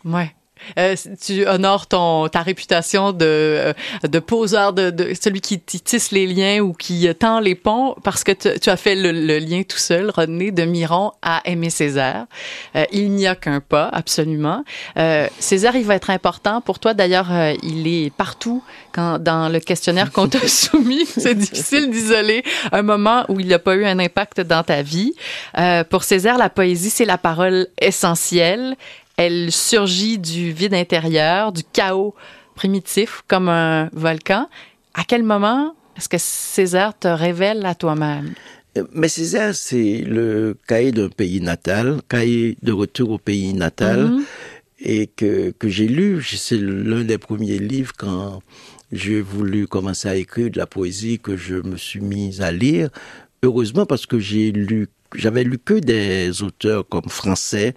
Ouais. 0.03 0.33
Euh, 0.77 0.95
tu 1.21 1.47
honores 1.47 1.87
ton 1.87 2.27
ta 2.27 2.41
réputation 2.41 3.11
de 3.11 3.25
euh, 3.25 3.73
de 4.03 4.19
poseur 4.19 4.73
de, 4.73 4.89
de, 4.89 5.13
celui 5.19 5.41
qui 5.41 5.59
tisse 5.59 6.11
les 6.11 6.27
liens 6.27 6.59
ou 6.59 6.73
qui 6.73 7.07
tend 7.15 7.39
les 7.39 7.55
ponts 7.55 7.95
parce 8.03 8.23
que 8.23 8.31
tu, 8.31 8.69
as 8.69 8.77
fait 8.77 8.95
le, 8.95 9.39
lien 9.39 9.63
tout 9.63 9.77
seul 9.77 10.11
Rodney 10.11 10.51
de 10.51 10.63
Miron 10.63 11.11
à 11.21 11.41
Aimé 11.45 11.69
Césaire. 11.69 12.25
Euh, 12.75 12.85
il 12.91 13.11
n'y 13.11 13.27
a 13.27 13.35
qu'un 13.35 13.59
pas 13.59 13.89
absolument. 13.91 14.63
Césaire 15.39 15.75
il 15.75 15.85
va 15.85 15.95
être 15.95 16.09
important 16.09 16.61
pour 16.61 16.79
toi. 16.79 16.93
D'ailleurs 16.93 17.29
il 17.63 17.87
est 17.87 18.11
partout 18.11 18.63
quand 18.91 19.19
dans 19.19 19.49
le 19.49 19.59
questionnaire 19.59 20.11
qu'on 20.11 20.27
t'a 20.27 20.39
soumis. 20.47 21.05
C'est 21.05 21.35
difficile 21.35 21.89
d'isoler 21.89 22.43
un 22.71 22.81
moment 22.81 23.25
où 23.29 23.39
il 23.39 23.47
n'a 23.47 23.59
pas 23.59 23.75
eu 23.75 23.85
un 23.85 23.99
impact 23.99 24.41
dans 24.41 24.63
ta 24.63 24.81
vie. 24.81 25.13
Pour 25.89 26.03
Césaire 26.03 26.37
la 26.37 26.49
poésie 26.49 26.89
c'est 26.89 27.05
la 27.05 27.17
parole 27.17 27.67
essentielle 27.79 28.75
elle 29.25 29.51
surgit 29.51 30.17
du 30.17 30.51
vide 30.51 30.73
intérieur, 30.73 31.51
du 31.51 31.63
chaos 31.63 32.15
primitif 32.55 33.21
comme 33.27 33.49
un 33.49 33.89
volcan. 33.93 34.49
À 34.93 35.03
quel 35.03 35.23
moment 35.23 35.75
est-ce 35.95 36.09
que 36.09 36.17
Césaire 36.19 36.97
te 36.97 37.07
révèle 37.07 37.65
à 37.65 37.75
toi-même? 37.75 38.33
Mais 38.93 39.09
Césaire, 39.09 39.53
c'est 39.53 40.03
le 40.07 40.55
cahier 40.67 40.91
d'un 40.91 41.09
pays 41.09 41.41
natal, 41.41 42.01
cahier 42.09 42.57
de 42.63 42.71
retour 42.71 43.11
au 43.11 43.17
pays 43.17 43.53
natal, 43.53 44.09
mm-hmm. 44.09 44.23
et 44.79 45.07
que, 45.07 45.51
que 45.51 45.67
j'ai 45.69 45.87
lu. 45.87 46.23
C'est 46.23 46.57
l'un 46.57 47.03
des 47.03 47.17
premiers 47.17 47.59
livres 47.59 47.91
quand 47.97 48.41
j'ai 48.91 49.21
voulu 49.21 49.67
commencer 49.67 50.07
à 50.07 50.15
écrire 50.15 50.49
de 50.49 50.57
la 50.57 50.67
poésie 50.67 51.19
que 51.19 51.37
je 51.37 51.55
me 51.55 51.77
suis 51.77 52.01
mise 52.01 52.41
à 52.41 52.51
lire. 52.51 52.89
Heureusement 53.43 53.85
parce 53.85 54.05
que 54.05 54.19
j'ai 54.19 54.51
lu 54.51 54.87
j'avais 55.15 55.43
lu 55.43 55.57
que 55.57 55.73
des 55.73 56.41
auteurs 56.41 56.87
comme 56.87 57.09
français, 57.09 57.73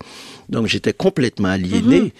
donc 0.49 0.67
j'étais 0.67 0.93
complètement 0.93 1.49
aliéné. 1.49 2.01
Mm 2.01 2.07
-hmm. 2.07 2.13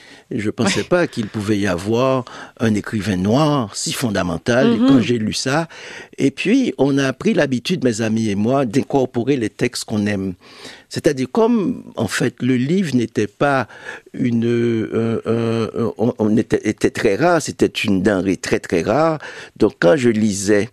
Je 0.45 0.51
pensais 0.51 0.85
pas 0.85 1.07
qu'il 1.07 1.27
pouvait 1.27 1.59
y 1.59 1.67
avoir 1.67 2.25
un 2.59 2.75
écrivain 2.75 3.17
noir 3.17 3.77
si 3.77 3.93
fondamental. 3.93 4.75
Et 4.75 4.79
quand 4.79 4.95
mhm. 4.95 5.03
j'ai 5.03 5.19
lu 5.19 5.33
ça, 5.33 5.69
et 6.19 6.31
puis 6.31 6.75
on 6.79 6.99
a 6.99 7.13
pris 7.13 7.35
l'habitude, 7.35 7.85
mes 7.85 8.01
amis 8.01 8.29
et 8.31 8.35
moi, 8.35 8.65
d'incorporer 8.67 9.37
les 9.37 9.51
textes 9.51 9.85
qu'on 9.85 10.07
aime. 10.07 10.35
C'est-à-dire 10.89 11.29
comme 11.31 11.83
en 11.97 12.09
fait 12.09 12.35
le 12.41 12.57
livre 12.57 12.95
n'était 12.95 13.27
pas 13.27 13.67
une, 14.13 14.47
euh, 14.47 15.21
euh, 15.27 15.91
on, 15.99 16.15
on 16.19 16.37
était, 16.37 16.63
était 16.69 16.91
très 16.91 17.17
rare, 17.17 17.43
c'était 17.43 17.67
une 17.67 18.03
denrée 18.03 18.37
très 18.37 18.61
très 18.61 18.83
rare. 18.83 19.19
Donc 19.57 19.73
quand 19.81 19.97
je 19.97 20.11
lisais 20.11 20.69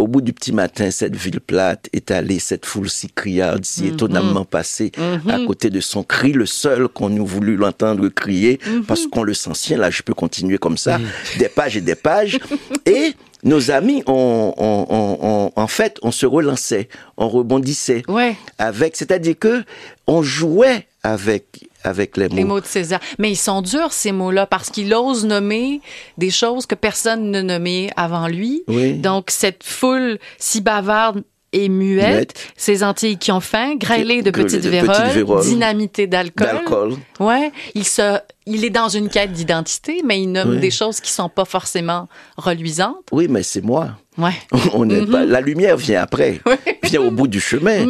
au 0.00 0.06
bout 0.06 0.20
du 0.20 0.32
petit 0.32 0.52
matin, 0.52 0.90
cette 0.90 1.14
ville 1.14 1.40
plate, 1.40 1.88
étalée, 1.92 2.38
cette 2.38 2.66
foule 2.66 2.88
si 2.88 3.08
criarde, 3.08 3.64
si 3.64 3.84
mhm. 3.84 3.94
étonnamment 3.94 4.44
passée 4.44 4.92
à 4.98 5.38
mhm. 5.38 5.46
côté 5.46 5.70
de 5.70 5.80
son 5.80 6.02
cri, 6.02 6.32
le 6.32 6.46
seul 6.46 6.88
qu'on 6.88 7.14
eût 7.14 7.24
voulu 7.24 7.56
l'entendre 7.56 8.08
crier, 8.08 8.58
mhm. 8.66 8.84
parce 8.84 9.06
qu'on 9.06 9.22
le 9.22 9.34
sent 9.34 9.54
sien, 9.54 9.76
là 9.76 9.90
je 9.90 10.02
peux 10.02 10.14
continuer 10.14 10.58
comme 10.58 10.78
ça, 10.78 10.98
des 11.38 11.48
pages 11.48 11.76
et 11.76 11.80
des 11.80 11.94
pages, 11.94 12.38
et 12.86 13.14
nos 13.42 13.70
amis, 13.70 14.02
on, 14.06 15.50
en 15.54 15.66
fait, 15.66 15.98
on 16.02 16.10
se 16.10 16.26
relançait, 16.26 16.88
on 17.16 17.28
rebondissait 17.28 18.02
ouais. 18.08 18.36
avec, 18.58 18.96
c'est-à-dire 18.96 19.38
que 19.38 19.62
on 20.06 20.22
jouait 20.22 20.86
avec 21.02 21.69
avec 21.84 22.16
les 22.16 22.28
mots. 22.28 22.36
Les 22.36 22.44
mots 22.44 22.60
de 22.60 22.66
César. 22.66 23.00
Mais 23.18 23.30
ils 23.30 23.36
sont 23.36 23.62
durs, 23.62 23.92
ces 23.92 24.12
mots-là, 24.12 24.46
parce 24.46 24.70
qu'il 24.70 24.92
ose 24.94 25.24
nommer 25.24 25.80
des 26.18 26.30
choses 26.30 26.66
que 26.66 26.74
personne 26.74 27.30
ne 27.30 27.40
nommait 27.42 27.90
avant 27.96 28.28
lui. 28.28 28.62
Oui. 28.68 28.94
Donc, 28.94 29.30
cette 29.30 29.64
foule 29.64 30.18
si 30.38 30.60
bavarde 30.60 31.22
et 31.52 31.68
muette, 31.68 32.52
ces 32.56 32.84
Antilles 32.84 33.18
qui 33.18 33.32
ont 33.32 33.40
faim, 33.40 33.74
grêlées 33.76 34.22
de, 34.22 34.30
petites, 34.30 34.64
véroles, 34.66 35.42
dynamitées 35.42 36.06
d'alcool. 36.06 36.46
D'alcool. 36.46 36.94
Ouais. 37.18 37.50
Il 37.74 37.84
se, 37.84 38.18
il 38.46 38.64
est 38.64 38.70
dans 38.70 38.88
une 38.88 39.08
quête 39.08 39.32
d'identité, 39.32 40.02
mais 40.04 40.22
il 40.22 40.30
nomme 40.30 40.50
Oui. 40.52 40.60
des 40.60 40.70
choses 40.70 41.00
qui 41.00 41.10
sont 41.10 41.28
pas 41.28 41.44
forcément 41.44 42.08
reluisantes. 42.36 43.04
Oui, 43.10 43.26
mais 43.28 43.42
c'est 43.42 43.62
moi. 43.64 43.90
Ouais. 44.20 44.32
On 44.74 44.84
n'est 44.84 45.06
pas, 45.06 45.24
la 45.24 45.40
lumière 45.40 45.76
vient 45.76 46.02
après, 46.02 46.40
vient 46.82 47.00
au 47.00 47.10
bout 47.10 47.26
du 47.28 47.40
chemin. 47.40 47.86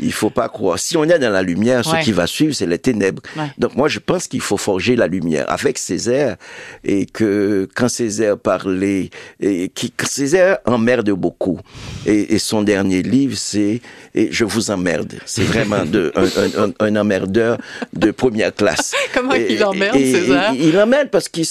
Il 0.00 0.12
faut 0.12 0.30
pas 0.30 0.48
croire. 0.48 0.78
Si 0.78 0.96
on 0.96 1.04
est 1.04 1.18
dans 1.18 1.30
la 1.30 1.42
lumière, 1.42 1.84
ce. 1.84 1.92
Ouais. 1.92 2.00
qui 2.02 2.12
va 2.12 2.26
suivre, 2.26 2.54
c'est 2.54 2.66
les 2.66 2.78
ténèbres. 2.78 3.22
Ouais. 3.36 3.44
Donc 3.58 3.74
moi, 3.76 3.88
je 3.88 3.98
pense 3.98 4.26
qu'il 4.26 4.40
faut 4.40 4.56
forger 4.56 4.96
la 4.96 5.06
lumière 5.06 5.44
avec 5.48 5.78
Césaire 5.78 6.36
et 6.84 7.06
que 7.06 7.68
quand 7.74 7.88
Césaire 7.88 8.38
parlait, 8.38 9.10
et 9.40 9.68
qui, 9.68 9.92
Césaire 10.04 10.58
emmerde 10.64 11.10
beaucoup. 11.10 11.58
Et, 12.06 12.34
et 12.34 12.38
son 12.38 12.62
dernier 12.62 13.02
livre, 13.02 13.36
c'est 13.36 13.80
je 14.14 14.44
vous 14.44 14.70
emmerde. 14.70 15.14
C'est 15.26 15.44
vraiment 15.44 15.84
de, 15.84 16.12
un, 16.16 16.24
un, 16.24 16.68
un, 16.68 16.72
un 16.80 16.96
emmerdeur 16.96 17.58
de 17.92 18.10
première 18.10 18.54
classe. 18.54 18.94
Comment 19.14 19.34
Et- 19.34 19.54
il 19.54 19.64
emmerde, 19.64 19.96
et- 19.96 20.12
Césaire? 20.12 20.52
Il 20.58 20.78
emmerde 20.78 21.08
parce 21.10 21.28
qu'il 21.28 21.46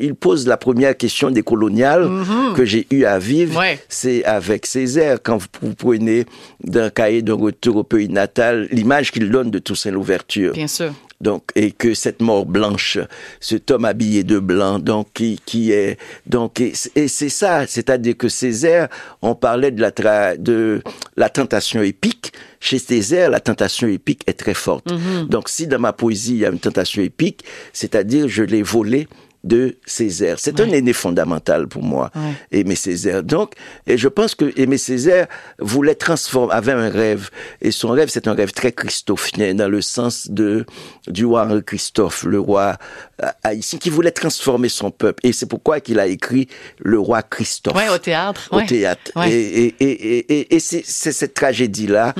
il 0.00 0.14
pose 0.14 0.46
la 0.46 0.56
première 0.56 0.96
question 0.96 1.30
des 1.30 1.42
coloniales 1.42 2.08
que 2.56 2.64
j'ai 2.64 2.86
eu 2.90 3.04
à 3.04 3.18
vivre. 3.18 3.54
Ouais. 3.64 3.78
C'est 3.88 4.24
avec 4.24 4.66
Césaire, 4.66 5.18
quand 5.22 5.38
vous, 5.38 5.46
vous 5.62 5.74
prenez 5.74 6.26
d'un 6.62 6.90
cahier 6.90 7.22
d'un 7.22 7.34
retour 7.34 7.76
au 7.76 7.84
pays 7.84 8.08
natal, 8.08 8.68
l'image 8.70 9.10
qu'il 9.10 9.30
donne 9.30 9.50
de 9.50 9.58
Toussaint 9.58 9.90
Louverture. 9.90 10.52
Bien 10.52 10.66
sûr. 10.68 10.92
Donc, 11.20 11.44
et 11.54 11.70
que 11.70 11.94
cette 11.94 12.20
mort 12.20 12.44
blanche, 12.44 12.98
cet 13.40 13.70
homme 13.70 13.86
habillé 13.86 14.24
de 14.24 14.38
blanc, 14.38 14.78
donc 14.78 15.06
qui, 15.14 15.40
qui 15.46 15.70
est, 15.70 15.96
donc 16.26 16.60
et, 16.60 16.72
c'est- 16.74 16.94
et 16.96 17.08
c'est 17.08 17.28
ça, 17.30 17.66
c'est-à-dire 17.66 18.16
que 18.16 18.28
Césaire, 18.28 18.88
on 19.22 19.34
parlait 19.34 19.70
de 19.70 19.80
la 19.80 19.90
tra- 19.90 20.36
de 20.36 20.82
la 21.16 21.30
tentation 21.30 21.80
épique. 21.82 22.32
Chez 22.60 22.78
Césaire, 22.78 23.30
la 23.30 23.40
tentation 23.40 23.86
épique 23.88 24.22
est 24.26 24.34
très 24.34 24.54
forte. 24.54 24.86
Donc, 25.28 25.48
si 25.48 25.66
dans 25.66 25.78
ma 25.78 25.92
poésie 25.94 26.32
il 26.34 26.38
y 26.40 26.46
a 26.46 26.50
une 26.50 26.58
tentation 26.58 27.00
épique, 27.00 27.42
c'est-à-dire 27.72 28.28
je 28.28 28.42
l'ai 28.42 28.62
volé 28.62 29.06
de 29.44 29.76
Césaire. 29.86 30.36
C'est 30.38 30.58
un 30.60 30.68
aîné 30.70 30.92
fondamental 30.92 31.68
pour 31.68 31.82
moi, 31.82 32.10
Ouais. 32.16 32.32
Aimé 32.60 32.74
Césaire. 32.74 33.22
Donc, 33.22 33.52
et 33.86 33.96
je 33.98 34.08
pense 34.08 34.34
que 34.34 34.52
Aimé 34.58 34.78
Césaire 34.78 35.26
voulait 35.58 35.94
transformer, 35.94 36.52
avait 36.54 36.72
un 36.72 36.88
rêve, 36.88 37.30
et 37.60 37.70
son 37.70 37.90
rêve, 37.90 38.08
c'est 38.08 38.26
un 38.26 38.32
rêve 38.34 38.52
très 38.52 38.72
christophien, 38.72 39.54
dans 39.54 39.68
le 39.68 39.80
sens 39.82 40.28
de 40.30 40.64
du 41.06 41.26
roi 41.26 41.44
Henri 41.46 41.62
Christophe, 41.62 42.24
le 42.24 42.40
roi 42.40 42.76
euh, 43.22 43.26
haïtien, 43.42 43.78
qui 43.78 43.90
voulait 43.90 44.10
transformer 44.10 44.68
son 44.70 44.90
peuple. 44.90 45.20
Et 45.26 45.32
c'est 45.32 45.46
pourquoi 45.46 45.80
qu'il 45.80 46.00
a 46.00 46.06
écrit 46.06 46.48
le 46.78 46.98
roi 46.98 47.22
Christophe 47.22 47.76
Ouais, 47.76 47.88
au 47.90 47.98
théâtre. 47.98 48.48
au 48.50 48.62
théâtre. 48.62 49.12
Mm-hmm. 49.14 49.28
Et, 49.30 49.74
et, 49.78 50.32
et, 50.38 50.54
et, 50.56 50.60
c'est 50.60 50.82
cette 50.84 51.34
tragédie-là, 51.34 52.14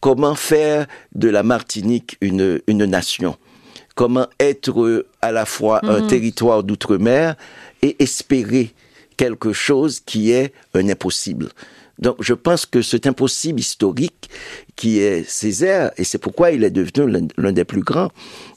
comment 0.00 0.34
faire 0.34 0.86
de 1.14 1.28
la 1.30 1.42
Martinique 1.42 2.18
une, 2.20 2.60
une 2.66 2.84
nation? 2.84 3.36
Comment 3.96 4.28
être 4.38 5.06
à 5.20 5.32
la 5.32 5.44
fois 5.46 5.80
un 5.84 6.06
territoire 6.06 6.62
d'outre-mer 6.62 7.34
et 7.82 7.96
espérer 8.00 8.72
quelque 9.16 9.52
chose 9.52 10.00
qui 10.00 10.30
est 10.30 10.52
un 10.74 10.88
impossible. 10.88 11.48
Donc 11.98 12.16
je 12.20 12.34
pense 12.34 12.66
que 12.66 12.82
cet 12.82 13.06
impossible 13.06 13.58
historique 13.58 14.28
qui 14.76 14.98
est 14.98 15.26
Césaire, 15.26 15.92
et 15.96 16.04
c'est 16.04 16.18
pourquoi 16.18 16.50
il 16.50 16.62
est 16.62 16.70
devenu 16.70 17.10
l'un- 17.10 17.28
l'un 17.38 17.52
des 17.52 17.64
plus 17.64 17.80
grands, 17.80 18.10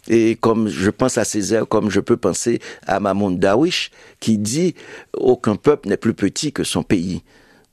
et 0.09 0.35
comme 0.35 0.67
je 0.67 0.89
pense 0.89 1.17
à 1.17 1.23
Césaire, 1.23 1.65
comme 1.65 1.89
je 1.89 2.01
peux 2.01 2.17
penser 2.17 2.59
à 2.85 2.99
Mahmoud 2.99 3.39
Darwish, 3.39 3.91
qui 4.19 4.37
dit 4.37 4.75
«aucun 5.13 5.55
peuple 5.55 5.87
n'est 5.87 5.95
plus 5.95 6.13
petit 6.13 6.51
que 6.51 6.65
son 6.65 6.83
pays». 6.83 7.23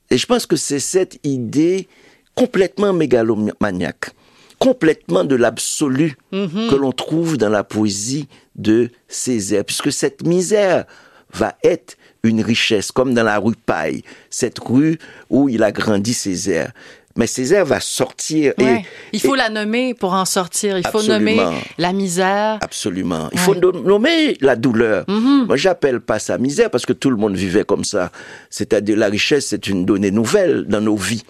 Et 0.09 0.17
je 0.17 0.25
pense 0.25 0.45
que 0.45 0.55
c'est 0.55 0.79
cette 0.79 1.19
idée 1.25 1.89
complètement 2.33 2.93
mégalomaniaque, 2.93 4.11
complètement 4.59 5.23
de 5.23 5.35
l'absolu 5.35 6.17
que 6.31 6.75
l'on 6.75 6.91
trouve 6.91 7.37
dans 7.37 7.49
la 7.49 7.63
poésie 7.63 8.27
de 8.55 8.89
Césaire, 9.07 9.63
puisque 9.63 9.91
cette 9.91 10.23
misère 10.23 10.85
va 11.33 11.55
être 11.63 11.97
une 12.23 12.41
richesse, 12.41 12.91
comme 12.91 13.13
dans 13.13 13.23
la 13.23 13.37
rue 13.37 13.55
Paille, 13.55 14.03
cette 14.29 14.59
rue 14.59 14.97
où 15.29 15.49
il 15.49 15.63
a 15.63 15.71
grandi 15.71 16.13
Césaire. 16.13 16.71
Mais 17.17 17.27
Césaire 17.27 17.65
va 17.65 17.79
sortir 17.79 18.53
et. 18.59 18.83
Il 19.11 19.19
faut 19.19 19.35
et- 19.35 19.37
la 19.39 19.49
nommer 19.49 19.93
pour 19.93 20.13
en 20.13 20.25
sortir. 20.25 20.77
Il 20.77 20.87
faut 20.87 21.03
nommer 21.03 21.37
la 21.77 21.91
misère. 21.91 22.59
Absolument. 22.61 23.27
Il 23.33 23.39
Ouais. 23.39 23.45
faut 23.45 23.55
nom- 23.55 23.81
nommer 23.83 24.37
la 24.41 24.55
douleur. 24.55 25.03
Mhm. 25.07 25.45
Moi, 25.47 25.57
j'appelle 25.57 25.99
pas 25.99 26.19
ça 26.19 26.37
misère 26.37 26.69
parce 26.69 26.85
que 26.85 26.93
tout 26.93 27.09
le 27.09 27.17
monde 27.17 27.35
vivait 27.35 27.63
comme 27.65 27.83
ça. 27.83 28.11
C'est-à-dire, 28.49 28.95
la 28.97 29.07
richesse, 29.07 29.47
c'est 29.47 29.67
une 29.67 29.85
donnée 29.85 30.11
nouvelle 30.11 30.65
dans 30.67 30.81
nos 30.81 30.95
vies 30.95 31.23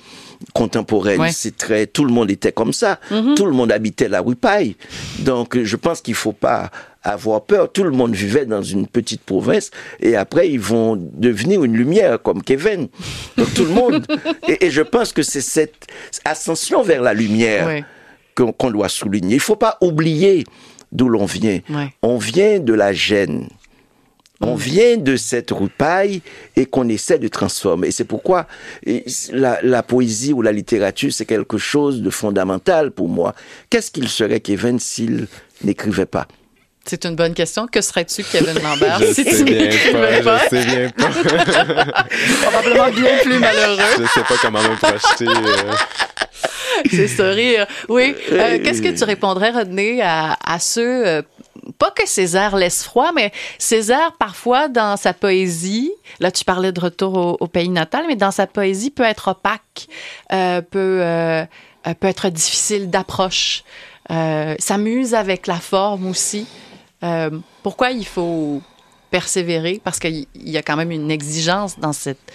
contemporaines. 0.53 1.19
Ouais. 1.21 1.31
C'est 1.31 1.55
très, 1.57 1.87
tout 1.87 2.05
le 2.05 2.11
monde 2.13 2.29
était 2.29 2.51
comme 2.51 2.73
ça. 2.73 2.99
Mhm. 3.11 3.35
Tout 3.35 3.45
le 3.45 3.53
monde 3.53 3.71
habitait 3.71 4.07
la 4.09 4.21
rue 4.21 4.35
Paille. 4.35 4.75
Donc, 5.19 5.57
je 5.61 5.75
pense 5.75 6.01
qu'il 6.01 6.13
faut 6.15 6.31
pas 6.33 6.69
avoir 7.07 7.43
peur. 7.45 7.71
Tout 7.71 7.83
le 7.83 7.91
monde 7.91 8.13
vivait 8.13 8.45
dans 8.45 8.61
une 8.61 8.87
petite 8.87 9.21
province 9.21 9.71
et 9.99 10.15
après, 10.15 10.49
ils 10.49 10.59
vont 10.59 10.95
devenir 10.95 11.63
une 11.63 11.75
lumière 11.75 12.21
comme 12.21 12.43
Kevin. 12.43 12.87
Donc, 13.37 13.53
tout 13.53 13.65
le 13.65 13.71
monde. 13.71 14.05
Et, 14.47 14.65
et 14.67 14.71
je 14.71 14.81
pense 14.81 15.11
que 15.11 15.23
c'est 15.23 15.41
cette 15.41 15.87
ascension 16.25 16.83
vers 16.83 17.01
la 17.01 17.13
lumière 17.13 17.83
qu'on 18.35 18.71
doit 18.71 18.89
souligner. 18.89 19.35
Il 19.35 19.41
faut 19.41 19.55
pas 19.55 19.77
oublier 19.81 20.43
d'où 20.91 21.09
l'on 21.09 21.25
vient. 21.25 21.59
On 22.01 22.17
vient 22.17 22.59
de 22.59 22.73
la 22.73 22.93
gêne. 22.93 23.47
On 24.39 24.55
vient 24.55 24.97
de 24.97 25.15
cette 25.15 25.49
roupaille 25.49 26.21
et 26.55 26.67
qu'on 26.67 26.87
essaie 26.89 27.17
de 27.17 27.27
transformer. 27.27 27.87
Et 27.87 27.91
c'est 27.91 28.05
pourquoi 28.05 28.45
la, 29.31 29.59
la 29.63 29.83
poésie 29.83 30.31
ou 30.31 30.41
la 30.41 30.51
littérature, 30.51 31.11
c'est 31.11 31.25
quelque 31.25 31.57
chose 31.57 32.01
de 32.01 32.09
fondamental 32.09 32.91
pour 32.91 33.09
moi. 33.09 33.33
Qu'est-ce 33.69 33.89
qu'il 33.89 34.07
serait, 34.07 34.39
Kevin, 34.39 34.79
s'il 34.79 35.27
n'écrivait 35.63 36.05
pas? 36.05 36.27
C'est 36.89 37.03
une 37.05 37.15
bonne 37.15 37.33
question. 37.33 37.67
Que 37.67 37.81
serais-tu, 37.81 38.23
Kevin 38.23 38.57
Lambert, 38.63 38.99
Je 39.01 39.13
si 39.13 39.23
sais 39.23 39.35
tu 39.37 39.43
bien 39.43 39.57
n'écrivais 39.67 40.21
pas, 40.23 40.39
pas? 40.39 40.43
je 40.45 40.49
sais 40.49 40.65
bien 40.65 40.89
pas. 40.89 41.09
Probablement 42.41 42.89
bien 42.91 43.17
plus 43.23 43.39
malheureux. 43.39 43.77
Je 43.99 44.05
sais 44.07 44.21
pas 44.21 44.35
comment 44.41 44.61
me 44.61 44.75
projeter. 44.77 45.27
euh. 45.27 45.73
C'est 46.89 47.07
ce 47.07 47.21
rire. 47.23 47.65
Oui. 47.89 48.15
Euh, 48.31 48.59
Qu'est-ce 48.63 48.81
que 48.81 48.95
tu 48.95 49.03
répondrais, 49.03 49.49
Rodney, 49.51 50.01
à, 50.01 50.37
à 50.45 50.59
ceux, 50.59 51.05
euh, 51.07 51.21
pas 51.79 51.91
que 51.91 52.07
Césaire 52.07 52.55
laisse 52.55 52.83
froid, 52.83 53.11
mais 53.15 53.31
Césaire, 53.57 54.13
parfois, 54.19 54.67
dans 54.69 54.95
sa 54.95 55.13
poésie, 55.13 55.91
là, 56.19 56.31
tu 56.31 56.45
parlais 56.45 56.71
de 56.71 56.79
retour 56.79 57.17
au, 57.17 57.37
au 57.39 57.47
pays 57.47 57.69
natal, 57.69 58.05
mais 58.07 58.15
dans 58.15 58.31
sa 58.31 58.47
poésie, 58.47 58.91
peut 58.91 59.03
être 59.03 59.29
opaque, 59.29 59.87
euh, 60.31 60.61
peut, 60.61 61.01
peut 61.99 62.07
être 62.07 62.29
difficile 62.29 62.89
d'approche, 62.89 63.63
s'amuse 64.59 65.15
avec 65.15 65.47
la 65.47 65.55
forme 65.59 66.05
aussi. 66.07 66.47
Euh, 67.03 67.29
pourquoi 67.63 67.91
il 67.91 68.05
faut 68.05 68.61
persévérer? 69.11 69.79
Parce 69.83 69.99
qu'il 69.99 70.25
y 70.35 70.57
a 70.57 70.61
quand 70.61 70.75
même 70.77 70.91
une 70.91 71.11
exigence 71.11 71.79
dans 71.79 71.93
cette, 71.93 72.31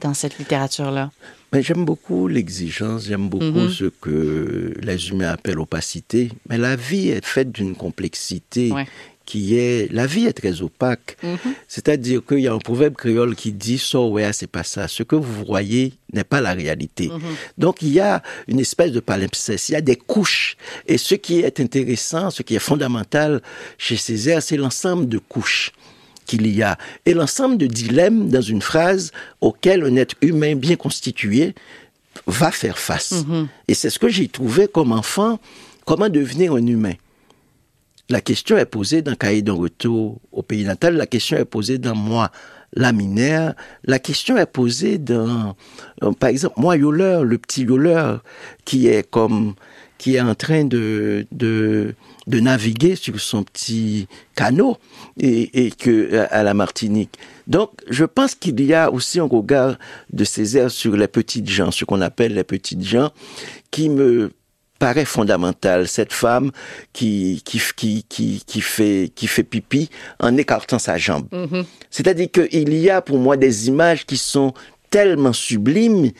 dans 0.00 0.14
cette 0.14 0.38
littérature-là. 0.38 1.10
Mais 1.52 1.62
j'aime 1.62 1.84
beaucoup 1.84 2.28
l'exigence, 2.28 3.06
j'aime 3.06 3.28
beaucoup 3.28 3.44
Mhm. 3.44 3.70
ce 3.70 3.84
que 3.86 4.72
les 4.80 5.08
humains 5.10 5.30
appellent 5.30 5.58
opacité. 5.58 6.30
Mais 6.48 6.58
la 6.58 6.76
vie 6.76 7.08
est 7.08 7.24
faite 7.24 7.50
d'une 7.52 7.74
complexité 7.74 8.70
Ouais. 8.72 8.86
Qui 9.30 9.56
est... 9.56 9.92
La 9.92 10.06
vie 10.06 10.26
est 10.26 10.32
très 10.32 10.60
opaque. 10.60 11.16
Mhm. 11.22 11.38
C'est-à-dire 11.68 12.20
qu'il 12.26 12.40
y 12.40 12.48
a 12.48 12.52
un 12.52 12.58
proverbe 12.58 12.96
créole 12.96 13.36
qui 13.36 13.52
dit 13.52 13.78
«So 13.90 14.08
ouais, 14.10 14.32
c'est 14.32 14.48
pas 14.48 14.64
ça. 14.64 14.88
Ce 14.88 15.04
que 15.04 15.14
vous 15.14 15.44
voyez 15.44 15.94
n'est 16.12 16.24
pas 16.24 16.40
la 16.40 16.52
réalité. 16.52 17.06
Mhm. 17.06 17.20
Donc 17.56 17.76
il 17.82 17.92
y 17.92 18.00
a 18.00 18.24
une 18.48 18.58
espèce 18.58 18.90
de 18.90 18.98
palimpseste, 18.98 19.68
il 19.68 19.72
y 19.72 19.76
a 19.76 19.80
des 19.80 19.94
couches. 19.94 20.56
Et 20.88 20.98
ce 20.98 21.14
qui 21.14 21.38
est 21.40 21.60
intéressant, 21.60 22.30
ce 22.30 22.42
qui 22.42 22.56
est 22.56 22.64
fondamental 22.70 23.40
chez 23.78 23.96
Césaire, 23.96 24.42
c'est 24.42 24.56
l'ensemble 24.56 25.08
de 25.08 25.18
couches 25.18 25.70
qu'il 26.26 26.46
y 26.48 26.62
a 26.64 26.76
et 27.06 27.14
l'ensemble 27.14 27.56
de 27.56 27.66
dilemmes 27.66 28.28
dans 28.30 28.42
une 28.54 28.62
phrase 28.62 29.12
auquel 29.40 29.84
un 29.84 29.94
être 29.94 30.16
humain 30.22 30.56
bien 30.56 30.74
constitué 30.74 31.54
va 32.26 32.50
faire 32.50 32.78
face. 32.78 33.14
Et 33.68 33.74
c'est 33.74 33.90
ce 33.90 34.00
que 34.00 34.08
j'ai 34.08 34.26
trouvé 34.26 34.66
comme 34.66 34.90
enfant, 34.90 35.38
comment 35.84 36.08
devenir 36.08 36.54
un 36.54 36.66
humain. 36.66 36.94
La 38.10 38.20
question 38.20 38.58
est 38.58 38.66
posée 38.66 39.02
dans 39.02 39.14
Cahier 39.14 39.40
d'un 39.40 39.52
retour 39.52 40.20
au 40.32 40.42
pays 40.42 40.64
natal, 40.64 40.96
la 40.96 41.06
question 41.06 41.36
est 41.36 41.44
posée 41.44 41.78
dans 41.78 41.94
moi, 41.94 42.32
laminaire, 42.74 43.54
la 43.84 44.00
question 44.00 44.36
est 44.36 44.46
posée 44.46 44.98
dans, 44.98 45.54
euh, 46.02 46.10
par 46.18 46.30
exemple, 46.30 46.54
moi, 46.58 46.76
Yoller, 46.76 47.20
le 47.22 47.38
petit 47.38 47.62
Yoller, 47.62 48.16
qui 48.64 48.88
est 48.88 49.08
comme, 49.08 49.54
qui 49.96 50.16
est 50.16 50.20
en 50.20 50.34
train 50.34 50.64
de, 50.64 51.24
de, 51.30 51.94
de 52.26 52.40
naviguer 52.40 52.96
sur 52.96 53.20
son 53.20 53.44
petit 53.44 54.08
canot 54.34 54.76
et, 55.16 55.66
et 55.66 55.70
que 55.70 56.26
à 56.30 56.42
la 56.42 56.52
Martinique. 56.52 57.16
Donc, 57.46 57.70
je 57.88 58.04
pense 58.04 58.34
qu'il 58.34 58.60
y 58.60 58.74
a 58.74 58.90
aussi 58.90 59.20
un 59.20 59.24
regard 59.28 59.78
de 60.12 60.24
Césaire 60.24 60.72
sur 60.72 60.96
les 60.96 61.08
petites 61.08 61.48
gens, 61.48 61.70
ce 61.70 61.84
qu'on 61.84 62.00
appelle 62.00 62.34
les 62.34 62.44
petites 62.44 62.82
gens, 62.82 63.12
qui 63.70 63.88
me 63.88 64.32
paraît 64.80 65.04
fondamental. 65.04 65.86
Cette 65.86 66.12
femme 66.12 66.50
qui, 66.92 67.42
qui, 67.44 67.60
qui, 67.76 68.04
qui, 68.08 68.42
qui, 68.44 68.60
fait, 68.60 69.12
qui 69.14 69.28
fait 69.28 69.44
pipi 69.44 69.90
en 70.18 70.36
écartant 70.36 70.80
sa 70.80 70.98
jambe. 70.98 71.28
C'est-à-dire 71.90 72.28
qu'il 72.32 72.74
y 72.74 72.90
a 72.90 73.00
pour 73.00 73.18
moi 73.18 73.36
des 73.36 73.68
images 73.68 74.04
qui 74.04 74.16
sont 74.16 74.52
tellement 74.90 75.32
sublimes 75.32 76.10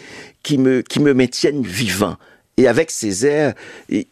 qui 0.45 0.59
me, 0.59 0.83
qui 0.83 1.01
me 1.01 1.13
maintiennent 1.13 1.63
vivant. 1.63 2.17
Et 2.57 2.69
avec 2.69 2.91
Césaire, 2.91 3.55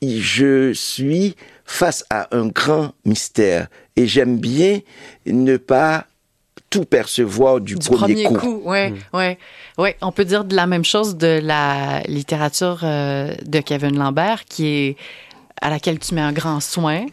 je 0.03 0.73
suis 0.73 1.37
face 1.65 2.05
à 2.11 2.35
un 2.37 2.49
grand 2.49 2.93
mystère. 3.05 3.69
Et 3.95 4.07
j'aime 4.07 4.39
bien 4.39 4.81
ne 5.27 5.59
pas 5.59 6.07
tout 6.71 6.85
percevoir 6.85 7.61
du, 7.61 7.77
Du 7.77 7.89
premier, 7.89 8.25
coup. 8.25 8.35
coup, 8.35 8.63
ouais, 8.65 8.93
ouais, 9.15 9.39
ouais. 9.79 9.97
On 10.03 10.13
peut 10.13 10.25
dire 10.25 10.45
de 10.45 10.55
la 10.55 10.67
même 10.67 10.85
chose 10.85 11.17
de 11.17 11.41
la 11.43 12.03
littérature 12.07 12.81
euh, 12.83 13.35
de 13.47 13.61
Kevin 13.61 13.99
Lambert, 13.99 14.45
qui 14.45 14.67
est 14.67 14.97
à 15.61 15.71
laquelle 15.71 15.99
tu 15.99 16.15
mets 16.15 16.21
un 16.21 16.33
grand 16.33 16.61
soin. 16.61 17.07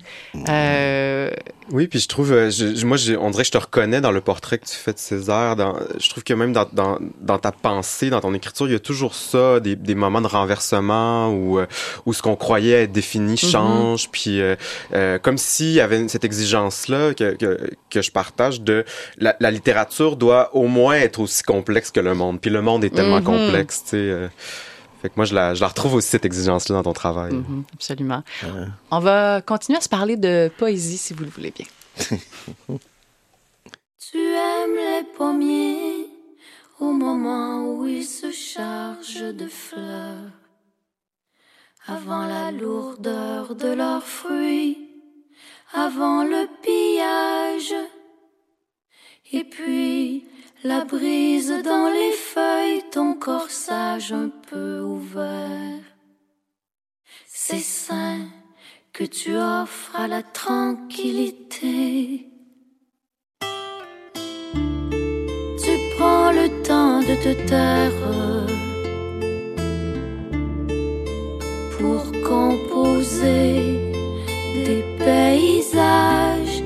Euh, 0.50 1.32
Oui, 1.72 1.88
puis 1.88 2.00
je 2.00 2.08
trouve, 2.08 2.32
euh, 2.32 2.52
je- 2.52 2.86
moi, 2.86 2.96
on 3.20 3.32
dirait 3.32 3.42
que 3.42 3.48
je 3.48 3.52
te 3.52 3.58
reconnais 3.58 4.00
dans 4.00 4.12
le 4.12 4.22
portrait 4.22 4.60
que 4.60 4.66
tu 4.66 4.76
fais 4.76 4.94
de 4.94 5.00
César. 5.00 5.56
Dans, 5.56 5.76
je 6.00 6.10
trouve 6.12 6.24
que 6.24 6.34
même 6.36 6.54
dans, 6.54 6.68
dans, 6.72 7.00
dans 7.22 7.40
ta 7.40 7.52
pensée, 7.52 8.12
dans 8.12 8.22
ton 8.22 8.36
écriture, 8.36 8.68
il 8.68 8.74
y 8.74 8.76
a 8.76 8.80
toujours 8.80 9.16
ça, 9.16 9.60
des, 9.60 9.76
des 9.76 9.96
moments 9.96 10.22
de 10.22 10.28
renversement 10.28 11.30
où, 11.32 11.58
euh, 11.58 11.66
où 12.06 12.14
ce 12.14 12.22
qu'on 12.22 12.36
croyait 12.36 12.84
être 12.84 12.92
défini 12.92 13.36
change. 13.36 14.10
Puis 14.12 14.40
euh, 14.42 14.56
euh, 14.94 15.18
comme 15.18 15.40
s'il 15.40 15.72
y 15.72 15.82
avait 15.82 16.08
cette 16.08 16.24
exigence-là 16.24 17.16
que, 17.16 17.36
que, 17.36 17.60
que 17.90 18.02
je 18.04 18.12
partage 18.12 18.62
de 18.62 18.86
la, 19.18 19.36
la 19.40 19.50
littérature 19.50 20.18
doit 20.18 20.56
au 20.56 20.68
moins 20.68 20.96
être 20.98 21.20
aussi 21.20 21.42
complexe 21.42 21.90
que 21.90 22.00
le 22.00 22.14
monde. 22.14 22.40
Puis 22.40 22.52
le 22.52 22.62
monde 22.62 22.84
est 22.84 22.94
tellement 22.94 23.16
Mhm. 23.18 23.24
complexe, 23.24 23.84
tu 23.86 23.90
sais. 23.92 24.30
Fait 25.06 25.10
que 25.10 25.18
moi, 25.18 25.26
je 25.26 25.36
la, 25.36 25.54
je 25.54 25.62
la 25.62 25.68
retrouve 25.68 25.94
aussi, 25.94 26.10
cette 26.10 26.26
exigence-là, 26.26 26.78
dans 26.78 26.84
ton 26.84 26.94
travail. 26.94 27.34
mhm, 27.34 27.64
absolument. 27.74 28.24
Ouais. 28.44 28.68
On 28.90 29.00
va 29.00 29.42
continuer 29.42 29.78
à 29.78 29.82
se 29.82 29.90
parler 29.90 30.18
de 30.18 30.52
poésie, 30.58 30.98
si 30.98 31.14
vous 31.14 31.24
le 31.24 31.30
voulez 31.30 31.52
bien. 31.52 31.68
Tu 34.12 34.20
aimes 34.20 34.76
les 34.76 35.04
pommiers 35.18 36.08
au 36.80 36.92
moment 36.92 37.68
où 37.68 37.86
ils 37.86 38.06
se 38.06 38.32
chargent 38.32 39.34
de 39.34 39.48
fleurs, 39.48 40.32
avant 41.88 42.26
la 42.26 42.52
lourdeur 42.52 43.56
de 43.56 43.68
leurs 43.70 44.06
fruits, 44.06 44.78
avant 45.74 46.24
le 46.24 46.48
pillage, 46.62 47.74
et 49.34 49.44
puis 49.44 50.26
la 50.66 50.84
brise 50.84 51.54
dans 51.64 51.88
les 51.90 52.12
feuilles, 52.12 52.84
ton 52.92 53.14
corsage 53.14 54.12
un 54.12 54.30
peu 54.50 54.80
ouvert. 54.80 55.80
C'est 57.28 57.60
sain 57.60 58.22
que 58.92 59.04
tu 59.04 59.38
offres 59.38 59.96
à 59.96 60.08
la 60.08 60.24
tranquillité. 60.24 62.28
Tu 65.64 65.74
prends 65.96 66.32
le 66.32 66.48
temps 66.64 67.00
de 67.10 67.16
te 67.26 67.34
taire 67.52 68.02
pour 71.78 72.02
composer 72.28 73.54
des 74.66 74.84
paysages. 74.98 76.64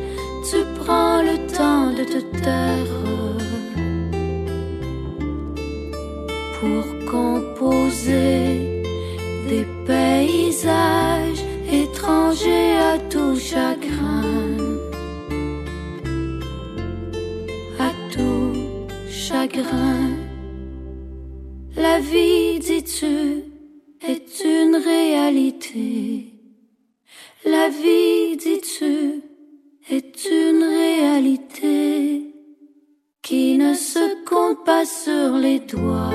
Tu 0.50 0.60
prends 0.80 1.22
le 1.22 1.36
temps 1.58 1.92
de 1.92 2.06
te 2.06 2.20
taire 2.42 3.09
La 21.78 22.00
vie, 22.00 22.60
dis-tu, 22.60 23.46
est 24.06 24.44
une 24.44 24.76
réalité. 24.76 26.34
La 27.46 27.70
vie, 27.70 28.36
dis-tu, 28.36 29.22
est 29.90 30.26
une 30.30 30.64
réalité. 30.64 32.34
Qui 33.22 33.58
ne 33.58 33.74
se 33.76 34.26
compte 34.26 34.66
pas 34.66 34.84
sur 34.86 35.38
les 35.38 35.60
doigts 35.60 36.12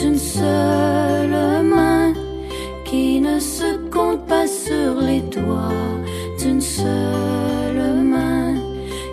d'une 0.00 0.18
seule 0.18 1.62
main, 1.62 2.12
qui 2.84 3.20
ne 3.20 3.38
se 3.38 3.88
compte 3.88 4.26
pas 4.26 4.48
sur 4.48 5.00
les 5.00 5.20
doigts 5.20 6.00
d'une 6.40 6.60
seule 6.60 8.02
main. 8.02 8.56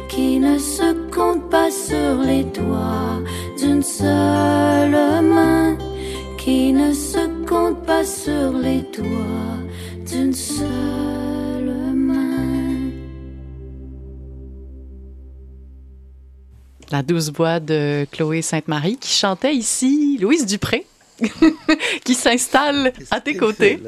Qui 0.09 0.39
ne 0.39 0.57
se 0.57 0.93
compte 1.13 1.49
pas 1.49 1.69
sur 1.69 2.23
les 2.23 2.45
doigts 2.45 3.21
seule 3.85 5.21
main, 5.21 5.77
qui 6.39 6.73
ne 6.73 6.91
se 6.91 7.45
compte 7.45 7.85
pas 7.85 8.03
sur 8.03 8.51
les 8.57 8.81
doigts 8.81 9.61
d'une 10.09 10.33
seule 10.33 11.71
main. 11.93 12.91
La 16.91 17.03
douce 17.03 17.31
voix 17.31 17.59
de 17.59 18.07
Chloé 18.11 18.41
Sainte-Marie 18.41 18.97
qui 18.97 19.13
chantait 19.13 19.53
ici 19.53 20.17
Louise 20.19 20.45
Dupré. 20.45 20.85
qui 22.03 22.13
s'installe 22.13 22.91
à 23.09 23.21
tes 23.21 23.37
côtés. 23.37 23.79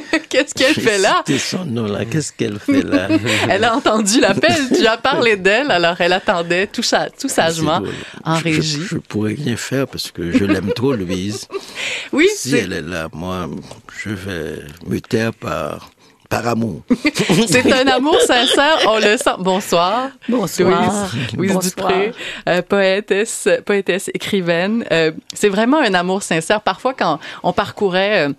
Qu'est-ce 0.28 0.54
qu'elle 0.54 0.74
fait 0.74 0.98
là? 0.98 1.22
C'était 1.26 1.38
son 1.38 1.64
nom 1.64 1.84
là. 1.86 2.04
Qu'est-ce 2.04 2.32
qu'elle 2.32 2.58
fait 2.58 2.82
là? 2.82 3.08
Elle 3.48 3.64
a 3.64 3.74
entendu 3.76 4.20
l'appel, 4.20 4.56
tu 4.74 4.86
as 4.86 4.96
parlé 4.96 5.36
d'elle, 5.36 5.70
alors 5.70 5.96
elle 6.00 6.12
attendait 6.12 6.66
tout, 6.66 6.82
sa- 6.82 7.10
tout 7.10 7.28
sagement 7.28 7.80
C'est 7.80 7.84
drôle. 7.84 7.94
en 8.24 8.36
Je- 8.36 8.44
régie. 8.44 8.78
Je, 8.82 8.86
je 8.88 8.96
pourrais 8.98 9.34
rien 9.34 9.56
faire 9.56 9.86
parce 9.86 10.10
que 10.10 10.30
je 10.32 10.44
l'aime 10.44 10.72
trop, 10.72 10.92
Louise. 10.94 11.46
Oui, 12.12 12.28
Si 12.36 12.50
c'est 12.50 12.58
elle 12.60 12.72
est 12.72 12.82
là, 12.82 13.08
moi, 13.12 13.48
je 14.02 14.10
vais 14.10 14.58
me 14.86 15.00
taire 15.00 15.32
par, 15.32 15.90
par 16.28 16.46
amour. 16.46 16.82
c'est 17.48 17.72
un 17.72 17.86
amour 17.88 18.18
sincère, 18.20 18.78
on 18.88 18.96
le 18.98 19.16
sent. 19.16 19.30
Bonsoir. 19.38 20.08
Bonsoir. 20.28 21.10
Louise, 21.34 21.34
Louise 21.36 21.52
Bonsoir. 21.52 21.88
Dupré, 21.88 22.12
euh, 22.48 22.62
poétesse, 22.62 23.48
poétesse, 23.64 24.10
écrivaine. 24.14 24.84
Euh, 24.92 25.12
c'est 25.32 25.48
vraiment 25.48 25.78
un 25.78 25.94
amour 25.94 26.22
sincère. 26.22 26.60
Parfois, 26.60 26.92
quand 26.94 27.18
on 27.42 27.52
parcourait 27.52 28.28
euh, 28.28 28.32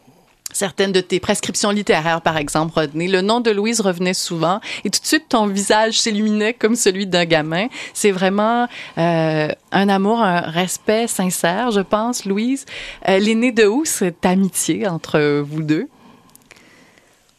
certaines 0.54 0.92
de 0.92 1.02
tes 1.02 1.20
prescriptions 1.20 1.72
littéraires, 1.72 2.22
par 2.22 2.38
exemple, 2.38 2.74
Rodney, 2.76 3.08
le 3.08 3.22
nom 3.22 3.42
de 3.42 3.52
Louise 3.52 3.82
revenait 3.82 4.14
souvent 4.14 4.60
et 4.84 4.90
tout 4.90 5.00
de 5.02 5.06
suite, 5.06 5.26
ton 5.30 5.48
visage 5.48 6.00
s'illuminait 6.00 6.54
comme 6.54 6.76
celui 6.76 7.08
d'un 7.08 7.26
gamin. 7.26 7.68
C'est 7.94 8.12
vraiment 8.12 8.68
euh, 8.98 9.48
un 9.72 9.90
amour, 9.90 10.22
un 10.22 10.42
respect 10.42 11.08
sincère, 11.08 11.72
je 11.72 11.82
pense, 11.82 12.26
Louise. 12.26 12.66
Euh, 13.10 13.20
L'aînée 13.20 13.52
de 13.52 13.66
où 13.66 13.86
cette 13.86 14.26
amitié 14.26 14.88
entre 14.88 15.42
vous 15.42 15.64
deux? 15.64 15.88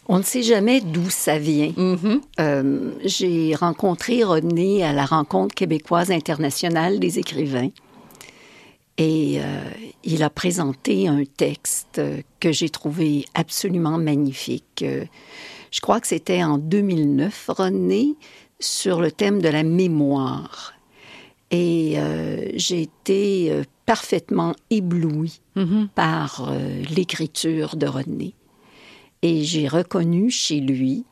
On 0.07 0.19
ne 0.19 0.23
sait 0.23 0.43
jamais 0.43 0.81
d'où 0.81 1.09
ça 1.09 1.39
vient. 1.39 1.73
Mhm. 1.77 2.21
Euh, 2.39 2.91
J'ai 3.05 3.55
rencontré 3.55 4.23
Rodney 4.23 4.83
à 4.83 4.93
la 4.93 5.07
rencontre 5.07 5.55
québécoise 5.55 6.11
internationale 6.11 6.99
des 6.99 7.19
écrivains. 7.19 7.71
Et 8.97 9.41
euh, 9.41 9.71
il 10.05 10.23
a 10.23 10.31
présenté 10.31 11.09
un 11.09 11.25
texte 11.25 12.01
que 12.41 12.53
j'ai 12.53 12.69
trouvé 12.69 13.25
absolument 13.35 13.99
magnifique. 13.99 14.85
Je 15.71 15.81
crois 15.81 16.01
que 16.01 16.07
c'était 16.07 16.45
en 16.45 16.59
2009, 16.59 17.47
Rodney, 17.49 18.15
sur 18.61 19.01
le 19.01 19.11
thème 19.11 19.43
de 19.43 19.49
la 19.49 19.65
mémoire. 19.65 20.75
Et 21.51 21.95
euh, 21.97 22.51
j'ai 22.55 22.83
été 22.83 23.51
euh, 23.51 23.65
parfaitement 23.87 24.55
éblouie 24.71 25.41
Mhm. 25.57 25.89
par 25.95 26.49
euh, 26.51 26.83
l'écriture 26.91 27.77
de 27.77 27.87
Rodney. 27.87 28.35
Et 29.23 29.45
j'ai 29.45 29.69
reconnu 29.69 30.31
chez 30.31 30.59
lui 30.61 31.05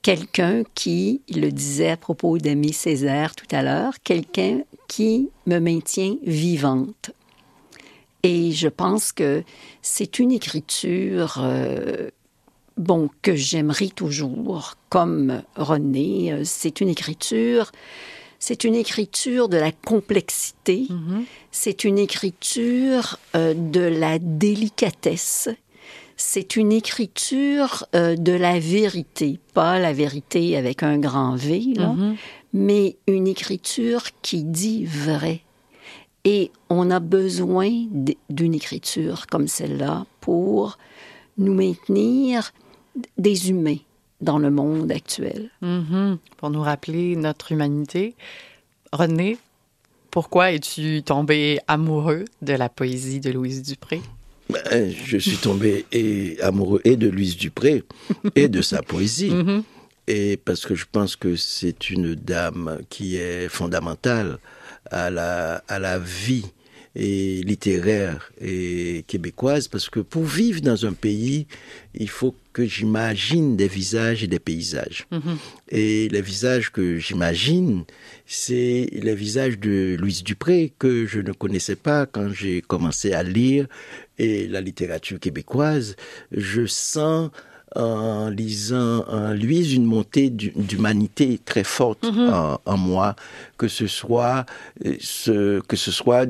quelqu'un 0.00 0.62
qui, 0.74 1.22
il 1.28 1.40
le 1.40 1.50
disait 1.52 1.90
à 1.90 1.96
propos 1.96 2.38
d'Aimé 2.38 2.72
Césaire 2.72 3.34
tout 3.34 3.46
à 3.50 3.62
l'heure, 3.62 3.94
quelqu'un 4.04 4.60
qui 4.92 5.30
me 5.46 5.58
maintient 5.58 6.16
vivante. 6.22 7.10
Et 8.22 8.52
je 8.52 8.68
pense 8.68 9.10
que 9.12 9.42
c'est 9.80 10.18
une 10.18 10.30
écriture, 10.32 11.38
euh, 11.42 12.10
bon, 12.76 13.08
que 13.22 13.34
j'aimerais 13.34 13.88
toujours, 14.02 14.74
comme 14.90 15.42
René. 15.56 16.32
Euh, 16.32 16.42
C'est 16.44 16.80
une 16.82 16.88
écriture, 16.96 17.72
c'est 18.38 18.64
une 18.64 18.74
écriture 18.84 19.48
de 19.48 19.56
la 19.56 19.72
complexité, 19.72 20.86
Mhm. 20.90 21.24
c'est 21.50 21.84
une 21.84 21.98
écriture 21.98 23.18
euh, 23.34 23.54
de 23.54 23.80
la 24.04 24.18
délicatesse. 24.20 25.48
C'est 26.16 26.54
une 26.56 26.70
écriture 26.82 27.86
euh, 27.96 28.14
de 28.14 28.32
la 28.32 28.60
vérité, 28.60 29.40
pas 29.54 29.78
la 29.80 29.92
vérité 29.92 30.56
avec 30.56 30.82
un 30.84 30.98
grand 30.98 31.34
V, 31.34 31.50
là, 31.76 31.88
Mhm. 31.94 32.16
Mais 32.52 32.96
une 33.06 33.26
écriture 33.26 34.04
qui 34.22 34.44
dit 34.44 34.84
vrai. 34.84 35.40
Et 36.24 36.50
on 36.70 36.90
a 36.90 37.00
besoin 37.00 37.70
d'une 38.30 38.54
écriture 38.54 39.26
comme 39.26 39.48
celle-là 39.48 40.06
pour 40.20 40.78
nous 41.38 41.54
maintenir 41.54 42.52
des 43.18 43.50
humains 43.50 43.78
dans 44.20 44.38
le 44.38 44.50
monde 44.50 44.92
actuel. 44.92 45.50
Mhm. 45.62 46.18
Pour 46.36 46.50
nous 46.50 46.60
rappeler 46.60 47.16
notre 47.16 47.50
humanité. 47.52 48.14
René, 48.92 49.38
pourquoi 50.10 50.52
es-tu 50.52 51.02
tombé 51.02 51.58
amoureux 51.66 52.24
de 52.42 52.52
la 52.52 52.68
poésie 52.68 53.18
de 53.18 53.30
Louise 53.30 53.62
Dupré? 53.62 54.00
Ben, 54.50 54.92
je 54.92 55.16
suis 55.16 55.38
tombé 55.38 55.86
et 55.92 56.40
amoureux 56.42 56.80
et 56.84 56.96
de 56.96 57.08
Louise 57.08 57.36
Dupré 57.36 57.82
et 58.36 58.48
de 58.48 58.60
sa 58.60 58.82
poésie. 58.82 59.30
Mhm. 59.30 59.62
Et 60.08 60.36
parce 60.36 60.66
que 60.66 60.74
je 60.74 60.86
pense 60.90 61.16
que 61.16 61.36
c'est 61.36 61.90
une 61.90 62.14
dame 62.14 62.80
qui 62.88 63.16
est 63.16 63.48
fondamentale 63.48 64.38
à 64.90 65.10
la, 65.10 65.62
à 65.68 65.78
la 65.78 65.98
vie 65.98 66.46
et 66.94 67.42
littéraire 67.44 68.30
et 68.40 69.04
québécoise, 69.06 69.66
parce 69.68 69.88
que 69.88 70.00
pour 70.00 70.24
vivre 70.24 70.60
dans 70.60 70.84
un 70.84 70.92
pays, 70.92 71.46
il 71.94 72.08
faut 72.08 72.34
que 72.52 72.66
j'imagine 72.66 73.56
des 73.56 73.68
visages 73.68 74.22
et 74.22 74.26
des 74.26 74.38
paysages. 74.38 75.06
Mhm. 75.10 75.38
Et 75.70 76.08
les 76.10 76.20
visages 76.20 76.70
que 76.70 76.98
j'imagine, 76.98 77.84
c'est 78.26 78.88
les 78.92 79.14
visages 79.14 79.58
de 79.58 79.96
Louise 79.98 80.22
Dupré 80.22 80.72
que 80.78 81.06
je 81.06 81.20
ne 81.20 81.32
connaissais 81.32 81.76
pas 81.76 82.04
quand 82.04 82.28
j'ai 82.30 82.60
commencé 82.60 83.14
à 83.14 83.22
lire 83.22 83.66
et 84.18 84.46
la 84.48 84.60
littérature 84.60 85.18
québécoise. 85.18 85.96
Je 86.30 86.66
sens 86.66 87.30
en 87.76 88.28
lisant 88.30 89.04
en 89.08 89.32
Louise 89.32 89.72
une 89.74 89.84
montée 89.84 90.30
d'hu- 90.30 90.52
d'humanité 90.56 91.40
très 91.44 91.64
forte 91.64 92.04
en, 92.04 92.58
en 92.64 92.76
moi, 92.76 93.16
que 93.58 93.68
ce 93.68 93.86
soit 93.86 94.44
ce, 95.00 95.60
que 95.60 95.76
ce 95.76 95.90
soit 95.90 96.26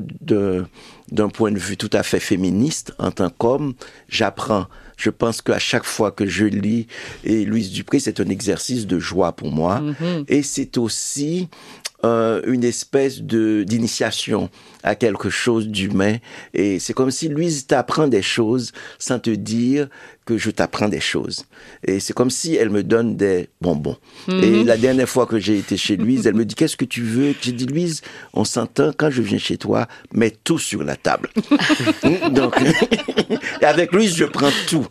d'un 1.11 1.29
point 1.29 1.51
de 1.51 1.59
vue 1.59 1.77
tout 1.77 1.89
à 1.93 2.03
fait 2.03 2.19
féministe 2.19 2.93
en 2.99 3.11
tant 3.11 3.29
qu'homme, 3.29 3.73
j'apprends. 4.09 4.67
Je 4.95 5.09
pense 5.09 5.41
qu'à 5.41 5.59
chaque 5.59 5.83
fois 5.85 6.11
que 6.11 6.25
je 6.27 6.45
lis 6.45 6.87
et 7.23 7.45
Louise 7.45 7.71
Dupré, 7.71 7.99
c'est 7.99 8.19
un 8.19 8.29
exercice 8.29 8.85
de 8.87 8.99
joie 8.99 9.31
pour 9.33 9.51
moi, 9.51 9.81
et 10.27 10.43
c'est 10.43 10.77
aussi 10.77 11.49
euh, 12.05 12.41
une 12.45 12.63
espèce 12.63 13.21
de 13.21 13.63
d'initiation 13.63 14.49
à 14.83 14.93
quelque 14.95 15.29
chose 15.29 15.67
d'humain. 15.67 16.17
Et 16.53 16.77
c'est 16.79 16.93
comme 16.93 17.11
si 17.11 17.27
Louise 17.27 17.65
t'apprend 17.65 18.07
des 18.07 18.21
choses 18.21 18.71
sans 18.99 19.19
te 19.19 19.29
dire 19.31 19.87
que 20.25 20.37
je 20.37 20.51
t'apprends 20.51 20.89
des 20.89 20.99
choses. 20.99 21.45
Et 21.83 21.99
c'est 21.99 22.13
comme 22.13 22.29
si 22.29 22.55
elle 22.55 22.69
me 22.69 22.83
donne 22.83 23.15
des 23.15 23.49
bonbons. 23.61 23.97
Et 24.27 24.63
la 24.63 24.77
dernière 24.77 25.09
fois 25.09 25.25
que 25.25 25.39
j'ai 25.39 25.57
été 25.57 25.77
chez 25.77 25.97
Louise, 25.97 26.25
elle 26.27 26.35
me 26.35 26.45
dit 26.45 26.55
qu'est-ce 26.55 26.77
que 26.77 26.85
tu 26.85 27.01
veux? 27.01 27.35
J'ai 27.41 27.51
dit 27.51 27.65
Louise, 27.65 28.01
on 28.33 28.45
s'entend 28.45 28.91
quand 28.97 29.09
je 29.09 29.21
viens 29.21 29.37
chez 29.37 29.57
toi, 29.57 29.87
mets 30.13 30.31
tout 30.31 30.59
sur 30.59 30.83
la 30.83 30.95
table. 30.95 31.29
Donc, 32.31 32.55
et 33.61 33.65
avec 33.65 33.91
Louise, 33.91 34.15
je 34.15 34.25
prends 34.25 34.51
tout. 34.67 34.87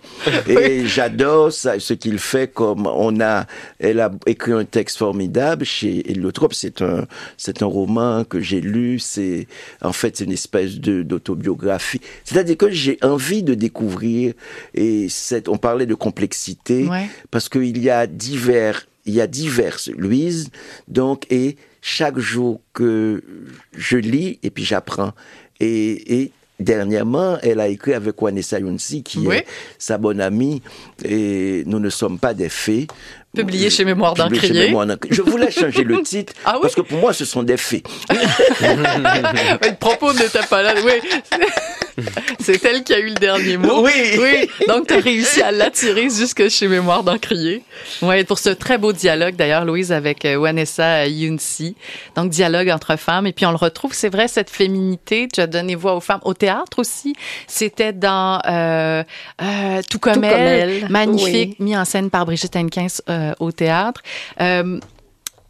Et 0.49 0.87
j'adore 0.87 1.53
ce 1.53 1.93
qu'il 1.95 2.19
fait 2.19 2.53
comme 2.53 2.87
on 2.87 3.21
a, 3.21 3.47
elle 3.79 4.01
a 4.01 4.11
écrit 4.27 4.53
un 4.53 4.65
texte 4.65 4.99
formidable 4.99 5.65
chez 5.65 6.11
Héliotrope. 6.11 6.55
C'est 6.55 6.83
un, 6.83 7.07
c'est 7.37 7.63
un 7.63 7.67
roman 7.67 8.25
que 8.25 8.41
j'ai 8.41 8.61
lu. 8.61 8.99
C'est, 8.99 9.47
en 9.81 9.93
fait, 9.93 10.17
c'est 10.17 10.25
une 10.25 10.33
espèce 10.33 10.79
de, 10.79 11.03
d'autobiographie. 11.03 12.01
C'est-à-dire 12.25 12.57
que 12.57 12.71
j'ai 12.71 12.99
envie 13.03 13.43
de 13.43 13.55
découvrir 13.55 14.35
et 14.75 15.09
cette, 15.23 15.49
on 15.49 15.57
parlait 15.57 15.87
de 15.87 15.95
complexité 15.95 16.87
Ouais. 16.89 17.09
parce 17.31 17.49
qu'il 17.49 17.79
y 17.79 17.89
a 17.91 18.07
divers, 18.07 18.87
il 19.07 19.15
y 19.15 19.21
a 19.21 19.27
diverses 19.27 19.89
Louise, 19.97 20.51
donc, 20.89 21.27
et 21.31 21.57
chaque 21.81 22.19
jour 22.19 22.61
que 22.73 23.23
je 23.77 23.97
lis 23.97 24.39
et 24.43 24.51
puis 24.51 24.65
j'apprends. 24.65 25.13
Et, 25.61 26.21
et 26.23 26.33
dernièrement, 26.61 27.39
elle 27.43 27.61
a 27.61 27.69
écrit 27.69 27.95
avec 27.95 28.21
Vanessa 28.21 28.59
Younsi, 28.61 29.03
qui 29.03 29.19
Oui. 29.27 29.37
est 29.37 29.47
sa 29.79 29.99
bonne 29.99 30.21
amie, 30.21 30.63
et 31.05 31.63
nous 31.67 31.81
ne 31.81 31.91
sommes 31.91 32.19
pas 32.19 32.35
des 32.35 32.49
fées. 32.49 32.87
Publié 33.35 33.71
chez 33.71 33.87
Mémoire. 33.87 34.15
Mémoire 34.15 34.31
d'Encrier. 34.31 35.11
Je 35.11 35.23
voulais 35.23 35.51
changer 35.51 35.85
le 35.85 36.03
titre, 36.03 36.35
Ah 36.45 36.55
oui? 36.57 36.59
parce 36.63 36.75
que 36.75 36.83
pour 36.83 36.99
moi, 36.99 37.15
ce 37.15 37.25
sont 37.25 37.43
des 37.43 37.57
fées. 37.57 37.83
le 38.11 39.75
propos 39.81 40.13
n'était 40.13 40.47
pas 40.51 40.63
là. 40.63 40.75
Oui. 40.85 40.93
C'est 42.41 42.63
elle 42.65 42.83
qui 42.85 42.93
a 42.95 42.99
eu 42.99 43.09
le 43.09 43.15
dernier 43.15 43.57
mot. 43.57 43.83
Oui. 43.85 43.91
Oui. 44.19 44.49
Donc, 44.67 44.87
tu 44.89 44.95
as 44.95 44.99
réussi 44.99 45.43
à 45.43 45.51
l'attirer 45.53 46.09
jusque 46.11 46.49
chez 46.49 46.69
Mémoire 46.69 47.05
d'Encrier. 47.05 47.63
Oui, 48.03 48.25
pour 48.25 48.39
ce 48.39 48.49
très 48.51 48.77
beau 48.79 48.93
dialogue, 48.93 49.37
d'ailleurs, 49.37 49.65
Louise, 49.65 49.93
avec 49.93 50.25
euh, 50.25 50.39
Vanessa 50.39 51.07
Yunsi. 51.07 51.77
Donc, 52.17 52.31
dialogue 52.31 52.69
entre 52.71 52.97
femmes. 52.97 53.27
Et 53.27 53.33
puis, 53.33 53.47
on 53.47 53.51
le 53.51 53.57
retrouve, 53.57 53.93
c'est 53.95 54.09
vrai, 54.09 54.29
cette 54.29 54.51
féminité. 54.51 55.29
Tu 55.33 55.41
as 55.41 55.47
donné 55.47 55.75
voix 55.75 55.95
aux 55.95 56.01
femmes. 56.01 56.21
Au 56.25 56.35
théâtre 56.35 56.79
aussi. 56.79 57.15
C'était 57.47 57.93
dans 57.93 58.41
euh, 58.47 59.03
euh, 59.43 59.83
Tout 59.91 59.99
comme 59.99 60.15
Tout 60.15 60.21
comme 60.21 60.25
elle. 60.25 60.89
Magnifique, 60.91 61.61
mis 61.61 61.77
en 61.77 61.85
scène 61.85 62.11
par 62.11 62.25
Brigitte 62.27 62.57
Henkins 62.57 62.87
euh, 63.09 63.22
au 63.41 63.53
théâtre. 63.53 64.03
Euh, 64.41 64.79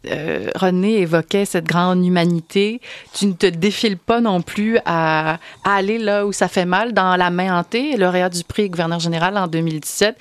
euh, 0.05 0.49
René 0.55 0.99
évoquait 0.99 1.45
cette 1.45 1.65
grande 1.65 2.05
humanité. 2.05 2.81
Tu 3.13 3.25
ne 3.25 3.33
te 3.33 3.45
défiles 3.45 3.97
pas 3.97 4.19
non 4.19 4.41
plus 4.41 4.77
à, 4.85 5.39
aller 5.63 5.97
là 5.97 6.25
où 6.25 6.33
ça 6.33 6.47
fait 6.47 6.65
mal. 6.65 6.93
Dans 6.93 7.15
La 7.15 7.29
main 7.29 7.57
hantée, 7.57 7.95
lauréat 7.95 8.29
du 8.29 8.43
prix 8.43 8.69
gouverneur 8.69 8.99
général 8.99 9.37
en 9.37 9.47
2017, 9.47 10.17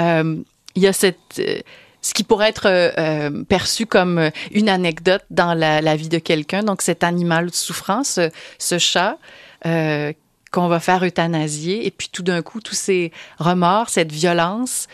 euh, 0.00 0.36
il 0.74 0.82
y 0.82 0.86
a 0.86 0.92
euh, 1.04 1.60
ce 2.02 2.14
qui 2.14 2.24
pourrait 2.24 2.48
être 2.48 2.66
euh, 2.66 2.90
euh, 2.98 3.44
perçu 3.44 3.86
comme 3.86 4.18
euh, 4.18 4.30
une 4.50 4.68
anecdote 4.68 5.22
dans 5.30 5.54
la, 5.54 5.96
vie 5.96 6.08
de 6.08 6.18
quelqu'un. 6.18 6.62
Donc, 6.62 6.82
cet 6.82 7.04
animal 7.04 7.46
de 7.46 7.54
souffrance, 7.54 8.08
ce, 8.08 8.30
ce 8.58 8.78
chat 8.78 9.18
euh, 9.64 10.12
qu'on 10.50 10.68
va 10.68 10.80
faire 10.80 11.04
euthanasier. 11.04 11.86
Et 11.86 11.90
puis, 11.90 12.08
tout 12.12 12.24
d'un 12.24 12.42
coup, 12.42 12.60
tous 12.60 12.74
ces 12.74 13.12
remords, 13.38 13.88
cette 13.88 14.12
violence, 14.12 14.88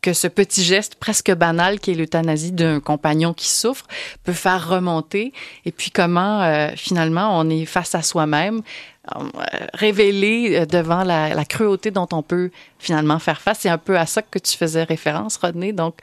que 0.00 0.12
ce 0.12 0.28
petit 0.28 0.62
geste 0.62 0.94
presque 0.96 1.32
banal 1.32 1.80
qui 1.80 1.90
est 1.90 1.94
l'euthanasie 1.94 2.52
d'un 2.52 2.80
compagnon 2.80 3.34
qui 3.34 3.48
souffre 3.48 3.86
peut 4.24 4.32
faire 4.32 4.68
remonter. 4.68 5.32
Et 5.64 5.72
puis 5.72 5.90
comment 5.90 6.42
euh, 6.42 6.68
finalement 6.76 7.38
on 7.38 7.48
est 7.50 7.64
face 7.64 7.94
à 7.94 8.02
soi-même 8.02 8.62
euh, 9.16 9.20
révélé 9.74 10.54
euh, 10.54 10.66
devant 10.66 11.02
la, 11.02 11.34
la 11.34 11.44
cruauté 11.44 11.90
dont 11.90 12.08
on 12.12 12.22
peut 12.22 12.50
finalement 12.78 13.18
faire 13.18 13.40
face. 13.40 13.60
C'est 13.60 13.68
un 13.68 13.78
peu 13.78 13.98
à 13.98 14.06
ça 14.06 14.22
que 14.22 14.38
tu 14.38 14.56
faisais 14.56 14.84
référence 14.84 15.36
Rodney. 15.36 15.72
Donc 15.72 15.98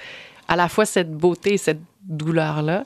à 0.48 0.56
la 0.56 0.68
fois 0.68 0.86
cette 0.86 1.12
beauté 1.12 1.54
et 1.54 1.58
cette 1.58 1.82
douleur 2.04 2.62
là 2.62 2.84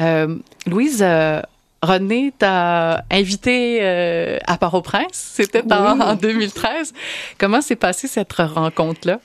euh, 0.00 0.36
Louise 0.66 1.00
euh, 1.02 1.40
René 1.82 2.32
t'a 2.38 3.04
invité 3.10 3.78
euh, 3.82 4.38
à 4.46 4.58
Port-au-Prince, 4.58 5.12
c'était 5.12 5.62
en, 5.72 6.00
en 6.00 6.14
2013. 6.14 6.92
Comment 7.38 7.60
s'est 7.60 7.76
passée 7.76 8.06
cette 8.06 8.32
rencontre-là? 8.32 9.20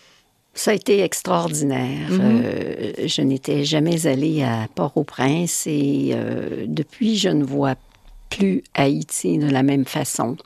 Ça 0.55 0.71
a 0.71 0.73
été 0.73 1.01
extraordinaire. 1.01 2.09
Mhm. 2.09 2.21
Euh, 2.21 2.91
je 3.05 3.21
n'étais 3.21 3.65
jamais 3.65 4.07
allée 4.07 4.41
à 4.41 4.67
Port-au-Prince 4.73 5.67
et 5.67 6.11
euh, 6.13 6.65
depuis, 6.65 7.17
je 7.17 7.29
ne 7.29 7.43
vois 7.43 7.75
plus 8.29 8.63
Haïti 8.73 9.37
de 9.37 9.49
la 9.49 9.63
même 9.63 9.85
façon. 9.85 10.37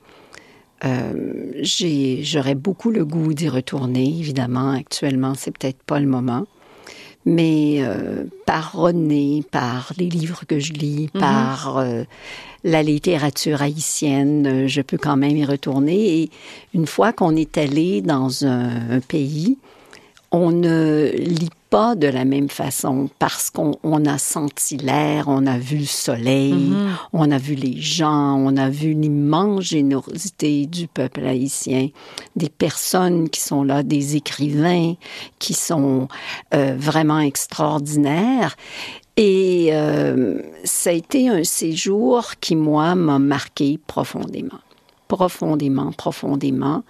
Euh, 0.84 1.52
J'aurais 1.62 2.56
beaucoup 2.56 2.90
le 2.90 3.06
goût 3.06 3.34
d'y 3.34 3.50
retourner, 3.50 4.06
évidemment. 4.06 4.72
Actuellement, 4.72 5.36
c'est 5.36 5.56
peut-être 5.56 5.84
pas 5.84 6.00
le 6.00 6.08
moment. 6.08 6.46
Mais 7.26 7.78
euh, 7.82 8.24
par 8.48 8.74
René, 8.74 9.44
par 9.52 9.92
les 9.98 10.10
livres 10.10 10.46
que 10.48 10.58
je 10.58 10.74
lis, 10.74 11.10
par 11.14 11.78
euh, 11.78 12.04
la 12.64 12.82
littérature 12.82 13.62
haïtienne, 13.62 14.48
euh, 14.48 14.68
je 14.68 14.82
peux 14.82 14.98
quand 14.98 15.18
même 15.18 15.38
y 15.38 15.46
retourner. 15.46 16.22
Et 16.22 16.30
une 16.74 16.88
fois 16.88 17.14
qu'on 17.14 17.36
est 17.36 17.58
allé 17.58 18.02
dans 18.02 18.46
un, 18.46 18.96
un 18.96 19.00
pays, 19.02 19.58
on 20.32 20.52
ne 20.52 21.12
lit 21.16 21.50
pas 21.70 21.96
de 21.96 22.08
la 22.08 22.26
même 22.26 22.50
façon 22.50 23.10
parce 23.20 23.50
qu'on 23.50 23.76
on 23.84 24.06
a 24.06 24.18
senti 24.18 24.78
l'air, 24.78 25.26
on 25.28 25.46
a 25.46 25.58
vu 25.58 25.80
le 25.80 25.86
soleil, 25.86 26.72
on 27.14 27.30
a 27.32 27.38
vu 27.38 27.56
les 27.56 27.80
gens, 27.80 28.36
on 28.38 28.58
a 28.58 28.70
vu 28.70 28.94
l'immense 28.94 29.66
générosité 29.66 30.66
du 30.66 30.88
peuple 30.88 31.26
haïtien, 31.26 31.90
des 32.36 32.50
personnes 32.50 33.30
qui 33.30 33.42
sont 33.42 33.64
là, 33.64 33.84
des 33.84 34.16
écrivains 34.16 34.96
qui 35.38 35.54
sont 35.54 36.08
euh, 36.54 36.76
vraiment 36.78 37.20
extraordinaires. 37.20 38.56
Et 39.18 39.70
euh, 39.74 40.42
ça 40.64 40.92
a 40.92 40.94
été 40.94 41.28
un 41.28 41.44
séjour 41.44 42.36
qui, 42.40 42.56
moi, 42.56 42.96
m'a 42.96 43.20
marqué 43.20 43.80
profondément. 43.86 44.60
Profondément, 45.08 45.92
profondément, 45.92 46.84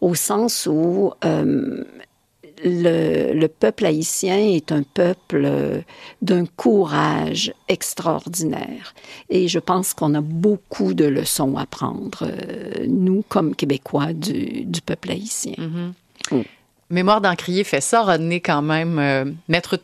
au 0.00 0.14
sens 0.14 0.66
où 0.70 1.12
euh, 1.24 1.84
le, 2.66 3.32
le 3.32 3.48
peuple 3.48 3.86
haïtien 3.86 4.36
est 4.36 4.72
un 4.72 4.82
peuple 4.82 5.42
euh, 5.44 5.80
d'un 6.20 6.44
courage 6.46 7.54
extraordinaire. 7.68 8.94
Et 9.30 9.48
je 9.48 9.58
pense 9.58 9.94
qu'on 9.94 10.14
a 10.14 10.20
beaucoup 10.20 10.92
de 10.92 11.04
leçons 11.04 11.56
à 11.56 11.66
prendre, 11.66 12.22
euh, 12.22 12.86
nous, 12.88 13.24
comme 13.28 13.54
Québécois, 13.54 14.12
du, 14.12 14.64
du 14.64 14.80
peuple 14.80 15.12
haïtien. 15.12 15.54
Mémoire 16.90 17.20
d'Encrier 17.20 17.64
fait 17.64 17.80
ça, 17.80 18.02
René, 18.02 18.40
quand 18.40 18.62
même, 18.62 18.98
euh, 18.98 19.24
mettre 19.48 19.78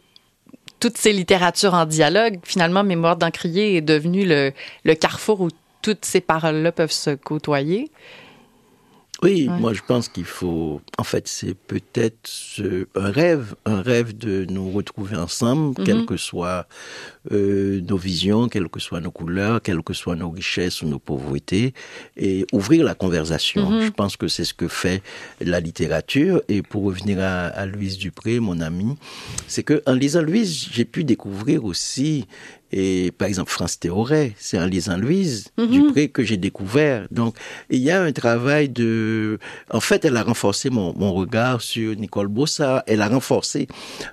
toutes 0.81 0.99
ces 0.99 1.13
littératures 1.13 1.75
en 1.75 1.87
dialogue. 1.87 2.41
Finalement, 2.43 2.85
Mémoire 2.85 3.17
d'Encrier 3.17 3.77
est 3.77 3.81
devenu 3.81 4.25
le, 4.25 4.53
le 4.85 4.95
carrefour 4.95 5.41
où 5.41 5.49
toutes 5.81 6.05
ces 6.05 6.21
paroles-là 6.21 6.73
peuvent 6.73 6.93
se 6.93 7.11
côtoyer. 7.11 7.91
Oui, 9.23 9.49
Ouais. 9.49 9.59
moi 9.61 9.73
je 9.73 9.81
pense 9.87 10.09
qu'il 10.09 10.25
faut. 10.25 10.81
En 10.99 11.05
fait, 11.05 11.29
c'est 11.29 11.55
peut-être 11.55 12.19
ce- 12.25 12.87
un 12.97 13.11
rêve, 13.11 13.55
un 13.65 13.81
rêve 13.81 14.17
de 14.17 14.45
nous 14.51 14.71
retrouver 14.71 15.17
ensemble, 15.17 15.79
Mhm. 15.81 15.87
quelles 15.87 16.07
que 16.07 16.17
soient 16.17 16.67
euh, 17.31 17.81
nos 17.89 17.97
visions, 17.97 18.49
quelles 18.49 18.69
que 18.69 18.81
soient 18.81 19.01
nos 19.01 19.13
couleurs, 19.13 19.63
quelles 19.63 19.83
que 19.85 19.95
soient 19.95 20.17
nos 20.17 20.31
richesses 20.31 20.83
ou 20.83 20.87
nos 20.89 20.99
pauvretés, 20.99 21.73
et 22.17 22.45
ouvrir 22.53 22.85
la 22.85 22.97
conversation. 22.97 23.71
Mhm. 23.71 23.83
Je 23.83 23.91
pense 23.91 24.17
que 24.17 24.27
c'est 24.27 24.45
ce 24.45 24.55
que 24.55 24.67
fait 24.67 25.03
la 25.41 25.61
littérature. 25.61 26.43
Et 26.49 26.63
pour 26.63 26.83
revenir 26.83 27.21
à, 27.21 27.47
à 27.47 27.65
Louise 27.67 27.97
Dupré, 27.99 28.41
mon 28.41 28.61
amie, 28.61 28.97
c'est 29.47 29.63
que 29.63 29.83
en 29.87 29.93
lisant 29.95 30.23
Louise, 30.23 30.67
j'ai 30.73 30.85
pu 30.85 31.05
découvrir 31.05 31.65
aussi. 31.65 32.27
Et 32.75 33.13
par 33.17 33.29
exemple, 33.29 33.51
France 33.51 33.79
Théoret, 33.79 34.33
c'est 34.39 34.59
en 34.59 34.65
lisant 34.67 34.97
Louise 34.97 35.49
Mhm. 35.59 35.67
Dupré 35.71 36.09
que 36.09 36.23
j'ai 36.25 36.39
découvert. 36.39 37.07
Donc, 37.11 37.37
il 37.69 37.81
y 37.81 37.91
a 37.91 38.01
un 38.03 38.13
travail 38.13 38.69
de... 38.71 39.39
En 39.71 39.81
fait, 39.81 40.05
elle 40.07 40.17
a 40.17 40.23
renforcé 40.23 40.71
mon, 40.71 40.95
mon 40.97 41.13
regard 41.13 41.61
sur 41.61 41.95
Nicole 41.97 42.29
Bossa. 42.29 42.83
Elle 42.87 43.03
a 43.03 43.09
renforcé 43.09 43.69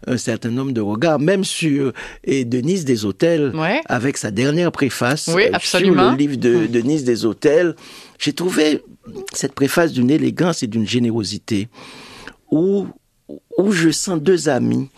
un 0.08 0.18
certain 0.18 0.50
nombre 0.50 0.72
de 0.74 0.82
regards, 0.82 1.20
même 1.20 1.44
sur 1.46 1.94
et 2.26 2.44
Denise 2.44 2.84
des 2.84 3.06
Hôtels, 3.06 3.52
Ouais. 3.56 3.80
avec 3.86 4.18
sa 4.18 4.30
dernière 4.32 4.72
préface 4.74 5.30
Oui, 5.34 5.44
euh, 5.44 5.50
absolument. 5.54 6.04
sur 6.04 6.12
le 6.12 6.18
livre 6.18 6.36
de 6.36 6.68
Denise 6.68 7.06
des 7.06 7.26
Hôtels. 7.26 7.76
J'ai 8.18 8.34
trouvé 8.34 8.84
cette 9.34 9.54
préface 9.54 9.94
d'une 9.94 10.12
élégance 10.12 10.64
et 10.64 10.68
d'une 10.68 10.88
générosité 10.88 11.70
où, 12.52 12.88
où 13.58 13.72
je 13.72 13.90
sens 13.90 14.20
deux 14.22 14.50
amis 14.50 14.90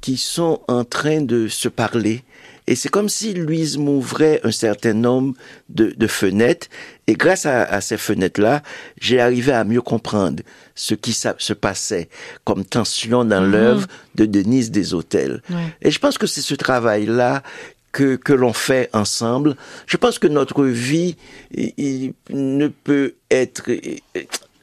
qui 0.00 0.16
sont 0.16 0.60
en 0.68 0.84
train 0.84 1.20
de 1.20 1.48
se 1.48 1.68
parler. 1.68 2.22
Et 2.66 2.76
c'est 2.76 2.88
comme 2.88 3.08
si 3.08 3.34
Louise 3.34 3.76
m'ouvrait 3.76 4.40
un 4.44 4.52
certain 4.52 4.92
nombre 4.94 5.34
de, 5.68 5.92
de 5.96 6.06
fenêtres. 6.06 6.68
Et 7.08 7.14
grâce 7.14 7.44
à, 7.44 7.62
à 7.64 7.80
ces 7.80 7.96
fenêtres-là, 7.96 8.62
j'ai 9.00 9.18
arrivé 9.20 9.52
à 9.52 9.64
mieux 9.64 9.82
comprendre 9.82 10.42
ce 10.74 10.94
qui 10.94 11.12
se 11.12 11.52
passait 11.52 12.08
comme 12.44 12.64
tension 12.64 13.24
dans 13.24 13.42
l'œuvre 13.42 13.86
de 14.14 14.26
Denise 14.26 14.70
des 14.70 14.94
Hôtels. 14.94 15.42
Ouais. 15.50 15.56
Et 15.82 15.90
je 15.90 15.98
pense 15.98 16.18
que 16.18 16.26
c'est 16.26 16.40
ce 16.40 16.54
travail-là 16.54 17.42
que, 17.90 18.16
que 18.16 18.32
l'on 18.32 18.52
fait 18.52 18.88
ensemble. 18.92 19.56
Je 19.86 19.96
pense 19.96 20.18
que 20.18 20.28
notre 20.28 20.64
vie 20.64 21.16
il- 21.50 21.74
il 21.76 22.14
ne 22.30 22.68
peut 22.68 23.14
être, 23.30 23.64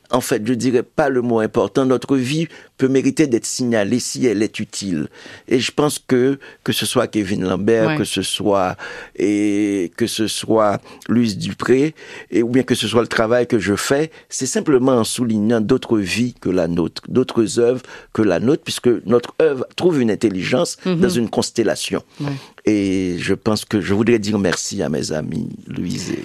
en 0.10 0.22
fait, 0.22 0.42
je 0.48 0.54
dirais 0.54 0.82
pas 0.84 1.10
le 1.10 1.22
mot 1.22 1.40
important. 1.40 1.86
Notre 1.86 2.16
vie 2.16 2.48
peut 2.80 2.88
mériter 2.88 3.28
d'être 3.28 3.46
signalée 3.46 4.00
si 4.00 4.26
elle 4.26 4.42
est 4.42 4.60
utile. 4.60 5.08
Et 5.48 5.60
je 5.60 5.72
pense 5.72 6.00
que 6.00 6.40
que 6.64 6.72
ce 6.74 6.86
soit 6.88 7.06
Kevin 7.08 7.44
Lambert, 7.44 7.90
Ouais. 7.90 7.98
que 7.98 8.04
ce 8.06 8.24
soit 8.24 8.76
et 9.18 9.92
que 9.98 10.08
ce 10.08 10.28
soit 10.28 10.82
Louise 11.08 11.38
Dupré, 11.38 11.94
et 12.32 12.42
ou 12.42 12.50
bien 12.50 12.64
que 12.64 12.74
ce 12.76 12.88
soit 12.88 13.02
le 13.02 13.08
travail 13.08 13.46
que 13.48 13.60
je 13.60 13.76
fais, 13.76 14.10
c'est 14.30 14.46
simplement 14.48 14.94
en 14.94 15.04
soulignant 15.04 15.62
d'autres 15.62 15.98
vies 16.00 16.34
que 16.40 16.50
la 16.50 16.68
nôtre, 16.68 17.02
d'autres 17.10 17.60
œuvres 17.60 17.82
que 18.14 18.22
la 18.22 18.40
nôtre, 18.40 18.64
puisque 18.64 18.90
notre 19.06 19.36
œuvre 19.42 19.66
trouve 19.76 20.02
une 20.02 20.10
intelligence 20.12 20.78
dans 20.86 21.10
une 21.10 21.30
constellation. 21.30 22.02
Ouais. 22.22 22.28
Et 22.66 23.16
je 23.20 23.34
pense 23.34 23.66
que 23.66 23.82
je 23.82 23.94
voudrais 23.94 24.20
dire 24.20 24.38
merci 24.38 24.82
à 24.84 24.90
mes 24.90 25.12
amis 25.12 25.50
Louise 25.68 26.12
et 26.12 26.24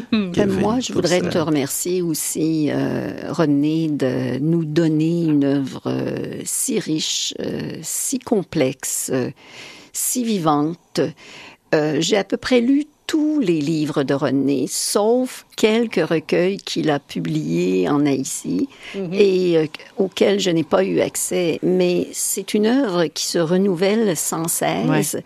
Ben, 0.12 0.30
Kevin 0.32 0.60
moi, 0.60 0.78
je 0.80 0.92
voudrais 0.92 1.20
ça. 1.20 1.28
te 1.28 1.38
remercier 1.38 2.00
aussi, 2.02 2.68
euh, 2.70 3.12
René, 3.30 3.88
de 3.88 4.38
nous 4.38 4.64
donner 4.64 5.24
une 5.24 5.44
œuvre 5.44 5.82
euh, 5.90 6.40
si 6.44 6.78
riche, 6.78 7.34
euh, 7.40 7.78
si 7.82 8.18
complexe, 8.18 9.10
euh, 9.12 9.30
si 9.92 10.24
vivante. 10.24 11.00
J'ai 11.72 12.16
à 12.16 12.24
peu 12.24 12.36
près 12.36 12.60
lu 12.60 12.86
tous 13.10 13.40
les 13.40 13.60
livres 13.60 14.04
de 14.04 14.14
René, 14.14 14.66
sauf 14.68 15.44
quelques 15.56 16.08
recueils 16.08 16.58
qu'il 16.58 16.90
a 16.90 17.00
publiés 17.00 17.88
en 17.88 18.06
Haïti 18.06 18.68
et 18.94 19.58
euh, 19.58 19.66
auxquels 19.96 20.38
je 20.38 20.50
n'ai 20.50 20.62
pas 20.62 20.84
eu 20.84 21.00
accès. 21.00 21.58
Mais 21.64 22.06
c'est 22.12 22.54
une 22.54 22.66
œuvre 22.66 23.06
qui 23.06 23.26
se 23.26 23.40
renouvelle 23.40 24.16
sans 24.16 24.46
cesse 24.46 25.16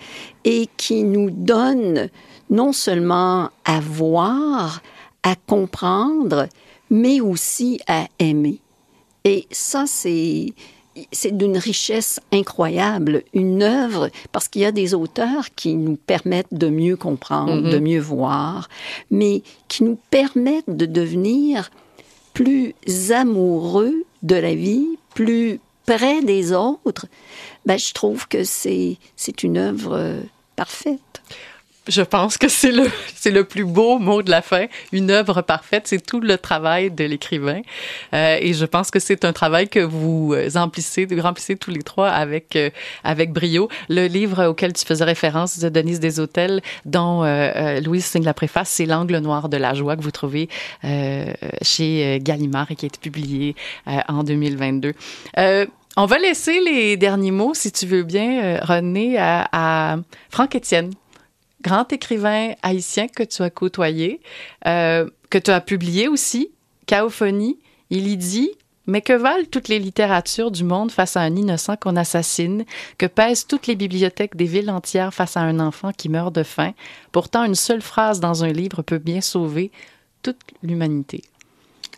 et 0.47 0.67
qui 0.79 1.05
nous 1.05 1.29
donne 1.29 2.09
non 2.49 2.73
seulement 2.73 3.51
à 3.67 3.81
voir, 3.81 4.81
à 5.23 5.35
comprendre, 5.37 6.49
mais 6.89 7.21
aussi 7.21 7.81
à 7.87 8.07
aimer. 8.19 8.61
Et 9.25 9.47
ça, 9.51 9.85
c'est 9.87 10.53
c'est 11.11 11.37
d'une 11.37 11.59
richesse 11.59 12.21
incroyable, 12.33 13.25
une 13.33 13.63
œuvre, 13.63 14.11
parce 14.31 14.47
qu'il 14.47 14.63
y 14.63 14.65
a 14.65 14.71
des 14.71 14.95
auteurs 14.95 15.53
qui 15.57 15.75
nous 15.75 15.97
permettent 15.97 16.55
de 16.55 16.69
mieux 16.69 16.97
comprendre, 16.97 17.69
de 17.69 17.79
mieux 17.79 18.01
voir, 18.01 18.69
mais 19.11 19.43
qui 19.67 19.83
nous 19.83 19.99
permettent 20.11 20.71
de 20.71 20.87
devenir 20.87 21.71
plus 22.33 22.75
amoureux 23.11 24.05
de 24.23 24.37
la 24.37 24.55
vie, 24.55 24.87
plus 25.15 25.59
près 25.87 26.23
des 26.23 26.53
autres. 26.53 27.07
Ben, 27.67 27.79
je 27.79 27.93
trouve 27.93 28.29
que 28.29 28.45
c'est 28.45 28.99
c'est 29.17 29.43
une 29.43 29.59
œuvre 29.59 29.97
euh, 29.97 30.21
parfaite. 30.57 31.23
Je 31.87 32.01
pense 32.01 32.39
que 32.39 32.49
c'est 32.49 32.73
le, 32.73 32.91
c'est 33.15 33.31
le 33.31 33.45
plus 33.45 33.65
beau 33.65 33.99
mot 33.99 34.23
de 34.23 34.31
la 34.31 34.41
fin. 34.41 34.67
Une 34.93 35.11
œuvre 35.11 35.43
parfaite, 35.43 35.87
c'est 35.87 36.05
tout 36.05 36.21
le 36.21 36.39
travail 36.39 36.91
de 36.91 37.05
l'écrivain. 37.05 37.61
Euh, 38.15 38.39
et 38.41 38.55
je 38.55 38.65
pense 38.65 38.91
que 38.91 38.99
c'est 38.99 39.25
un 39.25 39.33
travail 39.33 39.69
que 39.69 39.81
vous 39.81 40.33
euh, 40.33 40.49
remplissez, 40.55 41.07
remplissez 41.19 41.57
tous 41.57 41.71
les 41.71 41.83
trois 41.83 42.09
avec, 42.09 42.57
euh, 42.57 42.71
avec 43.03 43.33
brio. 43.33 43.69
Le 43.91 44.07
livre 44.07 44.47
auquel 44.47 44.73
tu 44.73 44.85
faisais 44.87 45.05
référence 45.05 45.59
de 45.59 45.69
Denise 45.69 46.01
Deshôtels, 46.01 46.63
dont 46.87 47.23
euh, 47.23 47.51
euh, 47.55 47.81
Louise 47.81 48.07
signe 48.07 48.25
la 48.25 48.35
préface, 48.35 48.71
c'est 48.71 48.87
L'angle 48.87 49.19
noir 49.19 49.49
de 49.49 49.57
la 49.59 49.75
joie 49.75 49.97
que 49.97 50.03
vous 50.03 50.11
trouvez 50.11 50.49
euh, 50.85 51.33
chez 51.63 52.19
Gallimard 52.23 52.71
et 52.71 52.77
qui 52.77 52.87
a 52.87 52.89
été 52.89 52.99
publié 52.99 53.55
en 54.09 54.25
2022. 54.25 54.93
Euh, 55.39 55.67
on 55.97 56.07
va 56.07 56.19
laisser 56.19 56.61
les 56.61 56.97
derniers 56.97 57.31
mots, 57.31 57.55
si 57.55 57.71
tu 57.71 57.87
veux 57.87 58.03
bien, 58.03 58.59
René, 58.63 59.17
à, 59.17 59.49
à 59.53 59.97
Franck 60.31 60.55
Étienne 60.57 60.91
grand 61.65 61.93
écrivain 61.93 62.53
haïtien 62.63 63.09
que 63.09 63.23
tu 63.23 63.43
as 63.43 63.51
côtoyé, 63.51 64.21
euh, 64.67 65.09
que 65.31 65.39
tu 65.39 65.51
as 65.51 65.61
publié 65.61 66.07
aussi, 66.07 66.51
Chaophonie. 66.89 67.59
Il 67.91 68.07
y 68.07 68.17
dit 68.17 68.51
Mais 68.87 69.01
que 69.01 69.13
valent 69.13 69.47
toutes 69.51 69.69
les 69.69 69.79
littératures 69.79 70.51
du 70.51 70.63
monde 70.63 70.91
face 70.91 71.17
à 71.17 71.21
un 71.21 71.35
innocent 71.35 71.77
qu'on 71.77 71.97
assassine? 71.97 72.65
Que 72.99 73.07
pèsent 73.07 73.47
toutes 73.47 73.67
les 73.67 73.77
bibliothèques 73.77 74.37
des 74.37 74.45
villes 74.45 74.71
entières 74.71 75.13
face 75.13 75.37
à 75.37 75.41
un 75.41 75.59
enfant 75.59 75.93
qui 75.93 76.09
meurt 76.09 76.35
de 76.35 76.43
faim 76.43 76.73
Pourtant, 77.11 77.45
une 77.45 77.55
seule 77.55 77.83
phrase 77.83 78.21
dans 78.21 78.45
un 78.45 78.53
livre 78.53 78.83
peut 78.83 78.99
bien 78.99 79.21
sauver 79.21 79.73
toute 80.23 80.39
l'humanité. 80.63 81.23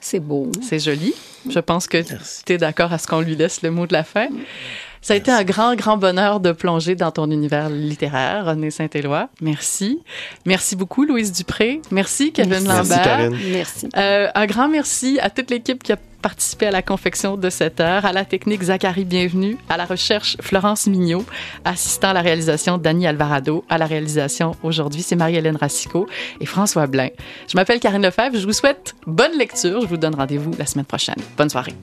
C'est 0.00 0.20
beau. 0.20 0.50
C'est 0.62 0.78
joli. 0.78 1.14
Je 1.48 1.58
pense 1.58 1.88
que 1.88 1.98
tu 2.44 2.52
es 2.52 2.58
d'accord 2.58 2.92
à 2.92 2.98
ce 2.98 3.06
qu'on 3.06 3.20
lui 3.20 3.34
laisse 3.34 3.62
le 3.62 3.70
mot 3.70 3.86
de 3.86 3.92
la 3.92 4.04
fin. 4.04 4.28
Ça 5.06 5.14
a 5.14 5.16
été 5.18 5.30
un 5.30 5.44
grand, 5.44 5.76
grand 5.76 5.96
bonheur 5.96 6.40
de 6.40 6.50
plonger 6.50 6.96
dans 6.96 7.12
ton 7.12 7.30
univers 7.30 7.68
littéraire, 7.68 8.46
René 8.46 8.72
Saint-Éloi. 8.72 9.28
Merci. 9.40 10.00
Merci 10.44 10.74
beaucoup, 10.74 11.04
Louise 11.04 11.30
Dupré. 11.30 11.80
Merci, 11.92 12.32
Kevin 12.32 12.50
Merci, 12.50 12.66
Lambert. 12.66 13.02
Karine. 13.04 13.36
Merci. 13.52 13.88
Euh, 13.96 14.26
un 14.34 14.46
grand 14.46 14.68
merci 14.68 15.20
à 15.22 15.30
toute 15.30 15.48
l'équipe 15.48 15.80
qui 15.80 15.92
a 15.92 15.96
participé 16.22 16.66
à 16.66 16.72
la 16.72 16.82
confection 16.82 17.36
de 17.36 17.50
cette 17.50 17.78
heure, 17.78 18.04
à 18.04 18.12
la 18.12 18.24
technique 18.24 18.64
Zachary 18.64 19.04
Bienvenue, 19.04 19.56
à 19.68 19.76
la 19.76 19.84
recherche 19.84 20.36
Florence 20.40 20.88
Mignot, 20.88 21.24
assistant 21.64 22.08
à 22.08 22.12
la 22.12 22.22
réalisation 22.22 22.76
Dani 22.76 23.06
Alvarado, 23.06 23.64
à 23.68 23.78
la 23.78 23.86
réalisation 23.86 24.56
aujourd'hui 24.64 25.02
c'est 25.02 25.14
Marie-Hélène 25.14 25.54
Racicot 25.54 26.08
et 26.40 26.46
François 26.46 26.88
Blain. 26.88 27.10
Je 27.46 27.56
m'appelle 27.56 27.78
Karine 27.78 28.02
Lefebvre, 28.02 28.36
je 28.36 28.44
vous 28.44 28.52
souhaite 28.52 28.96
bonne 29.06 29.38
lecture, 29.38 29.82
je 29.82 29.86
vous 29.86 29.98
donne 29.98 30.16
rendez-vous 30.16 30.50
la 30.58 30.66
semaine 30.66 30.84
prochaine. 30.84 31.14
Bonne 31.36 31.48
soirée. 31.48 31.74